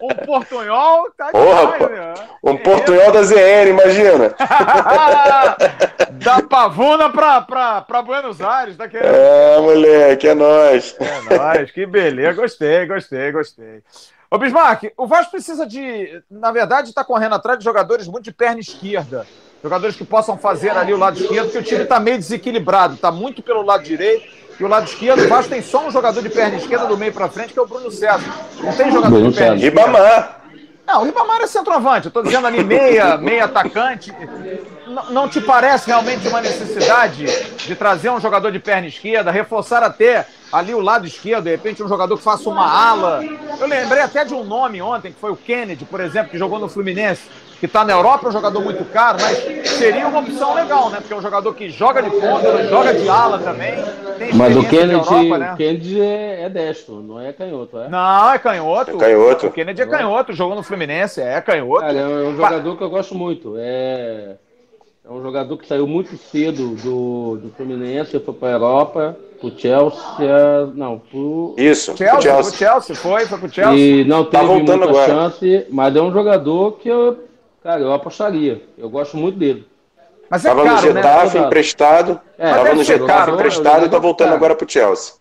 [0.00, 2.14] um portunhol tá Porra, demais, né?
[2.42, 4.34] Um portunhol da ZR, imagina.
[6.12, 9.14] da Pavuna pra, pra, pra Buenos Aires, tá querendo?
[9.14, 10.96] É, moleque, é nóis.
[10.98, 12.40] É nóis, que beleza.
[12.40, 13.82] Gostei, gostei, gostei.
[14.30, 16.22] Ô, Bismarck, o Vasco precisa de.
[16.30, 19.26] Na verdade, está correndo atrás de jogadores muito de perna esquerda.
[19.62, 23.12] Jogadores que possam fazer ali o lado esquerdo, porque o time está meio desequilibrado, está
[23.12, 26.28] muito pelo lado direito e o lado esquerdo, o Vasco tem só um jogador de
[26.28, 28.20] perna esquerda do meio para frente, que é o Bruno César.
[28.62, 29.80] Não tem jogador Bruno de perna esquerda.
[29.80, 30.40] Ribamar.
[30.86, 32.06] Não, o Ribamar é centroavante.
[32.06, 34.14] Eu tô dizendo ali meia, meia atacante.
[34.86, 37.24] Não, não te parece realmente uma necessidade
[37.56, 41.82] de trazer um jogador de perna esquerda, reforçar até ali o lado esquerdo, de repente
[41.82, 43.24] um jogador que faça uma ala.
[43.58, 46.58] Eu lembrei até de um nome ontem, que foi o Kennedy, por exemplo, que jogou
[46.58, 47.22] no Fluminense
[47.60, 49.36] que está na Europa, é um jogador muito caro, mas
[49.68, 50.96] seria uma opção legal, né?
[50.98, 53.74] Porque é um jogador que joga de ponta, joga de ala também.
[54.34, 55.54] mas o Kennedy, Europa, né?
[55.58, 57.88] Kennedy é, é, destro, não é canhoto, é?
[57.90, 58.92] Não, é canhoto.
[58.92, 59.46] É canhoto.
[59.48, 61.80] O Kennedy é canhoto, jogou no Fluminense, é canhoto.
[61.82, 63.54] Cara, é um jogador que eu gosto muito.
[63.58, 64.36] É,
[65.04, 69.52] é um jogador que saiu muito cedo do, do Fluminense, foi para a Europa pro
[69.58, 72.42] Chelsea, não, pro Isso, Chelsea, pro Chelsea.
[72.42, 73.78] Pro Chelsea, foi, foi pro Chelsea.
[73.78, 75.06] E não tá teve tá muita agora.
[75.06, 77.29] chance, mas é um jogador que eu
[77.62, 78.62] Cara, eu apostaria.
[78.78, 79.66] Eu gosto muito dele.
[80.30, 81.02] Mas é Tava caro, no né?
[81.02, 81.46] Getafe né?
[81.46, 82.20] emprestado.
[82.38, 84.36] É, Tava no Getafe caro, emprestado e tá voltando caro.
[84.36, 85.14] agora pro Chelsea.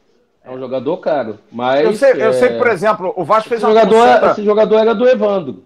[0.43, 1.39] É um jogador caro.
[1.51, 1.83] Mas.
[1.83, 2.27] Eu sei, é...
[2.27, 5.07] eu sei que, por exemplo, o Vasco fez esse uma jogador, Esse jogador era do
[5.07, 5.63] Evandro.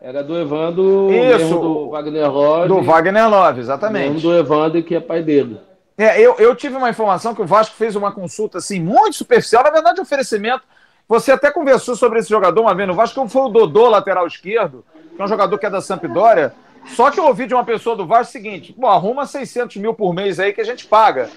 [0.00, 2.68] Era do Evandro, Isso, do Wagner Love.
[2.68, 4.14] Do Wagner Love, exatamente.
[4.14, 5.60] Mesmo do Evandro, que é pai dele.
[5.96, 9.62] É, eu, eu tive uma informação que o Vasco fez uma consulta assim, muito superficial,
[9.62, 10.62] na verdade, oferecimento.
[11.06, 14.26] Você até conversou sobre esse jogador uma vez no Vasco, que foi o Dodô, lateral
[14.26, 16.52] esquerdo que é um jogador que é da Sampdoria.
[16.86, 19.94] Só que eu ouvi de uma pessoa do Vasco o seguinte: pô, arruma 600 mil
[19.94, 21.28] por mês aí que a gente paga.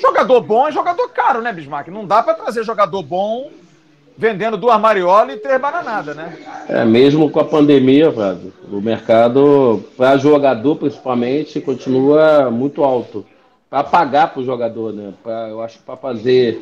[0.00, 1.88] Jogador bom é jogador caro, né, Bismarck?
[1.88, 3.50] Não dá para trazer jogador bom
[4.16, 6.36] vendendo duas mariolas e três bananadas, né?
[6.68, 13.24] É, mesmo com a pandemia, Fábio, o mercado, para jogador principalmente, continua muito alto.
[13.70, 15.12] Para pagar para o jogador, né?
[15.22, 16.60] Pra, eu acho que para fazer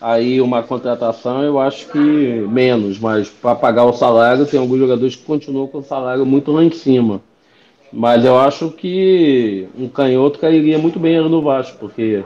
[0.00, 5.16] aí uma contratação, eu acho que menos, mas para pagar o salário, tem alguns jogadores
[5.16, 7.20] que continuam com o salário muito lá em cima.
[7.92, 12.24] Mas eu acho que um canhoto cairia muito bem no Vasco, porque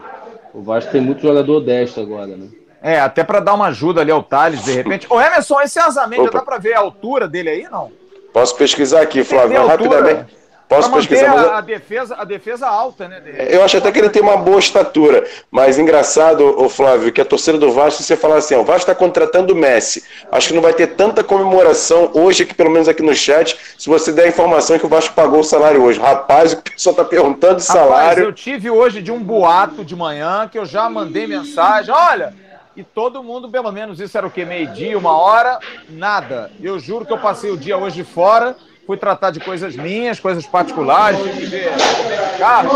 [0.54, 2.46] o Vasco tem muito jogador destro agora, né?
[2.80, 5.06] É, até para dar uma ajuda ali ao Thales, de repente.
[5.10, 7.90] Ô, Emerson, esse Azamendi, dá para ver a altura dele aí, não?
[8.32, 10.36] Posso pesquisar aqui, Flávio, rapidamente.
[10.68, 11.34] Posso pesquisar?
[11.34, 11.46] Mas...
[11.46, 13.22] A, defesa, a defesa alta, né?
[13.50, 15.24] Eu acho até que ele tem uma boa estatura.
[15.50, 18.80] Mas engraçado, o Flávio, que a torcida do Vasco, você falar assim, ó, o Vasco
[18.80, 20.02] está contratando o Messi.
[20.30, 23.88] Acho que não vai ter tanta comemoração hoje, que pelo menos aqui no chat, se
[23.88, 26.00] você der a informação que o Vasco pagou o salário hoje.
[26.00, 28.08] Rapaz, o pessoal está perguntando de salário.
[28.08, 31.94] Rapaz, eu tive hoje de um boato de manhã que eu já mandei mensagem.
[31.94, 32.34] Olha,
[32.76, 34.44] e todo mundo, pelo menos isso era o que?
[34.44, 36.50] Meio-dia, uma hora, nada.
[36.60, 38.56] Eu juro que eu passei o dia hoje fora
[38.86, 41.18] fui tratar de coisas minhas, coisas particulares,
[42.38, 42.74] carro,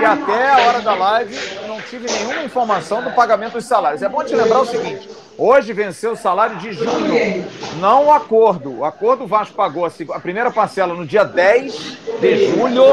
[0.00, 1.36] e até a hora da live
[1.66, 4.02] não tive nenhuma informação do pagamento dos salários.
[4.02, 7.46] É bom te lembrar o seguinte: hoje venceu o salário de junho,
[7.78, 8.78] não o acordo.
[8.78, 11.72] O acordo o Vasco pagou a primeira parcela no dia 10
[12.20, 12.84] de julho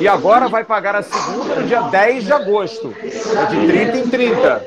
[0.00, 2.94] e agora vai pagar a segunda no dia 10 de agosto.
[3.02, 4.64] É de 30 em 30.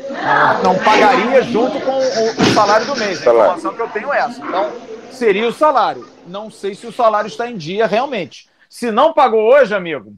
[0.63, 3.25] Não, não pagaria junto com o, salário do mês.
[3.25, 4.39] A informação que eu tenho é essa.
[4.39, 4.69] Então,
[5.11, 6.18] seria o salário.
[6.29, 8.47] Não sei se o salário está em dia realmente.
[8.69, 10.13] Se não pagou hoje, amigo,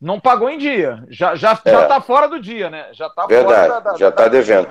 [0.00, 1.04] não pagou em dia.
[1.08, 1.70] Já já é.
[1.70, 2.86] já está fora do dia, né?
[2.92, 4.68] Já está fora da, da, já está devendo.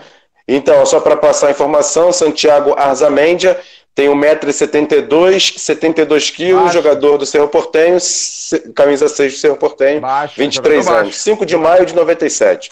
[0.47, 3.59] Então, só para passar a informação, Santiago Arzamendia
[3.93, 7.97] tem 1,72m, 72 quilos, jogador do Cerro Portenho,
[8.73, 11.19] camisa 6 do Cerro Portenho, baixo, 23 anos, baixo.
[11.19, 12.71] 5 de maio de 97.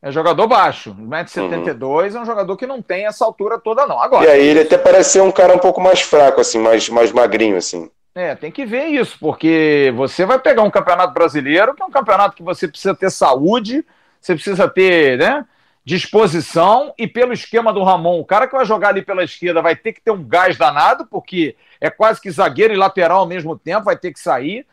[0.00, 2.18] É jogador baixo, 1,72m, uhum.
[2.18, 4.00] é um jogador que não tem essa altura toda, não.
[4.00, 4.24] Agora.
[4.24, 7.10] E aí ele até parece ser um cara um pouco mais fraco, assim, mais, mais
[7.10, 7.90] magrinho, assim.
[8.14, 11.90] É, tem que ver isso, porque você vai pegar um campeonato brasileiro, que é um
[11.90, 13.84] campeonato que você precisa ter saúde,
[14.20, 15.44] você precisa ter, né?
[15.88, 19.74] disposição e pelo esquema do Ramon, o cara que vai jogar ali pela esquerda vai
[19.74, 23.58] ter que ter um gás danado, porque é quase que zagueiro e lateral ao mesmo
[23.58, 24.66] tempo, vai ter que sair.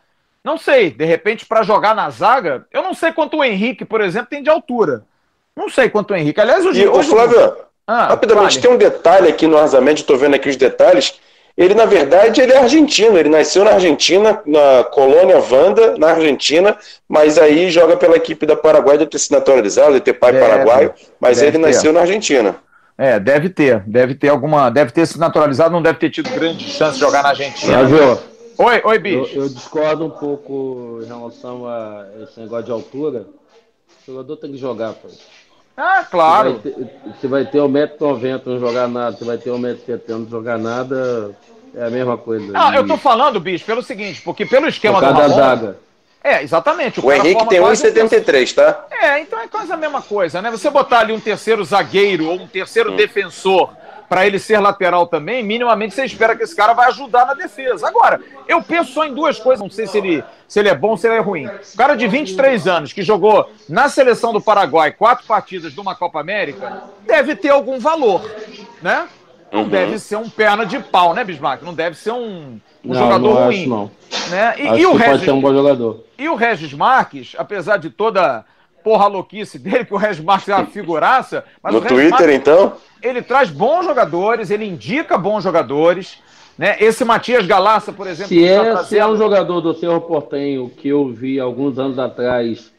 [0.43, 4.01] Não sei, de repente para jogar na zaga, eu não sei quanto o Henrique, por
[4.01, 5.05] exemplo, tem de altura.
[5.55, 6.39] Não sei quanto o Henrique.
[6.39, 7.55] Aliás, o E, ô, Flávio,
[7.87, 8.61] ah, rapidamente, vale.
[8.61, 11.15] tem um detalhe aqui no orçamento, estou vendo aqui os detalhes.
[11.57, 13.17] Ele, na verdade, ele é argentino.
[13.17, 16.77] Ele nasceu na Argentina, na colônia Vanda, na Argentina,
[17.07, 20.45] mas aí joga pela equipe da Paraguai, deve ter se naturalizado, deve ter pai deve,
[20.45, 21.57] paraguaio, mas ele ter.
[21.59, 22.57] nasceu na Argentina.
[22.97, 23.83] É, deve ter.
[23.87, 24.69] Deve ter alguma.
[24.69, 27.77] Deve ter se naturalizado, não deve ter tido grande chance de jogar na Argentina.
[28.57, 29.35] Oi, oi, bicho.
[29.35, 33.27] Eu, eu, discordo um pouco em relação a esse negócio de altura.
[34.07, 35.09] O jogador tem que jogar, pô.
[35.77, 36.61] Ah, claro.
[37.05, 41.35] Você vai ter 1,90m não jogar nada, você vai ter 1,70m não jogar nada,
[41.75, 42.51] é a mesma coisa.
[42.51, 45.35] Não, eu tô falando, bicho, pelo seguinte, porque pelo esquema do Ramon...
[45.35, 45.77] zaga.
[46.23, 46.99] É, exatamente.
[46.99, 48.85] O, o Henrique tem 1,73, tá?
[48.89, 50.49] É, então é quase a mesma coisa, né?
[50.49, 52.95] Você botar ali um terceiro zagueiro ou um terceiro hum.
[52.95, 53.71] defensor
[54.07, 57.87] para ele ser lateral também, minimamente você espera que esse cara vai ajudar na defesa.
[57.87, 60.89] Agora, eu penso só em duas coisas, não sei se ele, se ele é bom
[60.89, 61.47] ou se ele é ruim.
[61.47, 65.95] O cara de 23 anos que jogou na seleção do Paraguai quatro partidas de uma
[65.95, 68.29] Copa América, deve ter algum valor,
[68.81, 69.07] né?
[69.51, 69.69] Não uhum.
[69.69, 71.63] deve ser um perna de pau, né, Bismarck?
[71.63, 73.61] Não deve ser um, um não, jogador não ruim.
[73.61, 73.91] Acho, não.
[74.29, 74.55] Né?
[74.57, 76.03] E, e o Regis, pode ser um bom jogador.
[76.17, 78.43] E o Regis Marques, apesar de toda
[78.85, 81.43] porra louquice dele, que o Regis Marques é uma figuraça.
[81.63, 82.73] no Twitter, Marques, então?
[83.01, 86.19] Ele traz bons jogadores, ele indica bons jogadores.
[86.55, 86.77] Né?
[86.79, 88.29] Esse Matias Galassa, por exemplo.
[88.29, 91.97] Se é, tá se é um jogador do Cerro Portenho que eu vi alguns anos
[91.97, 92.71] atrás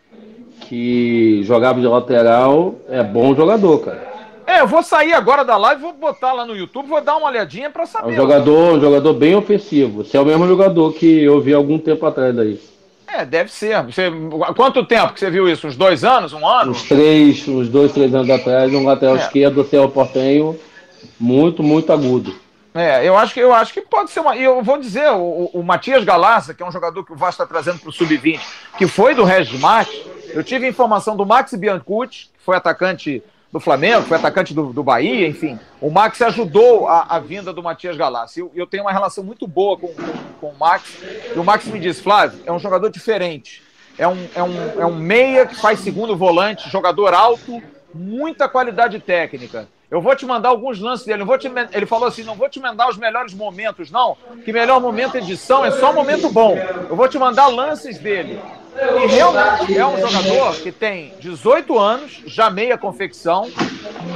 [0.61, 4.17] que jogava de lateral, é bom jogador, cara.
[4.47, 7.27] É, eu vou sair agora da live, vou botar lá no YouTube, vou dar uma
[7.27, 8.11] olhadinha para saber.
[8.11, 10.05] É um jogador, um jogador bem ofensivo.
[10.05, 12.59] Se é o mesmo jogador que eu vi algum tempo atrás aí.
[13.07, 13.83] É, deve ser.
[13.85, 14.11] Você,
[14.57, 15.67] quanto tempo que você viu isso?
[15.67, 16.33] Uns dois anos?
[16.33, 16.73] Um ano?
[16.73, 19.21] Uns três, uns dois, três anos atrás, um lateral é.
[19.21, 20.59] esquerdo, Céu Portenho,
[21.19, 22.35] muito, muito agudo.
[22.75, 24.37] É, eu acho que eu acho que pode ser uma.
[24.37, 27.43] E eu vou dizer, o, o Matias Galassa, que é um jogador que o Vasco
[27.43, 28.39] está trazendo para o Sub-20,
[28.77, 29.99] que foi do Regis Marques,
[30.35, 33.23] eu tive informação do Max Biancucci, que foi atacante
[33.53, 35.59] do Flamengo, foi atacante do, do Bahia, enfim.
[35.81, 38.41] O Max ajudou a, a vinda do Matias Galassi.
[38.41, 40.99] Eu, eu tenho uma relação muito boa com, com, com, o Max.
[41.35, 43.63] E o Max me disse, Flávio, é um jogador diferente.
[43.97, 47.63] É um, é, um, é um meia que faz segundo volante, jogador alto,
[47.95, 49.69] muita qualidade técnica.
[49.91, 51.25] Eu vou te mandar alguns lances dele.
[51.39, 54.17] Te, ele falou assim: não vou te mandar os melhores momentos, não.
[54.45, 56.57] Que melhor momento edição é só momento bom.
[56.89, 58.41] Eu vou te mandar lances dele.
[59.03, 63.51] E realmente é um jogador que tem 18 anos, já meia confecção,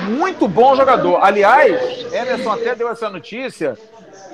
[0.09, 1.18] muito bom jogador.
[1.22, 3.78] Aliás, Emerson até deu essa notícia,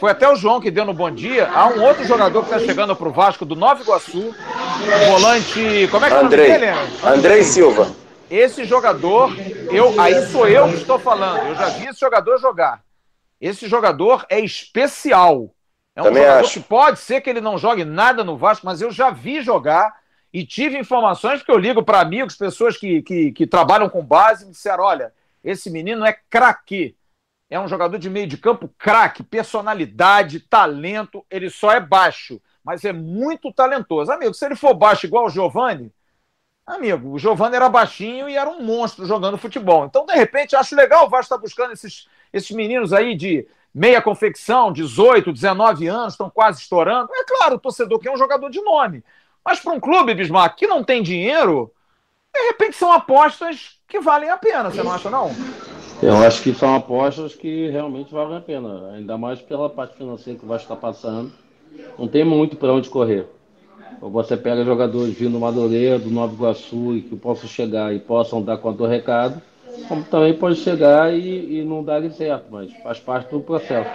[0.00, 1.48] foi até o João que deu no Bom Dia.
[1.52, 4.34] Há um outro jogador que está chegando para o Vasco do Nova Iguaçu,
[5.08, 5.88] volante.
[5.92, 6.66] Como é que é o nome dele?
[7.04, 8.05] Andrei Silva.
[8.30, 9.30] Esse jogador,
[9.70, 11.46] eu, aí sou eu que estou falando.
[11.46, 12.82] Eu já vi esse jogador jogar.
[13.40, 15.54] Esse jogador é especial.
[15.94, 16.52] É um Também jogador acho.
[16.52, 19.94] que pode ser que ele não jogue nada no Vasco, mas eu já vi jogar
[20.32, 24.44] e tive informações que eu ligo para amigos, pessoas que, que, que, trabalham com base,
[24.44, 25.12] me disseram: olha,
[25.42, 26.96] esse menino é craque.
[27.48, 31.24] É um jogador de meio de campo craque, personalidade, talento.
[31.30, 34.10] Ele só é baixo, mas é muito talentoso.
[34.10, 35.92] Amigo, se ele for baixo igual o Giovani,
[36.66, 39.84] amigo, o Giovani era baixinho e era um monstro jogando futebol.
[39.86, 43.47] Então, de repente, acho legal o Vasco estar tá buscando esses, esses meninos aí de
[43.72, 47.10] meia confecção, 18, 19 anos, estão quase estourando.
[47.14, 49.05] É claro, o torcedor quer um jogador de nome.
[49.44, 51.70] Mas para um clube, Bismarck, que não tem dinheiro,
[52.34, 55.30] de repente são apostas que valem a pena, você não acha, não?
[56.02, 60.38] Eu acho que são apostas que realmente valem a pena, ainda mais pela parte financeira
[60.38, 61.32] que o Vasco está passando.
[61.98, 63.26] Não tem muito para onde correr.
[64.00, 67.98] Ou você pega jogadores vindo do Madureira, do Nova Iguaçu e que possam chegar e
[67.98, 69.40] possam dar conta do recado,
[69.88, 73.90] como também pode chegar e, e não dar certo, mas faz parte do processo.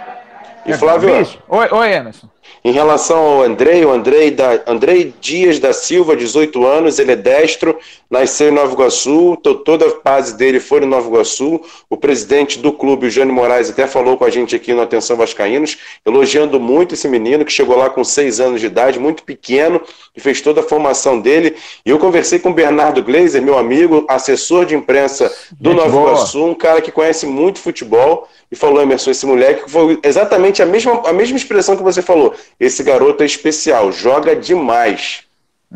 [0.66, 1.10] E Flávio.
[1.48, 2.28] Oi, oi, Emerson.
[2.64, 7.16] Em relação ao Andrei, o Andrei, da, Andrei Dias da Silva, 18 anos, ele é
[7.16, 7.76] destro,
[8.08, 11.60] nasceu em Nova Iguaçu, toda a base dele foi no Nova Iguaçu.
[11.90, 15.16] O presidente do clube, o Jânio Moraes, até falou com a gente aqui no Atenção
[15.16, 19.80] Vascaínos, elogiando muito esse menino que chegou lá com 6 anos de idade, muito pequeno,
[20.16, 21.56] e fez toda a formação dele.
[21.84, 26.44] E eu conversei com o Bernardo Gleiser, meu amigo, assessor de imprensa do Nova Iguaçu,
[26.44, 31.00] um cara que conhece muito futebol e falou, Emerson, esse moleque foi exatamente a mesma,
[31.06, 32.31] a mesma expressão que você falou.
[32.58, 35.24] Esse garoto é especial, joga demais.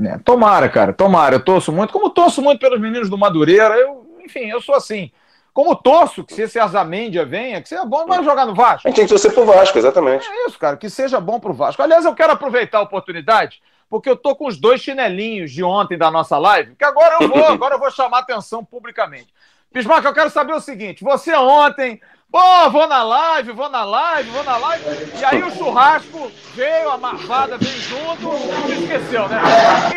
[0.04, 1.36] É, tomara, cara, tomara.
[1.36, 3.74] Eu torço muito, como torço muito pelos meninos do Madureira.
[3.76, 5.10] Eu, enfim, eu sou assim.
[5.54, 8.86] como torço que se esse Arzamendia venha, que seja bom, vai jogar no Vasco.
[8.86, 10.28] A gente tem que torcer pro Vasco, exatamente.
[10.28, 11.82] É isso, cara, que seja bom pro Vasco.
[11.82, 15.96] Aliás, eu quero aproveitar a oportunidade, porque eu tô com os dois chinelinhos de ontem
[15.96, 19.28] da nossa live, que agora eu vou, agora eu vou chamar atenção publicamente.
[19.72, 22.00] Bismarck, eu quero saber o seguinte: você ontem,
[22.36, 24.84] pô, vou na live, vou na live, vou na live,
[25.18, 28.30] e aí o churrasco veio, a marvada veio junto,
[28.68, 29.40] e esqueceu, né?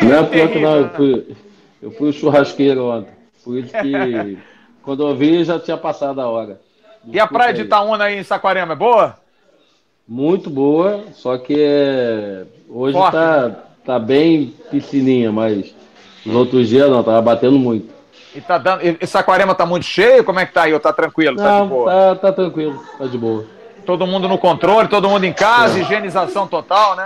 [0.02, 1.36] Não é pior que não, eu fui,
[1.82, 3.12] eu fui o churrasqueiro ontem.
[3.44, 4.38] Por isso que
[4.82, 6.60] quando eu vi já tinha passado a hora.
[7.04, 9.16] Desculpa e a praia de Itaúna aí em Saquarema é boa?
[10.08, 12.44] Muito boa, só que é...
[12.68, 13.56] hoje Forte, tá, né?
[13.84, 15.74] tá bem piscininha, mas
[16.24, 17.99] nos outros dias não, tava batendo muito.
[18.34, 20.22] E, tá dando, e Saquarema tá muito cheio?
[20.24, 20.72] Como é que tá aí?
[20.72, 21.36] Ou tá tranquilo?
[21.36, 21.90] Não, tá de boa?
[21.90, 23.44] Tá, tá tranquilo, tá de boa.
[23.84, 25.82] Todo mundo no controle, todo mundo em casa, é.
[25.82, 27.04] higienização total, né?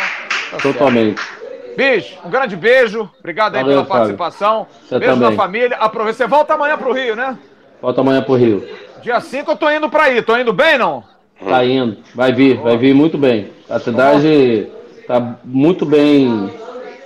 [0.50, 1.20] Tá Totalmente.
[1.20, 1.44] Certo.
[1.76, 3.08] Bicho, um grande beijo.
[3.18, 4.66] Obrigado aí Valeu, pela participação.
[4.82, 5.30] Você beijo também.
[5.30, 5.76] da família.
[5.78, 6.18] Aproveita.
[6.18, 7.36] Você volta amanhã pro Rio, né?
[7.82, 8.66] Volta amanhã pro Rio.
[9.02, 10.22] Dia 5 eu tô indo pra aí.
[10.22, 11.02] Tô indo bem, não?
[11.48, 11.98] Tá indo.
[12.14, 13.50] Vai vir, vai vir muito bem.
[13.68, 14.68] A cidade
[15.06, 16.50] tá muito bem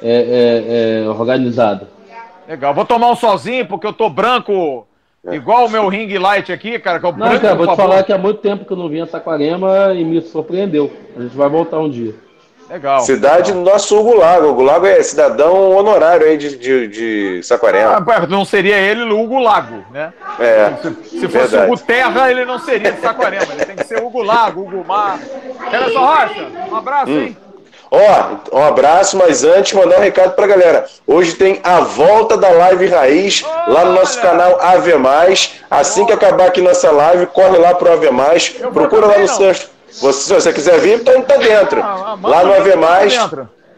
[0.02, 1.88] é, é, é, organizada.
[2.48, 2.72] Legal.
[2.72, 4.88] Vou tomar um sozinho, porque eu tô branco,
[5.30, 6.98] igual o meu ring light aqui, cara.
[6.98, 8.88] Que eu não, branco, cara, vou te falar que há muito tempo que eu não
[8.88, 10.90] vim a Saquarema e me surpreendeu.
[11.14, 12.14] A gente vai voltar um dia.
[12.70, 13.00] Legal.
[13.00, 14.48] Cidade do nosso Hugo Lago.
[14.48, 17.96] Hugo Lago é cidadão honorário aí de, de, de Saquarema.
[17.96, 20.12] Ah, não seria ele o Hugo Lago, né?
[20.38, 20.72] É.
[20.82, 23.46] Se, se fosse Hugo Terra, ele não seria de Saquarema.
[23.52, 25.18] Ele tem que ser Hugo Lago, Hugo Mar.
[25.70, 27.20] Quero só, Rocha, um abraço, hum.
[27.20, 27.36] hein?
[27.90, 30.86] Ó, um abraço, mas antes mandar um recado pra galera.
[31.06, 35.54] Hoje tem a volta da live raiz lá no nosso canal Ave Mais.
[35.70, 38.48] Assim que acabar aqui nossa live, corre lá pro Ave Mais.
[38.48, 39.54] Procura lá no seu.
[40.00, 41.80] Você, se você quiser vir, tá, tá dentro.
[41.80, 43.14] Lá no Ave Mais.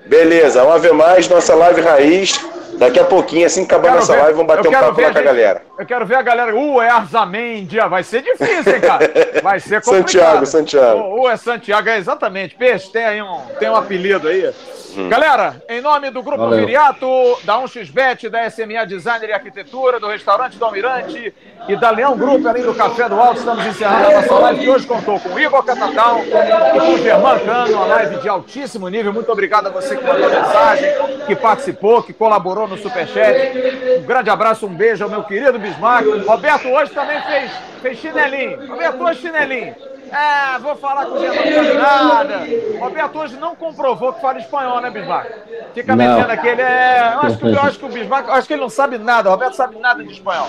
[0.07, 2.41] Beleza, um Ave Mais, nossa live raiz.
[2.81, 5.19] Daqui a pouquinho, assim que acabar nossa ver, live, vamos bater um papo lá com
[5.19, 5.63] a galera.
[5.79, 6.57] Eu quero ver a galera.
[6.57, 7.87] Uh, é Arzamendia.
[7.89, 9.11] Vai ser difícil, hein, cara?
[9.43, 10.47] Vai ser complicado.
[10.47, 11.01] Santiago, Santiago.
[11.01, 12.55] Uh, uh, é Santiago, é exatamente.
[12.55, 14.51] Peixe, tem aí um, tem um apelido aí.
[14.97, 15.09] Hum.
[15.09, 16.61] Galera, em nome do Grupo Valeu.
[16.61, 17.07] Viriato,
[17.45, 21.33] da 1xBet, da SMA Designer e Arquitetura, do Restaurante do Almirante
[21.69, 24.69] e da Leão Grupo, além do Café do Alto, estamos encerrando a nossa live que
[24.69, 28.89] hoje contou com o Igor Catatal e com o Germán Cano, uma live de altíssimo
[28.89, 29.13] nível.
[29.13, 30.91] Muito obrigado a você que mandou mensagem,
[31.27, 33.53] que participou, que colaborou no Superchat.
[33.99, 36.07] Um grande abraço, um beijo ao meu querido Bismarck.
[36.27, 37.51] Roberto hoje também fez,
[37.83, 38.67] fez chinelinho.
[38.69, 39.75] Roberto hoje chinelinho.
[40.13, 42.41] É, vou falar com o não sabe nada.
[42.81, 45.31] Roberto hoje não comprovou que fala espanhol, né, Bismarck?
[45.73, 47.13] Fica metendo aqui, ele é.
[47.15, 49.29] Eu acho, que, eu acho que o Bismarck, acho que ele não sabe nada.
[49.29, 50.49] O Roberto sabe nada de espanhol.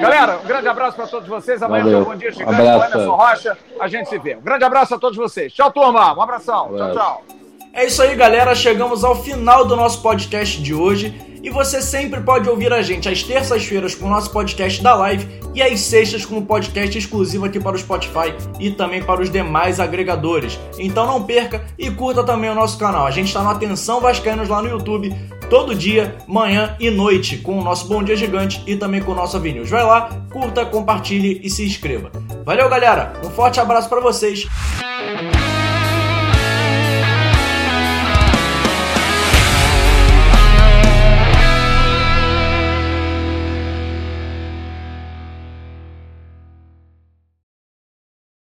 [0.00, 1.62] Galera, um grande abraço para todos vocês.
[1.62, 3.56] Amanhã tem um bom dia gigante Emerson Rocha.
[3.80, 4.34] A gente se vê.
[4.34, 5.52] Um grande abraço a todos vocês.
[5.52, 6.12] Tchau, turma.
[6.12, 6.72] Um abração.
[6.76, 7.45] Tchau, tchau.
[7.76, 8.54] É isso aí, galera.
[8.54, 11.14] Chegamos ao final do nosso podcast de hoje.
[11.42, 15.28] E você sempre pode ouvir a gente às terças-feiras com o nosso podcast da live
[15.54, 19.30] e às sextas com o podcast exclusivo aqui para o Spotify e também para os
[19.30, 20.58] demais agregadores.
[20.78, 23.06] Então não perca e curta também o nosso canal.
[23.06, 25.14] A gente está no Atenção Vascaínos lá no YouTube
[25.50, 29.14] todo dia, manhã e noite, com o nosso Bom Dia Gigante e também com o
[29.14, 29.64] nosso Avenue.
[29.66, 32.10] Vai lá, curta, compartilhe e se inscreva.
[32.42, 33.12] Valeu, galera!
[33.22, 34.46] Um forte abraço para vocês!